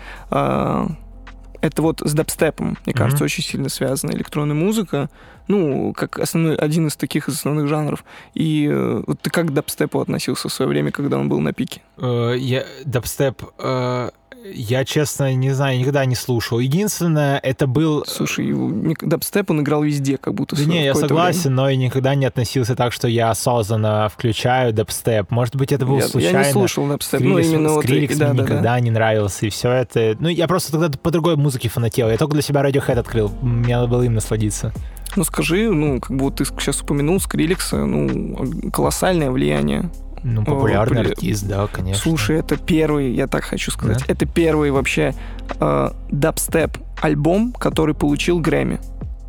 Это 1.60 1.82
вот 1.82 2.00
с 2.04 2.12
дабстепом, 2.14 2.68
мне 2.84 2.92
Мгм. 2.94 2.98
кажется, 2.98 3.24
очень 3.24 3.42
сильно 3.42 3.68
связана 3.68 4.12
электронная 4.12 4.54
музыка. 4.54 5.08
Ну, 5.48 5.92
как 5.94 6.18
основной, 6.18 6.56
один 6.56 6.86
из 6.88 6.96
таких 6.96 7.28
из 7.28 7.34
основных 7.34 7.68
жанров. 7.68 8.04
И 8.34 8.68
э, 8.70 9.02
вот 9.06 9.20
ты 9.20 9.30
как 9.30 9.46
к 9.46 9.50
дабстепу 9.50 10.00
относился 10.00 10.48
в 10.48 10.52
свое 10.52 10.68
время, 10.68 10.90
когда 10.92 11.18
он 11.18 11.28
был 11.28 11.40
на 11.40 11.52
пике? 11.52 11.80
Э, 11.96 12.34
Я 12.36 12.64
дабстеп, 12.84 13.42
э, 13.58 14.10
я 14.44 14.84
честно 14.84 15.34
не 15.34 15.50
знаю, 15.50 15.78
никогда 15.78 16.04
не 16.04 16.14
слушал. 16.14 16.58
Единственное, 16.58 17.38
это 17.38 17.66
был... 17.66 18.04
Слушай, 18.06 18.46
его- 18.46 18.68
мне- 18.68 18.96
дабстеп 19.00 19.50
он 19.50 19.60
играл 19.60 19.82
везде, 19.82 20.16
как 20.18 20.34
будто 20.34 20.56
Да 20.56 20.64
не, 20.64 20.84
я 20.84 20.94
согласен, 20.94 21.54
но 21.54 21.68
и 21.68 21.76
никогда 21.76 22.14
не 22.14 22.26
относился 22.26 22.74
так, 22.76 22.92
что 22.92 23.08
я 23.08 23.30
осознанно 23.30 24.08
включаю 24.08 24.72
дабстеп. 24.72 25.30
Может 25.30 25.56
быть, 25.56 25.72
это 25.72 25.84
был 25.84 25.94
время. 25.94 26.06
Я, 26.06 26.10
случайно. 26.10 26.38
я 26.38 26.46
не 26.46 26.52
слушал 26.52 26.86
дабстеп, 26.88 27.20
Skrillex, 27.20 27.48
именно 27.48 27.68
вот... 27.70 27.84
Skrillex 27.84 28.16
да, 28.16 28.28
мне 28.28 28.34
да, 28.34 28.42
да. 28.42 28.50
никогда 28.52 28.80
не 28.80 28.90
нравился, 28.90 29.46
и 29.46 29.50
все 29.50 29.70
это... 29.70 30.16
Ну, 30.18 30.28
я 30.28 30.46
просто 30.48 30.72
тогда 30.72 30.90
по 30.98 31.10
другой 31.10 31.36
музыке 31.36 31.68
фанател. 31.68 32.08
Я 32.08 32.16
только 32.16 32.34
для 32.34 32.42
себя 32.42 32.62
Radiohead 32.62 32.98
открыл. 32.98 33.30
Мне 33.42 33.76
надо 33.76 33.88
было 33.88 34.02
им 34.02 34.14
насладиться. 34.14 34.72
Ну 35.16 35.24
скажи, 35.24 35.70
ну 35.70 36.00
как 36.00 36.16
бы 36.16 36.24
вот 36.24 36.36
ты 36.36 36.44
сейчас 36.44 36.80
упомянул 36.82 37.18
Скриликса, 37.18 37.84
ну 37.86 38.70
колоссальное 38.70 39.30
влияние. 39.30 39.90
Ну, 40.34 40.44
популярный 40.44 41.02
бля. 41.02 41.10
артист, 41.10 41.46
да, 41.46 41.66
конечно. 41.66 42.02
Слушай, 42.02 42.38
это 42.38 42.56
первый, 42.56 43.12
я 43.12 43.26
так 43.26 43.44
хочу 43.44 43.70
сказать, 43.70 44.04
это 44.06 44.26
первый 44.26 44.70
вообще 44.70 45.14
э, 45.60 45.90
дабстеп 46.10 46.78
альбом, 47.00 47.52
который 47.52 47.94
получил 47.94 48.40
Грэмми. 48.40 48.80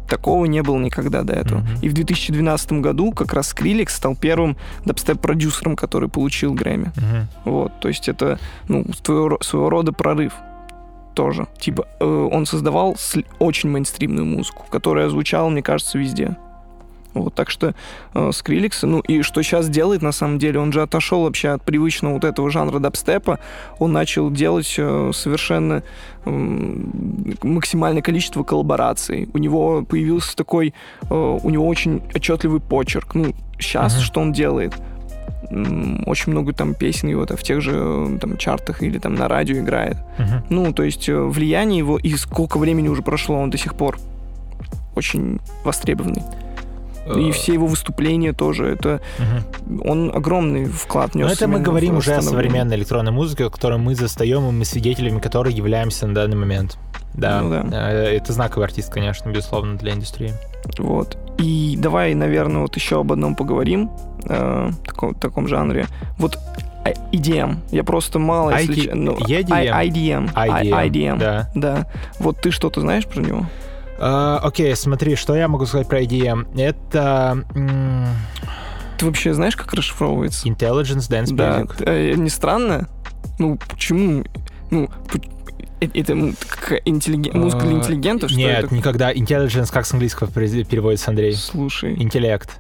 Такого 0.10 0.46
не 0.46 0.64
было 0.64 0.78
никогда 0.80 1.22
до 1.22 1.34
этого. 1.34 1.60
Мгм. 1.60 1.82
И 1.84 1.90
в 1.90 1.94
2012 1.94 2.72
году 2.74 3.12
как 3.12 3.32
раз 3.34 3.50
Скриликс 3.50 3.96
стал 3.96 4.16
первым 4.16 4.58
дабстеп-продюсером, 4.86 5.76
который 5.76 6.10
получил 6.10 6.54
Грэмми. 6.54 6.92
Мгм. 6.96 7.28
Вот, 7.46 7.80
то 7.80 7.88
есть 7.88 8.10
это 8.10 8.40
ну, 8.68 8.86
своего, 9.04 9.38
своего 9.42 9.70
рода 9.70 9.94
прорыв 9.94 10.34
тоже. 11.14 11.48
Типа 11.60 11.88
э, 12.00 12.30
он 12.32 12.46
создавал 12.48 12.98
очень 13.38 13.70
мейнстримную 13.70 14.26
музыку, 14.26 14.66
которая 14.72 15.10
звучала, 15.10 15.50
мне 15.50 15.62
кажется, 15.62 15.98
везде. 16.00 16.36
Вот, 17.14 17.34
так 17.34 17.50
что 17.50 17.74
э, 18.14 18.30
Скриликс, 18.32 18.84
ну 18.84 19.00
и 19.00 19.24
что 19.24 19.42
сейчас 19.42 19.68
делает, 19.68 20.02
на 20.04 20.12
самом 20.12 20.38
деле, 20.38 20.60
он 20.60 20.72
же 20.72 20.82
отошел 20.84 21.24
вообще 21.24 21.50
от 21.50 21.64
привычного 21.64 22.14
вот 22.14 22.24
этого 22.24 22.52
жанра 22.52 22.80
дабстепа, 22.80 23.40
он 23.80 23.94
начал 23.94 24.30
делать 24.30 24.76
э, 24.78 25.12
совершенно 25.14 25.82
м, 26.26 27.36
максимальное 27.44 28.02
количество 28.04 28.44
коллабораций. 28.44 29.28
У 29.34 29.38
него 29.40 29.84
появился 29.84 30.36
такой, 30.36 30.74
э, 31.10 31.40
у 31.44 31.50
него 31.50 31.68
очень 31.68 32.02
отчетливый 32.14 32.60
почерк. 32.60 33.16
Ну, 33.16 33.34
сейчас 33.60 33.96
Мгм. 33.96 34.02
что 34.04 34.22
он 34.22 34.32
делает? 34.34 34.74
Очень 36.06 36.34
много 36.34 36.54
там 36.54 36.76
песен 36.76 37.10
его 37.10 37.26
в 37.26 37.42
тех 37.44 37.62
же 37.62 37.72
э, 37.74 38.18
там 38.22 38.38
чартах 38.38 38.84
или 38.84 39.00
там 39.00 39.16
на 39.16 39.28
радио 39.28 39.58
играет. 39.58 39.98
Мгм. 40.20 40.44
Ну, 40.50 40.74
то 40.74 40.84
есть 40.84 41.10
э, 41.10 41.16
влияние 41.20 41.80
его, 41.80 41.98
и 41.98 42.14
сколько 42.18 42.60
времени 42.60 42.88
уже 42.88 43.02
прошло, 43.02 43.36
он 43.40 43.50
до 43.50 43.58
сих 43.58 43.74
пор 43.74 43.98
очень 44.96 45.40
востребованный. 45.64 46.22
И 47.18 47.30
Э, 47.30 47.32
все 47.32 47.54
его 47.54 47.68
выступления 47.68 48.34
тоже, 48.34 48.66
это 48.68 49.02
мгм. 49.18 49.82
он 49.86 50.12
огромный 50.16 50.66
вклад 50.66 51.16
Но 51.16 51.22
нес. 51.28 51.34
это 51.34 51.48
мы 51.48 51.60
говорим 51.60 51.98
уже 51.98 52.14
о 52.16 52.22
современной 52.22 52.76
электронной 52.76 53.12
музыке, 53.12 53.50
которую 53.50 53.80
мы 53.80 53.96
застаем, 53.96 54.48
и 54.48 54.52
мы 54.52 54.66
свидетелями 54.66 55.20
которой 55.20 55.54
являемся 55.54 56.08
на 56.08 56.14
данный 56.16 56.38
момент. 56.38 56.78
Да, 57.16 57.42
Ну 57.42 57.50
да. 57.50 57.66
Э, 57.72 58.16
это 58.16 58.34
знаковый 58.34 58.66
артист, 58.68 58.92
конечно, 58.94 59.30
безусловно, 59.30 59.78
для 59.78 59.94
индустрии. 59.94 60.34
Вот. 60.78 61.18
И 61.38 61.76
давай, 61.78 62.14
наверное, 62.14 62.62
вот 62.62 62.76
еще 62.76 63.00
об 63.00 63.12
одном 63.12 63.36
поговорим, 63.36 63.90
э, 64.26 64.70
таком, 64.86 65.16
таком 65.16 65.48
жанре. 65.48 65.88
Вот 66.18 66.38
а, 66.86 66.92
EDM. 67.12 67.58
Я 67.72 67.84
просто 67.84 68.20
мало, 68.20 68.52
если 68.58 68.74
ID 68.76 68.82
че- 68.86 68.96
ну, 68.96 69.18
EDM? 69.18 69.50
IDM. 69.50 70.34
IDM, 70.34 70.88
IDM. 70.88 71.18
да. 71.18 71.50
Да. 71.56 71.88
Вот 72.20 72.38
ты 72.42 72.52
что-то 72.52 72.80
знаешь 72.82 73.06
про 73.06 73.22
него? 73.22 73.46
Э, 74.00 74.40
Окей, 74.42 74.76
смотри, 74.76 75.16
что 75.16 75.36
я 75.36 75.48
могу 75.48 75.66
сказать 75.66 75.88
про 75.88 76.02
IDM? 76.02 76.48
Это 76.60 77.44
Ты 78.98 79.06
вообще 79.06 79.34
знаешь, 79.34 79.56
как 79.56 79.74
расшифровывается? 79.74 80.48
Intelligence 80.48 81.10
Dance 81.10 81.34
Да, 81.34 81.62
Music. 81.62 81.84
э, 81.86 82.14
не 82.16 82.30
странно? 82.30 82.90
Ну, 83.38 83.58
почему? 83.58 84.26
Ну, 84.72 84.90
э- 85.80 85.88
это 85.94 86.14
интеллиген- 86.14 87.38
музыка 87.38 87.66
для 87.66 87.76
А, 87.76 87.80
интеллигентов, 87.80 88.30
что 88.30 88.38
Нет, 88.40 88.66
это? 88.66 88.76
никогда. 88.76 89.14
Intelligence 89.14 89.72
как 89.72 89.86
с 89.86 89.94
английского 89.94 90.30
пере- 90.30 90.66
переводится, 90.66 91.12
Андрей? 91.12 91.34
Слушай. 91.34 91.96
Интеллект. 92.02 92.60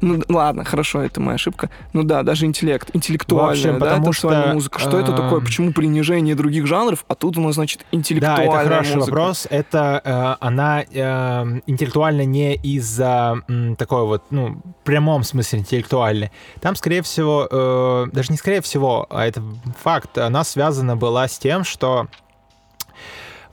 Ну, 0.00 0.22
ладно, 0.28 0.64
хорошо, 0.64 1.02
это 1.02 1.20
моя 1.20 1.36
ошибка. 1.36 1.70
Ну 1.92 2.02
да, 2.02 2.22
даже 2.22 2.46
интеллект, 2.46 2.90
интеллектуальная, 2.94 3.52
общем, 3.52 3.78
да, 3.78 3.86
потому 3.86 4.12
что, 4.12 4.50
музыка. 4.52 4.78
Что 4.78 4.98
это 4.98 5.12
такое? 5.12 5.38
эм, 5.38 5.44
Почему 5.44 5.72
принижение 5.72 6.34
других 6.34 6.66
жанров, 6.66 7.04
а 7.08 7.14
тут 7.14 7.36
у 7.36 7.40
нас, 7.40 7.54
значит, 7.54 7.80
Да, 7.90 7.96
интеллектуальная 7.98 8.46
это 8.46 8.64
хороший 8.70 8.94
музыка? 8.96 9.10
вопрос. 9.10 9.46
Это 9.50 10.00
э, 10.40 10.44
она 10.44 10.82
э, 10.82 11.60
интеллектуально 11.66 12.24
не 12.24 12.54
из-за 12.56 13.42
м, 13.48 13.76
такой 13.76 14.04
вот, 14.04 14.22
ну, 14.30 14.60
прямом 14.84 15.22
смысле 15.24 15.60
интеллектуальной. 15.60 16.30
Там, 16.60 16.76
скорее 16.76 17.02
всего, 17.02 17.48
э, 17.50 18.06
даже 18.12 18.30
не 18.32 18.36
скорее 18.38 18.60
всего, 18.60 19.06
а 19.10 19.26
это 19.26 19.42
факт, 19.82 20.18
она 20.18 20.44
связана 20.44 20.96
была 20.96 21.26
с 21.28 21.38
тем, 21.38 21.64
что 21.64 22.08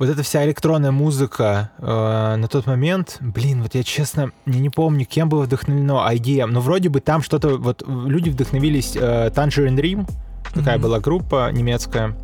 вот 0.02 0.10
эта 0.10 0.24
вся 0.24 0.44
электронная 0.46 0.90
музыка 0.90 1.70
э, 1.78 2.36
на 2.36 2.48
тот 2.48 2.66
момент, 2.66 3.18
блин, 3.20 3.62
вот 3.62 3.76
я 3.76 3.84
честно 3.84 4.32
не, 4.48 4.60
не 4.60 4.72
помню, 4.72 5.06
кем 5.06 5.30
было 5.30 5.44
вдохновлено 5.44 6.04
IDM, 6.12 6.48
но 6.48 6.60
вроде 6.60 6.90
бы 6.90 7.02
там 7.02 7.22
что-то, 7.22 7.58
вот 7.58 7.84
люди 7.88 8.32
вдохновились 8.32 8.96
э, 8.96 9.30
Tangerine 9.30 9.76
Dream, 9.76 10.10
такая 10.56 10.78
Мгм. 10.78 10.84
была 10.84 11.00
группа 11.00 11.52
немецкая. 11.52 12.18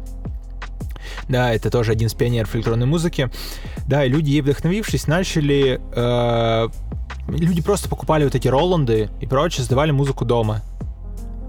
Да, 1.30 1.54
это 1.54 1.70
тоже 1.70 1.92
один 1.92 2.08
из 2.08 2.16
пионеров 2.16 2.56
электронной 2.56 2.88
музыки. 2.88 3.30
Да, 3.88 4.04
и 4.04 4.10
люди, 4.10 4.32
ей 4.32 4.42
вдохновившись, 4.42 5.06
начали... 5.06 5.80
э, 5.94 6.70
люди 7.28 7.62
просто 7.62 7.90
покупали 7.90 8.24
вот 8.24 8.34
эти 8.34 8.48
Роланды 8.48 9.12
и 9.22 9.28
прочее, 9.28 9.60
создавали 9.60 9.92
музыку 9.92 10.26
дома. 10.26 10.64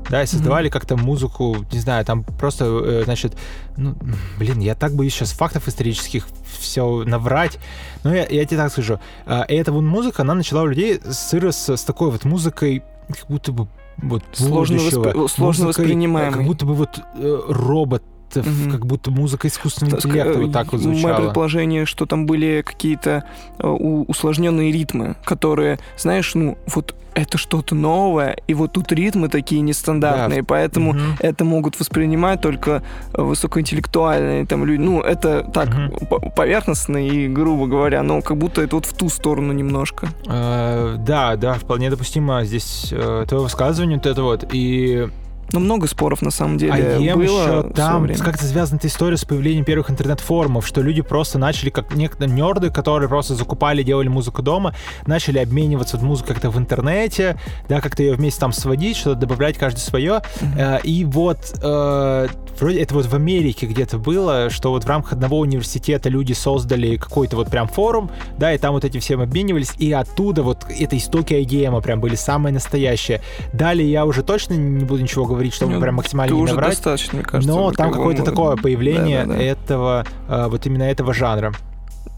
Да, 0.09 0.23
и 0.23 0.27
создавали 0.27 0.69
как-то 0.71 0.97
музыку, 0.97 1.57
не 1.73 1.81
знаю, 1.81 2.05
там 2.05 2.25
просто, 2.25 2.65
э, 2.65 3.03
значит, 3.05 3.37
ну, 3.77 3.95
блин, 4.39 4.59
я 4.61 4.75
так 4.75 4.95
боюсь 4.95 5.13
сейчас 5.15 5.33
фактов 5.33 5.69
исторических 5.69 6.27
все 6.59 7.05
наврать. 7.05 7.59
Но 8.05 8.15
я, 8.15 8.27
я 8.27 8.45
тебе 8.45 8.57
так 8.57 8.73
скажу. 8.73 8.99
э, 9.27 9.43
и 9.49 9.55
эта 9.55 9.71
вот 9.73 9.83
музыка, 9.83 10.23
она 10.23 10.35
начала 10.35 10.63
у 10.63 10.67
людей 10.67 11.01
сыро 11.11 11.51
с, 11.53 11.69
с 11.69 11.83
такой 11.85 12.11
вот 12.11 12.25
музыкой, 12.25 12.83
как 13.09 13.27
будто 13.29 13.53
бы 13.53 13.69
вот 13.99 14.23
Сложно 14.33 14.79
будущего. 14.79 15.05
воспри- 15.05 15.29
сложно 15.29 15.65
Музыкой, 15.67 15.85
воспринимаемой. 15.85 16.35
Как 16.39 16.47
будто 16.47 16.65
бы 16.67 16.75
вот 16.75 17.01
э, 17.17 17.41
робот 17.49 18.03
Мгм. 18.37 18.71
как 18.71 18.87
будто 18.87 19.11
музыка 19.11 19.49
искусственного 19.49 19.97
Так, 19.97 20.07
интеллекта 20.07 20.39
э, 20.39 20.43
вот 20.43 20.53
так 20.53 20.73
вот 20.73 20.83
Мое 20.85 20.95
звучала. 20.95 21.17
предположение, 21.25 21.87
что 21.87 22.07
там 22.07 22.27
были 22.27 22.63
какие-то 22.65 23.25
э, 23.59 23.67
усложненные 23.67 24.73
ритмы, 24.73 25.17
которые, 25.25 25.79
знаешь, 25.97 26.35
ну, 26.35 26.57
вот 26.75 26.95
это 27.15 27.37
что-то 27.37 27.75
новое, 27.75 28.37
и 28.47 28.55
вот 28.55 28.73
тут 28.75 28.93
ритмы 28.93 29.29
такие 29.29 29.61
нестандартные, 29.61 30.45
поэтому 30.45 30.93
Мгм. 30.93 31.17
это 31.19 31.45
могут 31.45 31.81
воспринимать 31.81 32.41
только 32.41 32.83
э, 33.13 33.23
высокоинтеллектуальные 33.23 34.47
там 34.47 34.65
люди. 34.65 34.81
Ну, 34.81 35.01
это 35.01 35.43
так, 35.53 35.69
по- 36.09 36.21
поверхностно 36.31 37.05
и 37.05 37.27
грубо 37.29 37.67
говоря, 37.67 38.03
но 38.03 38.23
как 38.23 38.37
будто 38.37 38.63
это 38.63 38.77
вот 38.77 38.87
в 38.87 38.93
ту 38.95 39.09
сторону 39.09 39.53
немножко. 39.53 40.09
Э, 40.29 40.97
да, 40.99 41.35
да, 41.37 41.55
вполне 41.55 41.91
допустимо 41.91 42.45
здесь 42.45 42.89
э, 42.93 43.25
твое 43.29 43.43
высказывание 43.43 43.97
вот 43.99 44.07
это 44.07 44.23
вот. 44.23 44.45
И 44.53 45.09
Но 45.53 45.61
много 45.61 45.87
споров 45.87 46.23
на 46.23 46.31
самом 46.31 46.59
деле 46.59 46.73
а 46.73 47.17
было. 47.17 47.23
еще 47.23 47.71
там 47.75 48.09
как-то 48.09 48.45
связана 48.45 48.79
эта 48.79 48.89
история 48.89 49.17
с 49.17 49.25
появлением 49.25 49.65
первых 49.65 49.91
интернет-форумов, 49.91 50.67
что 50.67 50.83
люди 50.83 51.03
просто 51.03 51.39
начали, 51.39 51.71
как 51.71 51.95
некоторые 51.95 52.35
нерды, 52.35 52.71
которые 52.71 53.09
просто 53.09 53.35
закупали, 53.35 53.83
делали 53.83 54.09
музыку 54.09 54.43
дома, 54.43 54.75
начали 55.07 55.39
обмениваться 55.39 55.99
музыкой 55.99 56.35
как-то 56.35 56.51
в 56.51 56.59
интернете, 56.59 57.39
да, 57.69 57.81
как-то 57.81 58.03
ее 58.03 58.15
вместе 58.15 58.41
там 58.41 58.53
сводить, 58.53 58.97
что-то 58.97 59.21
добавлять 59.21 59.57
каждый 59.57 59.81
свое. 59.81 60.23
Э, 60.57 60.79
И 60.83 61.05
вот 61.05 61.39
э, 61.63 62.29
вроде 62.59 62.81
это 62.81 62.95
вот 62.95 63.07
в 63.07 63.15
Америке 63.15 63.67
где-то 63.67 63.99
было, 63.99 64.51
что 64.51 64.71
вот 64.71 64.85
в 64.85 64.89
рамках 64.89 65.15
одного 65.15 65.39
университета 65.39 66.09
люди 66.09 66.33
создали 66.33 66.97
какой-то 66.97 67.37
вот 67.37 67.51
прям 67.51 67.69
форум, 67.69 68.11
да, 68.37 68.53
и 68.53 68.59
там 68.59 68.73
вот 68.75 68.85
эти 68.85 68.99
все 68.99 69.19
обменивались, 69.19 69.73
и 69.79 69.93
оттуда 69.93 70.43
вот 70.43 70.67
это 70.69 70.97
истоки 70.97 71.35
IDM 71.35 71.81
прям 71.83 72.01
были 72.01 72.15
самые 72.15 72.53
настоящие. 72.53 73.23
Далее 73.53 73.91
я 73.91 74.05
уже 74.05 74.23
точно 74.23 74.55
не 74.55 74.85
буду 74.85 75.03
ничего 75.03 75.25
говорить, 75.25 75.38
чтобы 75.55 75.75
Ну, 75.75 75.81
прям 75.81 75.95
максимально 75.97 76.35
не 76.35 76.43
наврать. 76.45 76.71
достаточно, 76.71 77.17
мне 77.19 77.25
кажется. 77.25 77.49
Но 77.55 77.73
там 77.73 77.93
какое-то 77.93 78.23
такое 78.25 78.57
появление 78.57 79.23
Да-да-да. 79.25 79.43
этого, 79.43 80.07
э, 80.29 80.47
вот 80.49 80.67
именно 80.67 80.83
этого 80.85 81.15
жанра. 81.15 81.53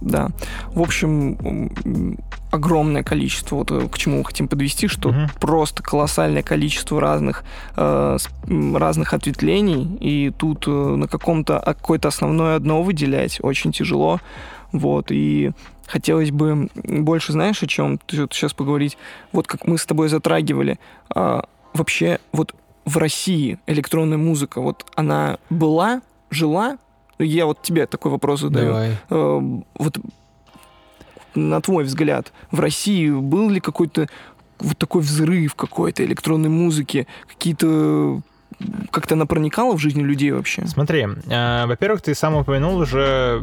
Да. 0.00 0.28
В 0.74 0.80
общем, 0.80 2.16
огромное 2.50 3.02
количество, 3.02 3.56
вот 3.56 3.70
э, 3.70 3.88
к 3.88 3.98
чему 3.98 4.18
мы 4.18 4.24
хотим 4.24 4.48
подвести, 4.48 4.88
что 4.88 5.10
Мгм. 5.10 5.28
просто 5.40 5.82
колоссальное 5.82 6.42
количество 6.42 7.00
разных, 7.00 7.44
э, 7.76 8.16
разных 8.74 9.12
ответвлений, 9.14 9.96
и 10.00 10.30
тут 10.30 10.64
э, 10.66 10.70
на 10.70 11.06
каком-то 11.06 11.58
а, 11.58 11.74
какое-то 11.74 12.08
основное 12.08 12.56
одно 12.56 12.82
выделять 12.82 13.38
очень 13.42 13.72
тяжело. 13.72 14.20
Вот, 14.72 15.06
и 15.10 15.50
хотелось 15.86 16.30
бы 16.30 16.68
больше, 16.74 17.32
знаешь, 17.32 17.62
о 17.62 17.66
чем 17.66 17.98
сейчас 18.08 18.52
поговорить? 18.52 18.96
Вот 19.32 19.46
как 19.46 19.66
мы 19.66 19.76
с 19.78 19.84
тобой 19.84 20.08
затрагивали, 20.08 20.78
а, 21.14 21.44
вообще 21.74 22.20
вот 22.32 22.54
в 22.90 22.96
России 22.96 23.58
электронная 23.66 24.18
музыка, 24.18 24.60
вот 24.60 24.84
она 24.96 25.38
была, 25.48 26.02
жила? 26.30 26.78
Я 27.18 27.46
вот 27.46 27.62
тебе 27.62 27.86
такой 27.86 28.10
вопрос 28.10 28.40
задаю. 28.40 28.66
Давай. 28.66 28.96
Э, 29.10 29.40
вот 29.74 29.98
на 31.34 31.60
твой 31.60 31.84
взгляд, 31.84 32.32
в 32.50 32.58
России 32.58 33.08
был 33.10 33.50
ли 33.50 33.60
какой-то 33.60 34.08
вот 34.58 34.76
такой 34.78 35.02
взрыв 35.02 35.54
какой-то 35.54 36.04
электронной 36.04 36.48
музыки, 36.48 37.06
какие-то 37.28 38.20
как-то 38.90 39.14
она 39.14 39.26
проникала 39.26 39.74
в 39.76 39.78
жизнь 39.78 40.00
людей 40.00 40.32
вообще? 40.32 40.66
Смотри, 40.66 41.06
э, 41.26 41.66
во-первых, 41.66 42.02
ты 42.02 42.14
сам 42.14 42.34
упомянул 42.36 42.76
уже, 42.76 43.42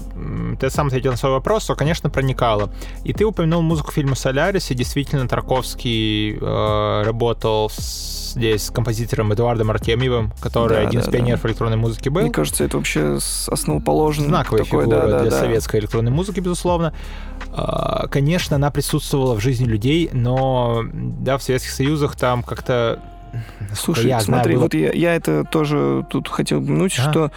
ты 0.60 0.70
сам 0.70 0.88
ответил 0.88 1.12
на 1.12 1.18
свой 1.18 1.32
вопрос, 1.32 1.64
что, 1.64 1.76
конечно, 1.76 2.10
проникало. 2.10 2.70
И 3.04 3.14
ты 3.14 3.26
упомянул 3.26 3.62
музыку 3.62 3.92
фильма 3.92 4.16
«Солярис», 4.16 4.70
и 4.72 4.76
действительно 4.76 5.28
Тарковский 5.28 6.38
э, 6.40 7.04
работал 7.06 7.70
с- 7.70 8.34
здесь 8.34 8.66
с 8.66 8.70
композитором 8.72 9.34
Эдуардом 9.34 9.72
Артемьевым, 9.72 10.32
который 10.42 10.76
Да, 10.84 10.88
один 10.88 11.02
да, 11.02 11.08
из 11.08 11.12
пионеров 11.12 11.42
да. 11.42 11.50
электронной 11.50 11.78
музыки 11.78 12.10
был. 12.10 12.22
Мне 12.22 12.32
кажется, 12.32 12.64
это 12.64 12.78
вообще 12.78 13.18
основоположный 13.48 14.28
знаковая 14.28 14.64
такой, 14.64 14.84
фигура 14.84 14.98
да, 15.02 15.08
да, 15.08 15.20
для 15.22 15.32
да. 15.32 15.40
советской 15.40 15.80
электронной 15.80 16.12
музыки, 16.12 16.40
безусловно. 16.40 16.94
А, 17.54 18.08
Конечно, 18.10 18.58
она 18.58 18.70
присутствовала 18.70 19.34
в 19.34 19.40
жизни 19.40 19.66
людей, 19.66 20.10
но 20.14 20.84
да, 20.94 21.38
в 21.38 21.44
Советских 21.44 21.72
Союзах 21.72 22.16
там 22.16 22.44
как-то... 22.44 23.00
Слушай, 23.74 24.08
я 24.08 24.20
знаю, 24.20 24.42
смотри, 24.42 24.56
было- 24.56 24.62
вот 24.64 24.74
я, 24.74 24.92
я 24.92 25.16
это 25.16 25.44
тоже 25.44 26.06
тут 26.10 26.28
хотел 26.28 26.60
упомянуть, 26.62 26.98
Ага. 27.00 27.12
что 27.12 27.32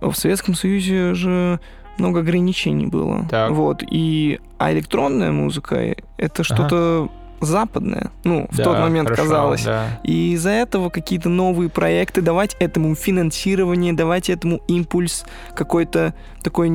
в 0.00 0.14
Советском 0.14 0.54
Союзе 0.54 1.14
же 1.14 1.60
много 1.98 2.20
ограничений 2.20 2.86
было. 2.86 3.26
Так. 3.30 3.50
Вот, 3.52 3.82
и 3.90 4.40
а 4.58 4.72
электронная 4.72 5.32
музыка 5.32 5.96
это 6.18 6.44
что-то 6.44 7.08
западное. 7.40 8.10
Ну, 8.24 8.46
в 8.50 8.56
Да, 8.56 8.64
тот 8.64 8.78
момент 8.78 9.08
хорошо, 9.08 9.22
казалось. 9.24 9.64
да. 9.64 10.00
И 10.02 10.32
из-за 10.32 10.50
этого 10.50 10.88
какие-то 10.88 11.28
новые 11.28 11.68
проекты, 11.68 12.22
давать 12.22 12.56
этому 12.60 12.94
финансирование, 12.94 13.92
давать 13.92 14.30
этому 14.30 14.60
импульс, 14.68 15.26
какое-то 15.54 16.14
такое 16.42 16.70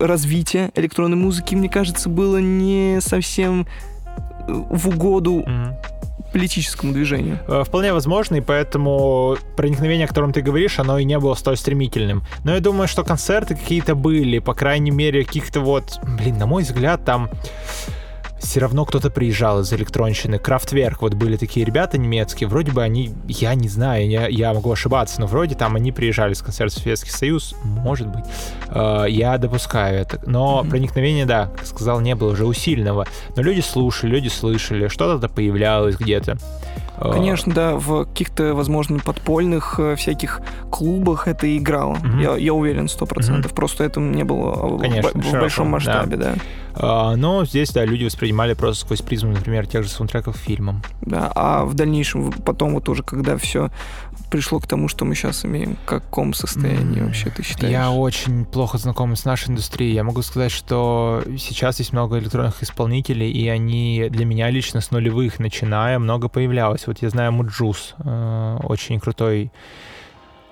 развитие 0.00 0.70
электронной 0.74 1.18
музыки, 1.18 1.54
мне 1.54 1.68
кажется, 1.68 2.08
было 2.08 2.38
не 2.38 2.98
совсем 3.02 3.66
э, 4.46 4.52
в 4.70 4.88
угоду 4.88 5.44
Мгм. 5.46 5.74
Политическому 6.32 6.92
движению. 6.92 7.38
Э, 7.48 7.64
Вполне 7.64 7.92
возможно, 7.92 8.36
и 8.36 8.40
поэтому 8.40 9.36
проникновение, 9.56 10.04
о 10.04 10.08
котором 10.08 10.32
ты 10.32 10.42
говоришь, 10.42 10.78
оно 10.78 10.98
и 10.98 11.04
не 11.04 11.18
было 11.18 11.34
столь 11.34 11.56
стремительным. 11.56 12.22
Но 12.44 12.54
я 12.54 12.60
думаю, 12.60 12.88
что 12.88 13.04
концерты 13.04 13.54
какие-то 13.54 13.94
были, 13.94 14.38
по 14.38 14.54
крайней 14.54 14.90
мере, 14.90 15.24
каких-то 15.24 15.60
вот... 15.60 15.98
Блин, 16.18 16.38
на 16.38 16.46
мой 16.46 16.62
взгляд, 16.62 17.04
там 17.04 17.30
все 18.38 18.60
равно 18.60 18.84
кто-то 18.84 19.10
приезжал 19.10 19.60
из 19.60 19.72
электронщины. 19.72 20.38
Крафтверк, 20.38 21.02
вот 21.02 21.14
были 21.14 21.36
такие 21.36 21.66
ребята 21.66 21.98
немецкие, 21.98 22.48
вроде 22.48 22.72
бы 22.72 22.82
они, 22.82 23.12
я 23.26 23.54
не 23.54 23.68
знаю, 23.68 24.08
я, 24.08 24.28
я 24.28 24.54
могу 24.54 24.72
ошибаться, 24.72 25.20
но 25.20 25.26
вроде 25.26 25.54
там 25.54 25.76
они 25.76 25.92
приезжали 25.92 26.34
с 26.34 26.42
концерта 26.42 26.78
Советский 26.80 27.10
Союз, 27.10 27.54
может 27.64 28.06
быть. 28.08 28.24
Э, 28.68 29.04
я 29.08 29.36
допускаю 29.38 30.00
это. 30.00 30.20
Но 30.26 30.60
Мгм. 30.62 30.70
проникновение, 30.70 31.26
да, 31.26 31.50
как 31.56 31.66
сказал, 31.66 32.00
не 32.00 32.14
было 32.14 32.32
уже 32.32 32.46
усиленного. 32.46 33.06
Но 33.36 33.42
люди 33.42 33.60
слушали, 33.60 34.10
люди 34.12 34.28
слышали, 34.28 34.88
что-то 34.88 35.28
появлялось 35.28 35.96
где-то. 35.96 36.38
Э, 37.00 37.12
Конечно, 37.12 37.52
да, 37.54 37.74
в 37.76 38.04
каких-то, 38.06 38.54
возможно, 38.54 38.98
подпольных 38.98 39.76
э, 39.78 39.94
всяких 39.96 40.40
клубах 40.70 41.28
это 41.28 41.56
играло. 41.56 41.94
Мгм. 41.96 42.18
Я, 42.20 42.36
я 42.36 42.52
уверен, 42.54 42.88
сто 42.88 43.06
процентов. 43.06 43.52
Просто 43.54 43.84
это 43.84 44.00
не 44.00 44.24
было 44.24 44.76
в, 44.76 44.80
Конечно, 44.80 45.10
в 45.14 45.22
широко, 45.24 45.40
большом 45.40 45.66
да. 45.66 45.70
масштабе, 45.72 46.16
да. 46.16 46.34
А, 46.74 47.16
Но 47.16 47.44
здесь, 47.44 47.70
да, 47.72 47.84
люди 47.84 48.04
воспринимали 48.04 48.54
просто 48.54 48.84
сквозь 48.84 49.02
призму, 49.02 49.32
например, 49.32 49.66
тех 49.66 49.82
же 49.84 49.88
саундтреков 49.88 50.36
к 50.36 50.38
фильмам. 50.38 50.82
да. 51.02 51.30
А 51.34 51.64
в 51.64 51.74
дальнейшем, 51.74 52.30
в- 52.30 52.42
потом 52.42 52.74
вот 52.74 52.88
уже, 52.88 53.02
когда 53.02 53.36
все 53.36 53.70
пришло 54.30 54.60
к 54.60 54.66
тому, 54.66 54.88
что 54.88 55.04
мы 55.04 55.14
сейчас 55.14 55.44
имеем, 55.44 55.76
в 55.76 55.84
каком 55.84 56.34
состоянии 56.34 57.00
М, 57.00 57.06
вообще 57.06 57.30
ты 57.30 57.42
считаешь? 57.42 57.72
Я 57.72 57.90
очень 57.90 58.44
плохо 58.44 58.78
знаком 58.78 59.14
с 59.16 59.24
нашей 59.24 59.50
индустрией. 59.50 59.94
Я 59.94 60.04
могу 60.04 60.22
сказать, 60.22 60.52
что 60.52 61.22
сейчас 61.38 61.78
есть 61.78 61.92
много 61.92 62.18
электронных 62.18 62.62
исполнителей, 62.62 63.30
и 63.30 63.48
они 63.48 64.08
для 64.10 64.24
меня 64.24 64.50
лично 64.50 64.80
с 64.80 64.90
нулевых 64.90 65.38
начиная 65.38 65.98
много 65.98 66.28
появлялось. 66.28 66.86
Вот 66.86 67.02
я 67.02 67.10
знаю 67.10 67.32
Муджус, 67.32 67.94
э, 67.98 68.58
очень 68.62 69.00
крутой. 69.00 69.50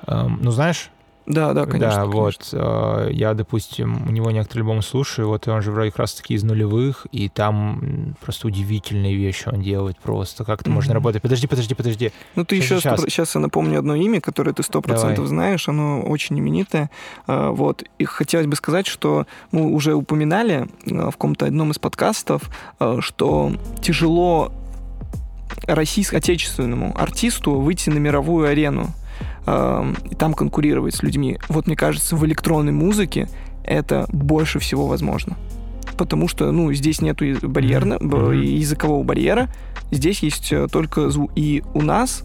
Эм, 0.06 0.38
Ну, 0.42 0.50
знаешь, 0.50 0.90
Да, 1.26 1.52
да, 1.54 1.66
конечно. 1.66 1.88
да, 1.88 2.00
конечно. 2.02 2.06
вот. 2.20 2.48
э, 2.52 3.08
Я, 3.12 3.34
допустим, 3.34 4.06
у 4.08 4.12
него 4.12 4.30
некоторые 4.30 4.62
альбомы 4.62 4.82
слушаю, 4.82 5.28
вот 5.28 5.46
и 5.46 5.50
он 5.50 5.60
же 5.62 5.72
вроде 5.72 5.90
как 5.90 6.00
раз 6.00 6.14
таки 6.14 6.34
из 6.34 6.44
нулевых, 6.44 7.06
и 7.10 7.28
там 7.28 8.14
просто 8.20 8.46
удивительные 8.46 9.16
вещи 9.16 9.48
он 9.48 9.60
делает 9.60 9.98
просто. 9.98 10.44
Как-то 10.44 10.70
можно 10.70 10.90
Мгм. 10.90 10.98
работать. 10.98 11.22
Подожди, 11.22 11.46
подожди, 11.46 11.74
подожди. 11.74 12.12
Ну, 12.36 12.44
ты 12.44 12.56
Сейчас, 12.60 12.78
еще... 12.78 12.80
сейчас. 12.80 13.00
Сейчас 13.02 13.34
я 13.34 13.40
напомню 13.40 13.78
одно 13.80 13.94
имя, 13.96 14.20
которое 14.20 14.52
ты 14.52 14.62
сто 14.62 14.80
процентов 14.80 15.26
знаешь. 15.26 15.68
Оно 15.68 16.02
очень 16.02 16.38
именитое. 16.38 16.90
А, 17.26 17.50
Вот. 17.50 17.82
И 17.98 18.04
хотелось 18.04 18.46
бы 18.46 18.54
сказать, 18.56 18.86
что 18.86 19.26
мы 19.50 19.66
уже 19.72 19.94
упоминали 19.94 20.68
а, 20.90 21.10
в 21.10 21.12
каком-то 21.12 21.46
одном 21.46 21.72
из 21.72 21.78
подкастов, 21.78 22.42
что 23.00 23.52
тяжело 23.82 24.52
российскому 25.66 26.18
отечественному 26.18 26.94
артисту 26.98 27.52
выйти 27.54 27.90
на 27.90 27.98
мировую 27.98 28.48
арену 28.48 28.88
а, 29.46 29.86
и 30.10 30.14
там 30.14 30.34
конкурировать 30.34 30.94
с 30.94 31.02
людьми. 31.02 31.38
Вот 31.48 31.66
мне 31.66 31.76
кажется, 31.76 32.16
в 32.16 32.24
электронной 32.26 32.72
музыке 32.72 33.28
это 33.64 34.06
больше 34.12 34.58
всего 34.58 34.86
возможно. 34.86 35.36
Потому 35.96 36.28
что, 36.28 36.50
ну, 36.52 36.72
здесь 36.72 37.00
нету 37.00 37.24
и 37.24 37.34
барьерна, 37.46 37.96
Мгм. 37.98 38.08
б- 38.10 38.16
Мгм. 38.18 38.32
языкового 38.42 39.02
барьера, 39.02 39.48
здесь 39.90 40.22
есть 40.22 40.52
э, 40.52 40.66
только 40.70 41.08
звук. 41.10 41.30
И 41.36 41.62
у 41.74 41.82
нас 41.82 42.22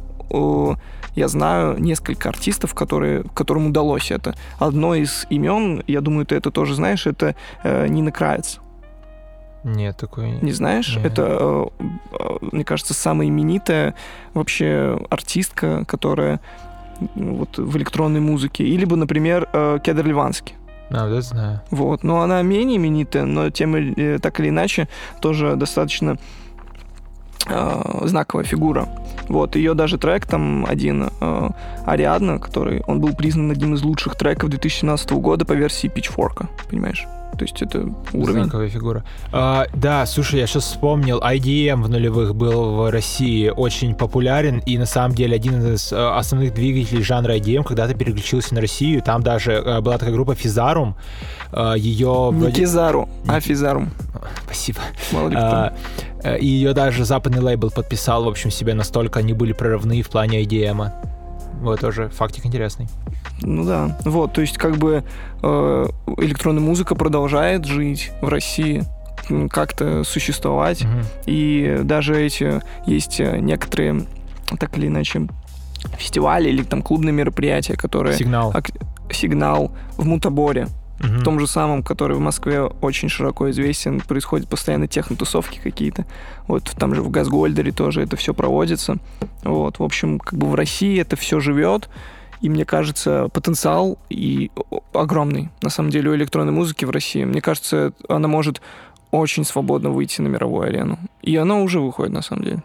я 1.15 1.27
знаю 1.27 1.77
несколько 1.77 2.29
артистов, 2.29 2.73
которые, 2.73 3.23
которым 3.33 3.67
удалось 3.67 4.11
это. 4.11 4.33
Одно 4.59 4.95
из 4.95 5.25
имен, 5.29 5.83
я 5.87 5.99
думаю, 5.99 6.25
ты 6.25 6.35
это 6.35 6.51
тоже 6.51 6.73
знаешь, 6.75 7.05
это 7.05 7.35
э, 7.63 7.87
Нина 7.89 8.11
Кравец. 8.11 8.59
Нет, 9.63 9.97
такой... 9.97 10.31
Не 10.41 10.53
знаешь? 10.53 10.95
Нет. 10.95 11.05
Это, 11.05 11.37
э, 11.39 11.65
э, 12.19 12.37
мне 12.53 12.63
кажется, 12.63 12.93
самая 12.93 13.27
именитая 13.27 13.93
вообще 14.33 14.99
артистка, 15.09 15.83
которая 15.85 16.39
вот 17.15 17.57
в 17.57 17.77
электронной 17.77 18.19
музыке. 18.19 18.63
Или 18.63 18.85
бы, 18.85 18.95
например, 18.95 19.47
э, 19.53 19.79
Кедр 19.83 20.05
Ливанский. 20.05 20.55
А, 20.89 21.07
это 21.07 21.21
знаю. 21.21 21.61
Вот. 21.71 22.03
Но 22.03 22.21
она 22.21 22.41
менее 22.41 22.77
именитая, 22.77 23.25
но 23.25 23.49
тем 23.49 23.77
или- 23.77 24.15
э, 24.15 24.19
так 24.19 24.39
или 24.39 24.49
иначе 24.49 24.87
тоже 25.21 25.55
достаточно 25.55 26.17
э, 27.47 28.01
знаковая 28.05 28.45
фигура. 28.45 28.87
Вот, 29.27 29.55
ее 29.55 29.73
даже 29.73 29.97
трек 29.97 30.27
там 30.27 30.63
один, 30.69 31.09
э, 31.19 31.49
Ариадна, 31.87 32.37
который, 32.37 32.83
он 32.85 33.01
был 33.01 33.15
признан 33.15 33.49
одним 33.49 33.73
из 33.73 33.81
лучших 33.81 34.15
треков 34.15 34.49
2017 34.51 35.19
года 35.19 35.43
по 35.43 35.53
версии 35.53 35.89
Pitchfork, 35.89 36.45
понимаешь? 36.69 37.07
То 37.37 37.45
есть 37.45 37.61
это 37.61 37.89
уровень. 38.13 38.43
Знаковая 38.43 38.69
фигура. 38.69 39.03
А, 39.31 39.65
да, 39.73 40.05
слушай, 40.05 40.39
я 40.39 40.47
сейчас 40.47 40.65
вспомнил, 40.65 41.19
IDM 41.19 41.81
в 41.81 41.89
нулевых 41.89 42.35
был 42.35 42.75
в 42.75 42.91
России 42.91 43.49
очень 43.49 43.95
популярен, 43.95 44.61
и 44.65 44.77
на 44.77 44.85
самом 44.85 45.15
деле 45.15 45.35
один 45.35 45.73
из 45.73 45.91
э, 45.91 45.95
основных 45.95 46.53
двигателей 46.53 47.03
жанра 47.03 47.35
IDM 47.37 47.63
когда-то 47.63 47.93
переключился 47.93 48.53
на 48.53 48.61
Россию. 48.61 49.01
Там 49.01 49.23
даже 49.23 49.53
э, 49.53 49.81
была 49.81 49.97
такая 49.97 50.13
группа 50.13 50.35
Физарум. 50.35 50.95
Ее... 51.75 52.29
Не 52.33 52.51
Кизару, 52.51 53.09
а 53.27 53.39
Физарум. 53.41 53.89
Спасибо. 54.45 54.79
Мало 55.11 55.29
ли 55.29 55.35
кто. 55.35 55.45
А, 55.45 55.73
э, 56.23 56.39
И 56.39 56.45
ее 56.45 56.73
даже 56.73 57.05
западный 57.05 57.41
лейбл 57.41 57.71
подписал, 57.71 58.23
в 58.25 58.27
общем, 58.27 58.51
себе 58.51 58.73
настолько 58.73 59.19
они 59.19 59.33
были 59.33 59.53
прорывные 59.53 60.03
в 60.03 60.09
плане 60.09 60.43
IDM. 60.43 60.91
Вот 61.61 61.79
тоже 61.79 62.09
фактик 62.09 62.45
интересный. 62.45 62.87
Ну 63.41 63.65
да. 63.65 63.97
Вот, 64.05 64.33
то 64.33 64.41
есть 64.41 64.57
как 64.57 64.77
бы 64.77 65.03
э, 65.41 65.85
электронная 66.17 66.61
музыка 66.61 66.95
продолжает 66.95 67.65
жить 67.65 68.11
в 68.21 68.27
России, 68.27 68.83
как-то 69.49 70.03
существовать. 70.03 70.83
Мгм. 70.83 71.03
И 71.25 71.79
даже 71.83 72.19
эти 72.21 72.61
есть 72.85 73.19
э, 73.19 73.37
некоторые, 73.39 74.05
так 74.59 74.77
или 74.77 74.87
иначе, 74.87 75.27
фестивали 75.97 76.49
или 76.49 76.63
там 76.63 76.81
клубные 76.81 77.13
мероприятия, 77.13 77.75
которые... 77.75 78.15
Сигнал. 78.17 78.51
ак- 78.53 78.71
Сигнал 79.11 79.71
в 79.97 80.05
Мутаборе, 80.05 80.67
Мгм. 80.99 81.17
в 81.19 81.23
том 81.23 81.39
же 81.39 81.47
самом, 81.47 81.81
который 81.81 82.15
в 82.15 82.19
Москве 82.19 82.61
очень 82.61 83.09
широко 83.09 83.49
известен, 83.49 84.01
происходят 84.01 84.47
постоянно 84.47 84.87
технотусовки 84.87 85.59
какие-то. 85.63 86.05
Вот 86.47 86.63
там 86.77 86.93
же 86.93 87.01
в 87.01 87.09
Газгольдере 87.09 87.71
тоже 87.71 88.03
это 88.03 88.15
все 88.17 88.33
проводится. 88.35 88.97
Вот, 89.43 89.79
в 89.79 89.83
общем, 89.83 90.19
как 90.19 90.37
бы 90.37 90.45
в 90.47 90.53
России 90.55 90.99
это 91.01 91.15
все 91.15 91.39
живет, 91.39 91.89
и 92.41 92.49
мне 92.49 92.65
кажется, 92.65 93.29
потенциал 93.31 93.97
и 94.09 94.51
огромный, 94.93 95.49
на 95.61 95.69
самом 95.69 95.91
деле, 95.91 96.09
у 96.09 96.15
электронной 96.15 96.51
музыки 96.51 96.85
в 96.85 96.89
России. 96.89 97.23
Мне 97.23 97.41
кажется, 97.41 97.93
она 98.09 98.27
может 98.27 98.61
очень 99.11 99.45
свободно 99.45 99.89
выйти 99.91 100.21
на 100.21 100.27
мировую 100.27 100.67
арену. 100.67 100.97
И 101.21 101.35
она 101.35 101.57
уже 101.57 101.79
выходит, 101.79 102.13
на 102.13 102.21
самом 102.21 102.43
деле. 102.43 102.63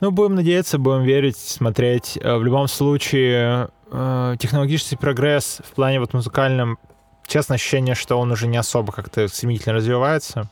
Ну, 0.00 0.10
будем 0.10 0.34
надеяться, 0.34 0.78
будем 0.78 1.02
верить, 1.02 1.36
смотреть. 1.36 2.18
Э, 2.20 2.36
В 2.36 2.44
любом 2.44 2.68
случае, 2.68 3.68
э, 3.90 4.36
технологический 4.38 4.96
прогресс 4.96 5.60
в 5.64 5.74
плане 5.74 6.00
вот 6.00 6.12
музыкальном, 6.14 6.78
честно, 7.26 7.54
ощущение, 7.54 7.94
что 7.94 8.18
он 8.18 8.32
уже 8.32 8.46
не 8.46 8.56
особо 8.56 8.92
как-то 8.92 9.28
стремительно 9.28 9.74
развивается. 9.74 10.48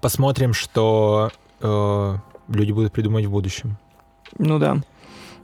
Посмотрим, 0.00 0.52
что 0.52 1.30
э, 1.60 2.16
люди 2.48 2.72
будут 2.72 2.92
придумать 2.92 3.24
в 3.24 3.30
будущем. 3.30 3.76
Ну 4.38 4.58
да. 4.58 4.78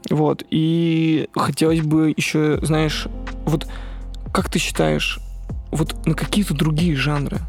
Вот. 0.09 0.43
И 0.49 1.29
хотелось 1.35 1.81
бы 1.81 2.13
еще, 2.15 2.59
знаешь, 2.61 3.07
вот 3.45 3.67
как 4.33 4.49
ты 4.49 4.59
считаешь, 4.59 5.19
вот 5.71 6.05
на 6.05 6.15
какие-то 6.15 6.53
другие 6.53 6.95
жанры 6.95 7.39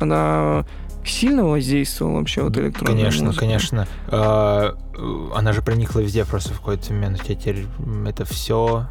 она 0.00 0.64
сильно 1.04 1.44
воздействовала 1.44 2.18
вообще 2.18 2.42
вот 2.42 2.56
электронная 2.56 2.96
Конечно, 2.96 3.26
музыка? 3.26 3.40
конечно. 3.44 3.88
Э, 4.08 4.72
э, 4.96 5.26
Она 5.34 5.52
же 5.52 5.62
проникла 5.62 6.00
везде 6.00 6.24
просто 6.24 6.54
в 6.54 6.58
какой-то 6.58 6.92
момент. 6.92 7.20
У 7.20 7.24
тебя 7.24 7.34
теперь 7.34 7.66
это 8.06 8.24
все 8.24 8.86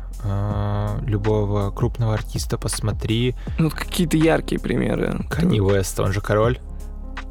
любого 1.05 1.69
крупного 1.69 2.15
артиста 2.15 2.57
посмотри. 2.57 3.35
Ну, 3.59 3.65
вот 3.65 3.75
какие-то 3.75 4.17
яркие 4.17 4.59
примеры. 4.59 5.25
Канни 5.29 5.59
Уэст, 5.59 5.99
он 5.99 6.11
же 6.11 6.21
король. 6.21 6.59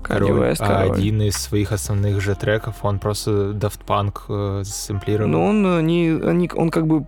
Канни 0.07 0.31
Уэст, 0.31 0.61
а 0.61 0.67
король. 0.67 0.93
один 0.93 1.23
из 1.23 1.37
своих 1.37 1.73
основных 1.73 2.21
же 2.21 2.35
треков, 2.35 2.77
он 2.83 2.99
просто 2.99 3.51
Daft 3.51 3.81
Punk 3.87 4.61
э, 4.61 4.65
сэмплировал. 4.65 5.31
Но 5.31 5.45
он, 5.45 5.67
э, 5.67 5.83
не, 5.83 6.11
они, 6.23 6.51
он 6.55 6.71
как 6.71 6.87
бы 6.87 7.07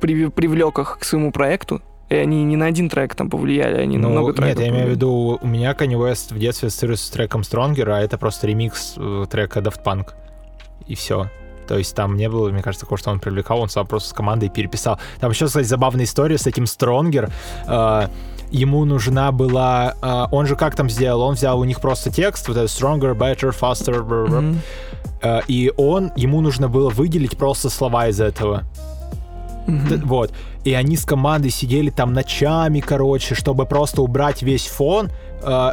прив- 0.00 0.30
привлек 0.30 0.78
их 0.78 0.98
к 1.00 1.04
своему 1.04 1.32
проекту, 1.32 1.82
и 2.08 2.16
они 2.16 2.44
не 2.44 2.56
на 2.56 2.66
один 2.66 2.88
трек 2.88 3.14
там 3.14 3.30
повлияли, 3.30 3.80
они 3.80 3.96
на 3.96 4.08
Ну, 4.08 4.12
много 4.14 4.28
нет, 4.28 4.36
треков 4.36 4.60
я 4.62 4.68
имею 4.68 4.86
в 4.86 4.90
виду, 4.90 5.38
у 5.40 5.46
меня 5.46 5.72
Kanye 5.72 5.98
West 5.98 6.34
в 6.34 6.38
детстве 6.38 6.68
ассоциируется 6.68 7.06
с 7.06 7.10
треком 7.10 7.40
Stronger, 7.40 7.90
а 7.90 8.00
это 8.00 8.18
просто 8.18 8.46
ремикс 8.46 8.94
э, 8.96 9.26
трека 9.30 9.60
Daft 9.60 9.82
Punk. 9.84 10.12
И 10.86 10.94
все. 10.94 11.30
То 11.66 11.78
есть 11.78 11.96
там 11.96 12.16
не 12.16 12.28
было, 12.28 12.50
мне 12.50 12.62
кажется, 12.62 12.84
такого, 12.84 12.98
что 12.98 13.10
он 13.10 13.20
привлекал, 13.20 13.60
он 13.60 13.70
сам 13.70 13.86
просто 13.86 14.10
с 14.10 14.12
командой 14.12 14.50
переписал. 14.50 14.98
Там 15.18 15.30
еще, 15.30 15.46
кстати, 15.46 15.66
забавная 15.66 16.04
история 16.04 16.36
с 16.36 16.46
этим 16.46 16.64
Stronger. 16.64 17.30
Э, 17.66 18.08
ему 18.50 18.84
нужна 18.84 19.32
была... 19.32 19.94
э, 20.02 20.26
он 20.30 20.46
же 20.46 20.56
как 20.56 20.76
там 20.76 20.88
сделал? 20.90 21.22
Он 21.22 21.34
взял 21.34 21.58
у 21.58 21.64
них 21.64 21.80
просто 21.80 22.10
текст, 22.10 22.48
вот 22.48 22.56
это 22.56 22.66
Stronger, 22.66 23.14
Better, 23.16 23.54
Faster, 23.58 24.02
Мгм. 24.28 24.60
э, 25.22 25.40
и 25.48 25.72
он, 25.76 26.12
ему 26.16 26.40
нужно 26.40 26.68
было 26.68 26.90
выделить 26.90 27.36
просто 27.36 27.70
слова 27.70 28.08
из 28.08 28.20
этого. 28.20 28.62
Т- 29.88 29.96
Вот. 30.04 30.32
И 30.64 30.72
они 30.74 30.96
с 30.96 31.04
командой 31.04 31.50
сидели 31.50 31.90
там 31.90 32.12
ночами, 32.12 32.80
короче, 32.80 33.34
чтобы 33.34 33.66
просто 33.66 34.02
убрать 34.02 34.42
весь 34.42 34.66
фон, 34.66 35.10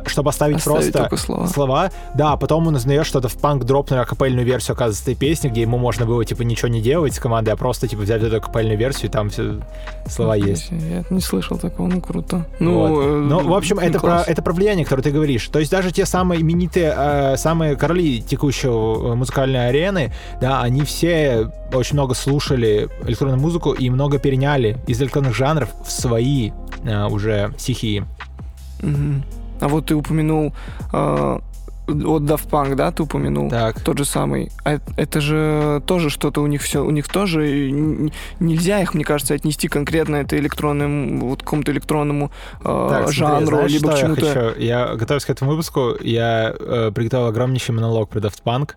чтобы 0.06 0.30
оставить, 0.30 0.58
Оставить 0.58 0.94
просто 0.94 1.18
слова. 1.18 1.48
слова. 1.48 1.92
Да, 2.16 2.36
потом 2.38 2.68
он 2.68 2.76
узнает, 2.76 3.06
что 3.06 3.20
это 3.20 3.28
в 3.28 3.38
панк 3.38 3.64
дропнули 3.64 4.00
акапельную 4.02 4.46
версию, 4.46 4.74
оказывается, 4.74 5.04
этой 5.04 5.16
песни, 5.16 5.50
где 5.50 5.62
ему 5.62 5.78
можно 5.78 6.06
было, 6.06 6.24
типа, 6.26 6.44
ничего 6.44 6.68
не 6.68 6.82
делать 6.82 7.14
с 7.14 7.20
командой, 7.20 7.52
а 7.52 7.56
просто, 7.56 7.88
типа, 7.88 8.02
взять 8.04 8.22
эту 8.22 8.38
акапельную 8.38 8.78
версию, 8.78 9.10
и 9.10 9.12
там 9.12 9.30
все 9.30 9.60
слова 10.08 10.36
Нифига 10.36 10.50
есть. 10.50 10.72
Я 10.72 11.04
не 11.10 11.22
слышал 11.22 11.58
такого, 11.58 11.88
ну 11.88 12.02
круто. 12.02 12.46
Вот. 12.60 12.90
Ну, 12.90 13.02
э, 13.02 13.20
Ну, 13.22 13.40
в 13.48 13.54
общем, 13.54 13.80
это 13.80 14.00
про, 14.00 14.22
это 14.22 14.42
про 14.42 14.54
влияние, 14.54 14.86
которое 14.86 15.04
ты 15.04 15.12
говоришь. 15.12 15.48
То 15.48 15.60
есть 15.60 15.72
даже 15.72 15.92
те 15.92 16.06
самые 16.06 16.42
именитые, 16.42 16.94
э, 16.96 17.38
самые 17.38 17.76
короли 17.76 18.22
текущего 18.22 19.12
э, 19.12 19.16
музыкальной 19.16 19.70
арены, 19.70 20.12
да, 20.40 20.62
они 20.62 20.82
все 20.82 21.52
очень 21.74 21.94
много 21.96 22.14
слушали 22.14 22.90
электронную 23.06 23.40
музыку 23.40 23.72
и 23.72 23.90
много 23.90 24.20
переняли 24.20 24.78
из 24.88 25.02
электронных 25.02 25.36
жанров 25.36 25.70
в 25.86 25.92
свои 25.92 26.52
э, 26.84 27.06
уже 27.08 27.54
стихии. 27.58 28.06
Мгм. 28.82 29.24
А 29.62 29.68
вот 29.68 29.86
ты 29.86 29.96
упомянул 29.96 30.54
э, 30.92 31.40
вот 31.88 32.24
Daft 32.24 32.50
Punk, 32.50 32.76
да, 32.76 32.92
ты 32.92 33.04
упомянул? 33.04 33.50
Так. 33.50 33.80
Тот 33.82 33.98
же 33.98 34.06
самый. 34.06 34.52
А 34.64 34.80
это 34.98 35.22
же 35.22 35.82
тоже 35.86 36.10
что-то 36.10 36.42
у 36.42 36.48
них 36.48 36.62
все, 36.62 36.84
у 36.84 36.92
них 36.92 37.08
тоже 37.08 37.72
нельзя 38.40 38.82
их, 38.82 38.94
мне 38.94 39.04
кажется, 39.04 39.34
отнести 39.34 39.68
конкретно 39.68 40.18
это 40.18 40.38
электронным, 40.38 41.20
вот 41.22 41.44
какому-то 41.44 41.72
электронному 41.72 42.32
э, 42.64 42.88
Так, 42.90 43.12
жанру, 43.12 43.58
знаешь, 43.58 43.72
либо 43.72 43.90
к 43.90 43.96
я 43.96 43.98
чему-то. 44.02 44.22
хочу? 44.34 44.60
Я, 44.60 44.96
готовясь 44.96 45.26
к 45.26 45.30
этому 45.30 45.52
выпуску, 45.52 45.96
я 46.02 46.54
э, 46.58 46.92
приготовил 46.94 47.28
огромнейший 47.28 47.76
монолог 47.76 48.10
про 48.10 48.20
Daft 48.20 48.42
Punk, 48.44 48.72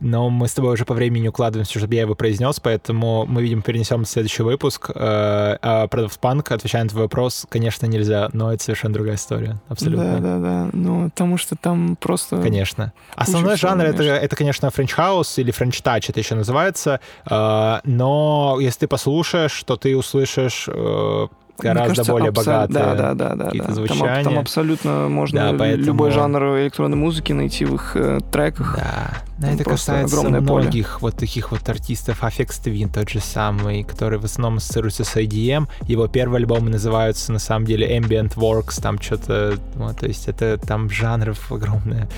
но 0.00 0.30
мы 0.30 0.48
с 0.48 0.52
тобой 0.52 0.74
уже 0.74 0.84
по 0.84 0.94
времени 0.94 1.28
укладываемся, 1.28 1.78
чтобы 1.78 1.94
я 1.94 2.02
его 2.02 2.14
произнес, 2.14 2.58
поэтому 2.60 3.26
мы, 3.26 3.42
видимо, 3.42 3.62
перенесем 3.62 4.04
следующий 4.04 4.42
выпуск. 4.42 4.90
Э, 4.94 5.58
а 5.62 5.86
про 5.88 6.02
Punk, 6.04 6.52
отвечая 6.52 6.84
на 6.84 6.88
твой 6.88 7.02
вопрос, 7.04 7.46
конечно, 7.48 7.86
нельзя, 7.86 8.30
но 8.32 8.52
это 8.52 8.62
совершенно 8.62 8.94
другая 8.94 9.16
история. 9.16 9.60
Абсолютно. 9.68 10.18
Да, 10.18 10.18
да, 10.18 10.38
да. 10.38 10.70
Ну, 10.72 11.10
потому 11.10 11.36
что 11.36 11.56
там 11.56 11.96
просто. 11.96 12.40
Конечно. 12.40 12.92
Основной 13.14 13.56
всего, 13.56 13.70
жанр 13.70 13.84
это, 13.84 13.98
конечно. 13.98 14.14
это, 14.16 14.36
конечно, 14.36 14.70
French 14.70 14.92
house 14.92 15.38
или 15.38 15.50
French 15.50 15.80
touch, 15.82 16.10
это 16.10 16.20
еще 16.20 16.34
называется. 16.34 17.00
Э, 17.28 17.80
но 17.84 18.58
если 18.60 18.80
ты 18.80 18.88
послушаешь, 18.88 19.62
то 19.64 19.76
ты 19.76 19.96
услышишь 19.96 20.68
э, 20.68 21.26
гораздо 21.62 21.88
кажется, 21.88 22.12
более 22.12 22.30
абсо- 22.30 22.44
богатые. 22.44 22.74
Да, 22.84 22.94
да, 22.94 23.14
да, 23.14 23.34
да. 23.34 23.44
какие-то 23.46 23.68
да. 23.68 23.74
Там, 23.74 23.86
звучания. 23.86 24.24
там 24.24 24.38
абсолютно 24.38 25.08
можно 25.08 25.52
Да, 25.52 25.58
поэтому- 25.58 25.84
любой 25.86 26.10
жанр 26.10 26.42
электронной 26.60 26.96
музыки 26.96 27.32
найти 27.32 27.64
в 27.64 27.74
их 27.74 27.92
э, 27.96 28.20
треках. 28.32 28.76
Да, 28.76 29.10
но 29.38 29.46
Там 29.46 29.54
это 29.54 29.64
касается 29.64 30.16
огромное 30.18 30.40
поле. 30.42 30.62
многих 30.64 31.00
вот 31.02 31.16
таких 31.16 31.50
вот 31.52 31.68
артистов. 31.68 32.22
Аффекс 32.24 32.60
Twin 32.60 32.92
тот 32.92 33.08
же 33.08 33.20
самый, 33.20 33.84
который 33.84 34.18
в 34.18 34.24
основном 34.24 34.58
ассоциируется 34.58 35.04
с 35.04 35.16
IDM. 35.16 35.66
Его 35.82 36.06
первые 36.08 36.38
альбомы 36.40 36.70
называются 36.70 37.32
на 37.32 37.38
самом 37.38 37.64
деле 37.66 37.98
Ambient 37.98 38.34
Works, 38.34 38.80
там 38.82 39.00
что-то, 39.00 39.54
вот, 39.76 39.98
то 39.98 40.06
есть 40.06 40.28
это 40.28 40.58
там 40.58 40.90
жанров 40.90 41.50
огромное, 41.52 42.08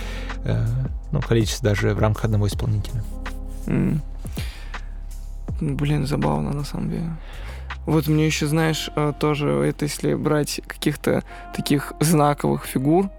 э, 0.45 0.65
ну, 1.13 1.21
количество 1.21 1.69
даже 1.71 1.95
в 1.95 1.99
рамках 2.01 2.25
одного 2.25 2.47
исполнителя. 2.49 3.03
Ну, 3.67 4.01
Блин, 5.61 6.07
забавно 6.07 6.53
на 6.53 6.65
самом 6.65 6.91
деле. 6.91 7.11
Вот 7.87 8.07
мне 8.07 8.27
еще, 8.27 8.47
знаешь, 8.47 8.91
э, 8.95 9.13
тоже, 9.19 9.49
это 9.49 9.85
если 9.87 10.15
брать 10.15 10.61
каких-то 10.67 11.23
таких 11.55 11.93
знаковых 12.01 12.65
фигур, 12.65 13.11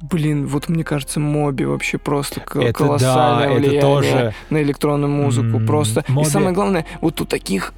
блин, 0.00 0.46
вот 0.46 0.68
мне 0.68 0.84
кажется, 0.84 1.18
Моби 1.20 1.64
вообще 1.64 1.98
просто 1.98 2.40
Это 2.54 2.72
колоссальное 2.72 3.48
да, 3.48 3.52
это 3.52 3.58
влияние 3.58 3.80
тоже. 3.80 4.34
на 4.50 4.62
электронную 4.62 5.10
музыку. 5.10 5.56
М, 5.58 5.66
Просто. 5.66 6.04
Моби- 6.08 6.26
И 6.26 6.30
самое 6.30 6.52
главное, 6.52 6.86
вот 7.00 7.20
у 7.20 7.24
таких 7.24 7.74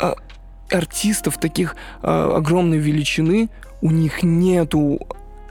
э, 0.00 0.14
артистов, 0.70 1.38
таких 1.38 1.76
э, 2.02 2.32
огромной 2.36 2.78
величины, 2.78 3.50
у 3.82 3.90
них 3.90 4.22
нету 4.22 4.98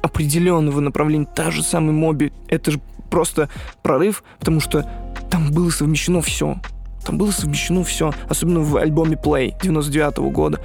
определенного 0.01 0.79
направления. 0.79 1.27
Та 1.35 1.51
же 1.51 1.61
самая 1.63 1.91
Моби, 1.91 2.31
это 2.47 2.71
же 2.71 2.79
просто 3.09 3.49
прорыв, 3.83 4.23
потому 4.39 4.59
что 4.59 4.89
там 5.29 5.51
было 5.51 5.69
совмещено 5.69 6.21
все. 6.21 6.57
Там 7.05 7.17
было 7.17 7.31
совмещено 7.31 7.83
все, 7.83 8.13
особенно 8.27 8.61
в 8.61 8.77
альбоме 8.77 9.15
Play 9.15 9.55
99 9.61 10.17
года. 10.31 10.59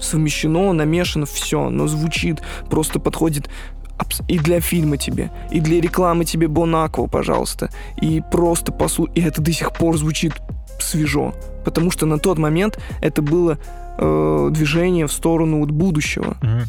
Совмещено, 0.00 0.72
намешано 0.72 1.26
все, 1.26 1.70
но 1.70 1.86
звучит, 1.86 2.42
просто 2.68 2.98
подходит 2.98 3.48
и 4.28 4.38
для 4.38 4.60
фильма 4.60 4.96
тебе, 4.96 5.30
и 5.50 5.60
для 5.60 5.80
рекламы 5.80 6.24
тебе 6.24 6.48
Бонаква, 6.48 7.06
пожалуйста, 7.06 7.70
и 8.00 8.22
просто 8.30 8.72
послу... 8.72 9.06
И 9.14 9.20
это 9.20 9.40
до 9.40 9.52
сих 9.52 9.72
пор 9.72 9.96
звучит 9.96 10.32
свежо, 10.80 11.34
потому 11.64 11.90
что 11.90 12.06
на 12.06 12.18
тот 12.18 12.38
момент 12.38 12.78
это 13.00 13.22
было 13.22 13.58
э, 13.98 14.48
движение 14.52 15.06
в 15.06 15.12
сторону 15.12 15.60
вот 15.60 15.70
будущего. 15.70 16.36
Мгм. 16.42 16.62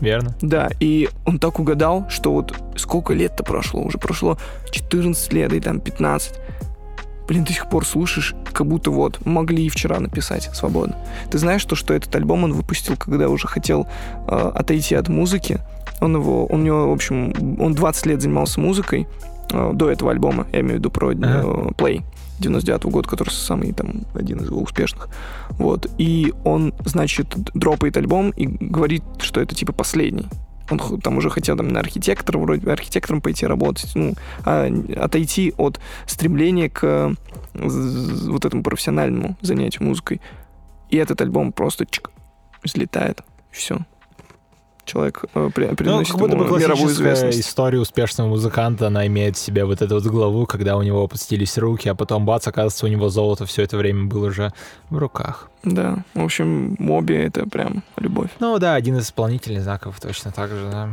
Верно. 0.00 0.34
Да, 0.40 0.70
и 0.80 1.08
он 1.26 1.38
так 1.38 1.58
угадал, 1.58 2.06
что 2.08 2.32
вот 2.32 2.54
сколько 2.76 3.12
лет-то 3.12 3.44
прошло? 3.44 3.82
Уже 3.82 3.98
прошло 3.98 4.38
14 4.70 5.32
лет, 5.32 5.52
и 5.52 5.60
там 5.60 5.80
15. 5.80 6.40
Блин, 7.30 7.44
до 7.44 7.52
сих 7.52 7.68
пор 7.68 7.86
слушаешь, 7.86 8.34
как 8.52 8.66
будто 8.66 8.90
вот 8.90 9.24
могли 9.24 9.66
и 9.66 9.68
вчера 9.68 10.00
написать 10.00 10.50
свободно. 10.52 10.96
Ты 11.30 11.38
знаешь, 11.38 11.64
то, 11.64 11.76
что 11.76 11.94
этот 11.94 12.12
альбом 12.16 12.42
он 12.42 12.52
выпустил, 12.52 12.96
когда 12.96 13.28
уже 13.28 13.46
хотел 13.46 13.86
э, 14.26 14.50
отойти 14.52 14.96
от 14.96 15.08
музыки. 15.08 15.60
Он 16.00 16.16
его, 16.16 16.46
он 16.46 16.62
у 16.62 16.64
него, 16.64 16.90
в 16.90 16.92
общем, 16.92 17.32
он 17.60 17.72
20 17.74 18.06
лет 18.06 18.20
занимался 18.20 18.58
музыкой, 18.58 19.06
э, 19.52 19.70
до 19.72 19.88
этого 19.88 20.10
альбома, 20.10 20.48
я 20.52 20.58
имею 20.58 20.74
в 20.74 20.78
виду 20.80 20.90
про 20.90 21.12
э, 21.12 21.16
Ага. 21.22 21.70
Play 21.76 22.02
99 22.40 22.86
года, 22.86 23.08
который 23.08 23.30
самый 23.30 23.72
там 23.74 24.02
один 24.12 24.38
из 24.38 24.46
его 24.46 24.60
успешных. 24.60 25.08
Вот. 25.50 25.88
И 25.98 26.34
он, 26.42 26.74
значит, 26.84 27.28
дропает 27.54 27.96
альбом 27.96 28.30
и 28.30 28.48
говорит, 28.48 29.04
что 29.20 29.40
это 29.40 29.54
типа 29.54 29.72
последний. 29.72 30.26
Он 30.70 31.00
там 31.00 31.18
уже 31.18 31.30
хотел 31.30 31.56
там 31.56 31.68
на 31.68 31.80
архитектора, 31.80 32.38
вроде 32.38 32.70
архитектором 32.70 33.20
пойти 33.20 33.46
работать, 33.46 33.90
ну, 33.94 34.14
а 34.44 34.68
отойти 34.96 35.52
от 35.56 35.80
стремления 36.06 36.70
к 36.70 37.14
вот 37.54 38.44
этому 38.44 38.62
профессиональному 38.62 39.36
занятию 39.40 39.84
музыкой. 39.84 40.20
И 40.90 40.96
этот 40.96 41.20
альбом 41.20 41.52
просто 41.52 41.86
чик, 41.86 42.10
взлетает. 42.62 43.22
Все. 43.50 43.78
Человек 44.90 45.24
э, 45.34 45.40
Ну, 45.44 45.50
приносит 45.76 46.10
как 46.10 46.20
будто 46.20 46.36
бы 46.36 46.46
ему 46.46 46.56
мировую 46.58 46.90
известность. 46.90 47.38
история 47.38 47.78
успешного 47.78 48.28
музыканта, 48.28 48.88
она 48.88 49.06
имеет 49.06 49.36
в 49.36 49.38
себе 49.38 49.64
вот 49.64 49.80
эту 49.82 49.94
вот 49.94 50.04
главу, 50.04 50.46
когда 50.46 50.76
у 50.76 50.82
него 50.82 51.04
опустились 51.04 51.56
руки, 51.58 51.88
а 51.88 51.94
потом 51.94 52.26
бац, 52.26 52.48
оказывается, 52.48 52.86
у 52.86 52.88
него 52.88 53.08
золото 53.08 53.46
все 53.46 53.62
это 53.62 53.76
время 53.76 54.06
было 54.06 54.26
уже 54.26 54.52
в 54.88 54.98
руках. 54.98 55.48
Да, 55.62 55.98
в 56.14 56.24
общем, 56.24 56.74
Моби— 56.80 57.14
это 57.16 57.48
прям 57.48 57.84
любовь. 57.98 58.30
Ну 58.40 58.58
да, 58.58 58.74
один 58.74 58.96
из 58.96 59.04
исполнительных 59.04 59.62
знаков 59.62 60.00
точно 60.00 60.32
так 60.32 60.50
же, 60.50 60.68
да. 60.72 60.88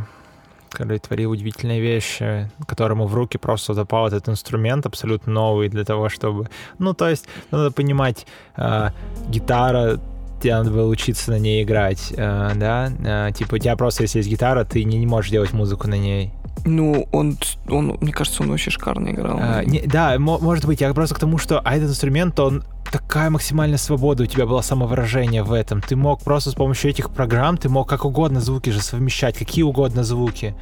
Который 0.70 1.00
творил 1.00 1.32
удивительные 1.32 1.82
вещи, 1.82 2.52
которому 2.68 3.08
в 3.08 3.16
руки 3.16 3.40
просто 3.40 3.74
запал 3.74 4.08
этот 4.08 4.30
инструмент 4.30 4.86
абсолютно 4.86 5.34
новый 5.34 5.70
для 5.70 5.86
того, 5.86 6.10
чтобы... 6.10 6.50
Ну, 6.78 6.94
то 6.94 7.10
есть, 7.10 7.26
надо 7.50 7.72
понимать, 7.72 8.28
э, 8.58 8.90
гитара, 9.30 10.00
надо 10.46 10.72
было 10.72 10.88
учиться 10.88 11.32
на 11.32 11.40
ней 11.40 11.64
играть, 11.64 12.14
э, 12.16 12.52
да? 12.56 12.92
Э, 13.30 13.32
типа, 13.34 13.56
у 13.56 13.58
тебя 13.58 13.76
просто, 13.76 14.04
если 14.04 14.20
есть 14.20 14.30
гитара, 14.30 14.64
ты 14.64 14.84
не, 14.84 14.98
не 14.98 15.08
можешь 15.08 15.32
делать 15.32 15.54
музыку 15.54 15.88
на 15.88 15.96
ней. 15.96 16.32
Ну, 16.66 17.08
он, 17.12 17.38
он, 17.70 17.98
мне 18.02 18.12
кажется, 18.12 18.44
он 18.44 18.50
вообще 18.50 18.72
шикарно 18.72 19.10
играл. 19.10 19.40
А, 19.42 19.64
не- 19.64 19.82
да, 19.82 20.18
мо- 20.20 20.40
может 20.40 20.66
быть, 20.66 20.82
я 20.82 20.94
просто 20.94 21.16
к 21.16 21.20
тому, 21.20 21.38
что 21.38 21.60
а 21.60 21.76
этот 21.76 21.90
инструмент, 21.90 22.40
он 22.40 22.64
такая 22.92 23.30
максимальная 23.30 23.78
свобода, 23.78 24.24
у 24.24 24.26
тебя 24.26 24.46
было 24.46 24.62
самовыражение 24.62 25.44
в 25.44 25.54
этом. 25.54 25.82
Ты 25.82 25.96
мог 25.96 26.22
просто 26.24 26.52
с 26.52 26.54
помощью 26.54 26.92
этих 26.92 27.10
программ, 27.10 27.58
ты 27.58 27.70
мог 27.70 27.88
как 27.88 28.06
угодно 28.06 28.42
звуки 28.42 28.70
же 28.70 28.82
совмещать, 28.82 29.38
какие 29.38 29.64
угодно 29.64 30.04
звуки. 30.04 30.56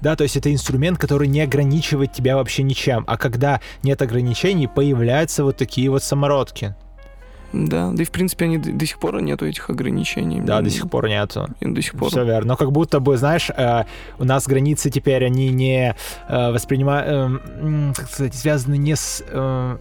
Да, 0.00 0.14
то 0.14 0.22
есть 0.22 0.36
это 0.36 0.52
инструмент, 0.52 0.98
который 0.98 1.26
не 1.26 1.40
ограничивает 1.40 2.12
тебя 2.12 2.36
вообще 2.36 2.62
ничем. 2.62 3.04
А 3.08 3.16
когда 3.16 3.60
нет 3.82 4.00
ограничений, 4.00 4.68
появляются 4.68 5.42
вот 5.42 5.56
такие 5.56 5.90
вот 5.90 6.04
самородки. 6.04 6.76
Да, 7.52 7.90
да 7.92 8.02
и 8.02 8.06
в 8.06 8.10
принципе 8.10 8.44
они 8.44 8.58
до, 8.58 8.72
до 8.72 8.86
сих 8.86 8.98
пор 8.98 9.20
нету 9.22 9.46
этих 9.46 9.70
ограничений. 9.70 10.40
Да, 10.40 10.60
до 10.60 10.70
сих 10.70 10.88
пор 10.90 11.08
нету. 11.08 11.48
и 11.60 11.66
До 11.66 11.82
сих 11.82 11.94
пор. 11.94 12.10
Все 12.10 12.24
верно. 12.24 12.48
Но 12.48 12.56
как 12.56 12.72
будто 12.72 13.00
бы, 13.00 13.16
знаешь, 13.16 13.50
э, 13.50 13.84
у 14.18 14.24
нас 14.24 14.46
границы 14.46 14.90
теперь, 14.90 15.24
они 15.24 15.48
не 15.50 15.94
воспринимают, 16.28 17.42
как 17.96 18.08
сказать, 18.08 18.34
связаны 18.34 18.76
не 18.76 18.96
с 18.96 19.22
э, 19.26 19.76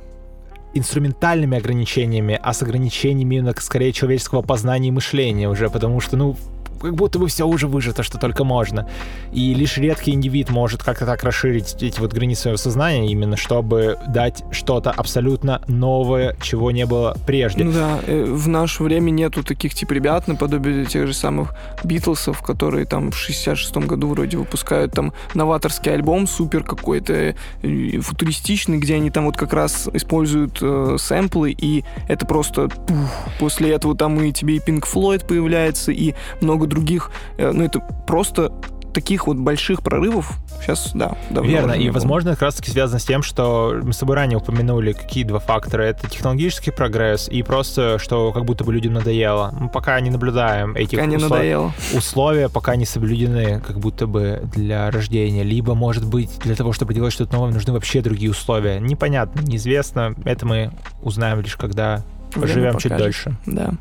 инструментальными 0.73 1.57
ограничениями, 1.57 2.39
а 2.41 2.53
с 2.53 2.61
ограничениями 2.61 3.35
именно, 3.35 3.53
скорее, 3.57 3.91
человеческого 3.91 4.41
познания 4.41 4.89
и 4.89 4.91
мышления 4.91 5.49
уже, 5.49 5.69
потому 5.69 5.99
что, 5.99 6.17
ну, 6.17 6.35
как 6.77 6.95
будто 6.95 7.19
бы 7.19 7.27
все 7.27 7.45
уже 7.45 7.67
выжато, 7.67 8.03
что 8.03 8.17
только 8.17 8.43
можно. 8.43 8.87
И 9.33 9.53
лишь 9.53 9.77
редкий 9.77 10.11
индивид 10.11 10.49
может 10.49 10.83
как-то 10.83 11.05
так 11.05 11.23
расширить 11.23 11.75
эти 11.81 11.99
вот 11.99 12.13
границы 12.13 12.43
своего 12.43 12.57
сознания, 12.57 13.11
именно 13.11 13.37
чтобы 13.37 13.97
дать 14.07 14.43
что-то 14.51 14.91
абсолютно 14.91 15.61
новое, 15.67 16.35
чего 16.41 16.71
не 16.71 16.85
было 16.85 17.15
прежде. 17.25 17.63
Ну 17.63 17.71
да, 17.71 17.99
э, 18.05 18.23
в 18.23 18.47
наше 18.47 18.83
время 18.83 19.11
нету 19.11 19.43
таких 19.43 19.73
тип 19.73 19.91
ребят, 19.91 20.27
наподобие 20.27 20.85
тех 20.85 21.07
же 21.07 21.13
самых 21.13 21.53
Битлсов, 21.83 22.41
которые 22.41 22.85
там 22.85 23.11
в 23.11 23.15
66-м 23.15 23.87
году 23.87 24.09
вроде 24.09 24.37
выпускают 24.37 24.93
там 24.93 25.13
новаторский 25.33 25.93
альбом 25.93 26.27
супер 26.27 26.63
какой-то 26.63 27.35
э, 27.63 27.99
футуристичный, 28.01 28.77
где 28.77 28.95
они 28.95 29.09
там 29.09 29.25
вот 29.25 29.37
как 29.37 29.53
раз 29.53 29.89
используют 29.93 30.59
э, 30.61 30.97
сэмплы, 30.99 31.51
и 31.51 31.83
это 32.07 32.25
просто 32.25 32.69
пух, 32.69 33.09
после 33.39 33.71
этого 33.71 33.95
там 33.95 34.21
и 34.21 34.31
тебе 34.31 34.57
и 34.57 34.59
Pink 34.59 34.85
Floyd 34.91 35.25
появляется, 35.25 35.91
и 35.91 36.13
много 36.41 36.66
других, 36.67 37.11
э, 37.37 37.51
ну 37.51 37.63
это 37.63 37.79
просто 38.05 38.51
таких 38.93 39.27
вот 39.27 39.37
больших 39.37 39.83
прорывов 39.83 40.31
сейчас, 40.59 40.89
да, 40.95 41.15
давно 41.29 41.51
Верно, 41.51 41.71
и 41.73 41.83
было. 41.85 41.93
возможно 41.93 42.31
как 42.31 42.41
раз-таки 42.41 42.71
связано 42.71 42.97
с 42.97 43.05
тем, 43.05 43.21
что 43.21 43.79
мы 43.83 43.93
с 43.93 43.97
тобой 43.97 44.15
ранее 44.15 44.39
упомянули, 44.39 44.93
какие 44.93 45.23
два 45.23 45.37
фактора. 45.37 45.83
Это 45.83 46.09
технологический 46.09 46.71
прогресс 46.71 47.29
и 47.29 47.43
просто, 47.43 47.99
что 47.99 48.31
как 48.31 48.45
будто 48.45 48.63
бы 48.63 48.73
людям 48.73 48.93
надоело. 48.93 49.53
Мы 49.59 49.69
пока 49.69 49.99
не 49.99 50.09
наблюдаем 50.09 50.73
этих 50.75 50.97
Пока 50.97 51.11
услов- 51.11 51.29
надоело. 51.29 51.73
условия, 51.93 52.49
пока 52.49 52.75
не 52.75 52.85
соблюдены 52.85 53.61
как 53.61 53.77
будто 53.77 54.07
бы 54.07 54.41
для 54.55 54.89
рождения. 54.89 55.43
Либо, 55.43 55.75
может 55.75 56.03
быть, 56.07 56.31
для 56.39 56.55
того, 56.55 56.73
чтобы 56.73 56.95
делать 56.95 57.13
что-то 57.13 57.35
новое, 57.35 57.51
нужны 57.53 57.73
вообще 57.73 58.01
другие 58.01 58.31
условия. 58.31 58.79
Непонятно, 58.79 59.41
неизвестно. 59.41 60.15
Это 60.25 60.47
мы 60.47 60.71
узнаем 61.03 61.41
лишь 61.41 61.55
когда 61.55 62.01
поживем 62.33 62.77
чуть 62.79 62.97
дольше. 62.97 63.35
Да. 63.45 63.73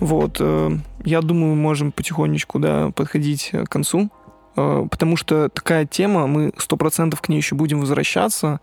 Вот, 0.00 0.36
э, 0.40 0.70
я 1.04 1.20
думаю, 1.22 1.54
можем 1.54 1.92
потихонечку, 1.92 2.58
да, 2.58 2.90
подходить 2.94 3.50
к 3.52 3.66
концу, 3.68 4.10
э, 4.56 4.86
потому 4.90 5.16
что 5.16 5.48
такая 5.48 5.86
тема, 5.86 6.26
мы 6.26 6.52
сто 6.58 6.76
процентов 6.76 7.20
к 7.20 7.28
ней 7.28 7.36
еще 7.38 7.54
будем 7.54 7.80
возвращаться, 7.80 8.60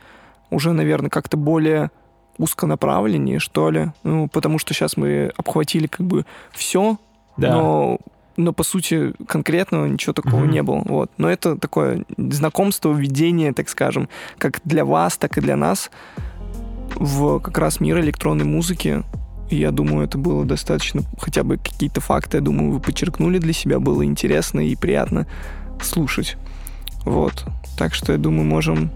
уже, 0.50 0.72
наверное, 0.72 1.10
как-то 1.10 1.36
более 1.38 1.92
узконаправленнее, 2.38 3.40
что 3.40 3.70
ли, 3.70 3.92
ну, 4.04 4.28
потому 4.28 4.60
что 4.60 4.74
сейчас 4.74 4.98
мы 4.98 5.32
обхватили 5.38 5.88
как 5.88 6.06
бы 6.06 6.26
все, 6.54 6.98
Да. 7.38 7.54
но 7.54 7.98
но 8.38 8.52
по 8.52 8.64
сути 8.64 9.14
конкретного 9.30 9.86
ничего 9.86 10.12
такого 10.12 10.42
Мгм. 10.42 10.52
не 10.52 10.62
было. 10.62 10.82
Вот. 10.84 11.10
Но 11.18 11.30
это 11.30 11.58
такое 11.58 12.04
знакомство, 12.18 12.92
введение, 12.92 13.54
так 13.54 13.70
скажем, 13.70 14.10
как 14.38 14.60
для 14.66 14.84
вас, 14.84 15.16
так 15.16 15.38
и 15.38 15.42
для 15.42 15.56
нас 15.56 15.90
в 16.96 17.40
как 17.40 17.58
раз 17.58 17.80
мир 17.80 17.98
электронной 18.02 18.44
музыки. 18.44 19.04
Я 19.50 19.72
думаю, 19.72 20.06
это 20.06 20.18
было 20.18 20.44
достаточно, 20.46 21.04
хотя 21.20 21.44
бы 21.44 21.58
какие-то 21.58 22.02
факты, 22.02 22.38
я 22.38 22.42
думаю, 22.42 22.72
вы 22.72 22.80
подчеркнули 22.80 23.38
для 23.38 23.54
себя, 23.54 23.80
было 23.80 24.04
интересно 24.04 24.60
и 24.60 24.76
приятно 24.76 25.28
слушать. 25.82 26.38
Вот. 27.04 27.46
Так 27.78 27.94
что, 27.94 28.12
я 28.14 28.18
думаю, 28.18 28.46
можем 28.46 28.90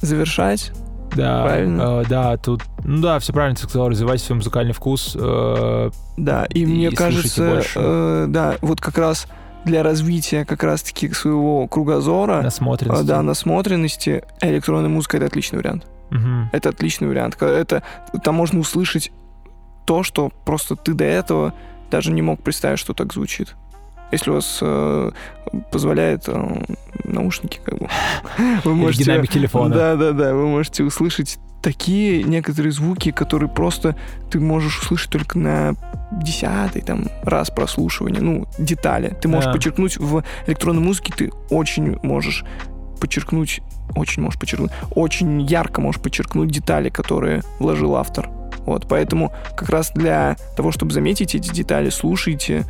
завершать. 0.00 0.72
Да, 1.16 1.44
Правильно. 1.44 2.02
э, 2.02 2.04
да, 2.08 2.36
тут, 2.36 2.62
ну 2.82 3.00
да, 3.00 3.18
все 3.20 3.32
правильно 3.32 3.56
ты 3.56 3.62
сказал, 3.62 3.88
развивайте 3.88 4.24
свой 4.24 4.36
музыкальный 4.36 4.72
вкус. 4.72 5.16
э, 5.18 5.90
Да, 6.16 6.44
и, 6.46 6.62
И 6.62 6.66
мне 6.66 6.90
кажется, 6.90 7.62
э, 7.76 8.26
да, 8.28 8.56
вот 8.62 8.80
как 8.80 8.98
раз 8.98 9.26
для 9.64 9.82
развития 9.82 10.44
как 10.44 10.62
раз-таки 10.64 11.10
своего 11.12 11.68
кругозора, 11.68 12.42
насмотренности. 12.42 13.04
э, 13.04 13.06
да, 13.06 13.22
насмотренности, 13.22 14.24
электронная 14.40 14.88
музыка— 14.90 15.16
это 15.18 15.26
отличный 15.26 15.58
вариант. 15.58 15.86
Мгм. 16.14 16.48
Это 16.52 16.70
отличный 16.70 17.08
вариант. 17.08 17.36
Это, 17.42 17.82
там 18.22 18.36
можно 18.36 18.60
услышать 18.60 19.12
то, 19.84 20.02
что 20.02 20.30
просто 20.46 20.76
ты 20.76 20.94
до 20.94 21.04
этого 21.04 21.52
даже 21.90 22.10
не 22.10 22.22
мог 22.22 22.42
представить, 22.42 22.78
что 22.78 22.94
так 22.94 23.12
звучит. 23.12 23.54
Если 24.12 24.30
у 24.30 24.34
вас 24.34 24.58
э, 24.62 25.10
позволяет 25.72 26.24
э, 26.28 26.64
наушники, 27.04 27.60
как 27.64 27.78
бы, 27.78 27.88
вы 28.64 28.74
можете... 28.74 29.04
динамик 29.04 29.30
телефона. 29.30 29.74
Да, 29.74 29.96
да, 29.96 30.12
да, 30.12 30.34
вы 30.34 30.46
можете 30.46 30.84
услышать 30.84 31.38
такие 31.62 32.22
некоторые 32.22 32.72
звуки, 32.72 33.10
которые 33.10 33.48
просто 33.48 33.96
ты 34.30 34.38
можешь 34.38 34.82
услышать 34.82 35.10
только 35.10 35.38
на 35.38 35.74
десятый 36.12 36.82
там 36.82 37.08
раз 37.22 37.50
прослушивания, 37.50 38.20
ну, 38.20 38.46
детали. 38.58 39.16
Ты 39.20 39.28
можешь 39.28 39.46
Да. 39.46 39.52
подчеркнуть 39.52 39.96
в 39.96 40.22
электронной 40.46 40.82
музыке, 40.82 41.12
ты 41.16 41.32
очень 41.50 41.98
можешь 42.02 42.44
подчеркнуть, 43.00 43.62
очень 43.94 44.22
можешь 44.22 44.38
подчеркнуть, 44.38 44.70
очень 44.90 45.42
ярко 45.42 45.80
можешь 45.80 46.00
подчеркнуть 46.00 46.50
детали, 46.50 46.88
которые 46.88 47.42
вложил 47.58 47.96
автор. 47.96 48.28
Вот, 48.66 48.86
поэтому 48.88 49.32
как 49.56 49.68
раз 49.68 49.90
для 49.94 50.36
того, 50.56 50.72
чтобы 50.72 50.92
заметить 50.92 51.34
эти 51.34 51.52
детали, 51.52 51.90
слушайте, 51.90 52.64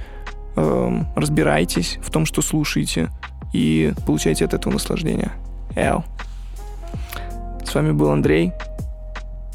эм, 0.57 1.07
разбирайтесь 1.15 1.99
в 2.03 2.11
том, 2.11 2.27
что 2.27 2.43
слушаете, 2.43 3.11
и 3.53 3.93
получайте 4.07 4.45
от 4.45 4.55
этого 4.55 4.73
наслаждение. 4.73 5.31
Эу. 5.77 6.05
С 7.65 7.75
вами 7.75 7.93
был 7.93 8.11
Андрей 8.11 8.53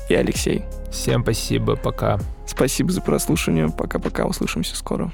и 0.10 0.16
Алексей. 0.16 0.64
Всем 0.92 1.22
спасибо, 1.24 1.76
пока. 1.76 2.20
Спасибо 2.46 2.92
за 2.92 3.02
прослушивание. 3.02 3.70
Пока-пока. 3.70 4.26
Услышимся 4.26 4.76
скоро. 4.76 5.12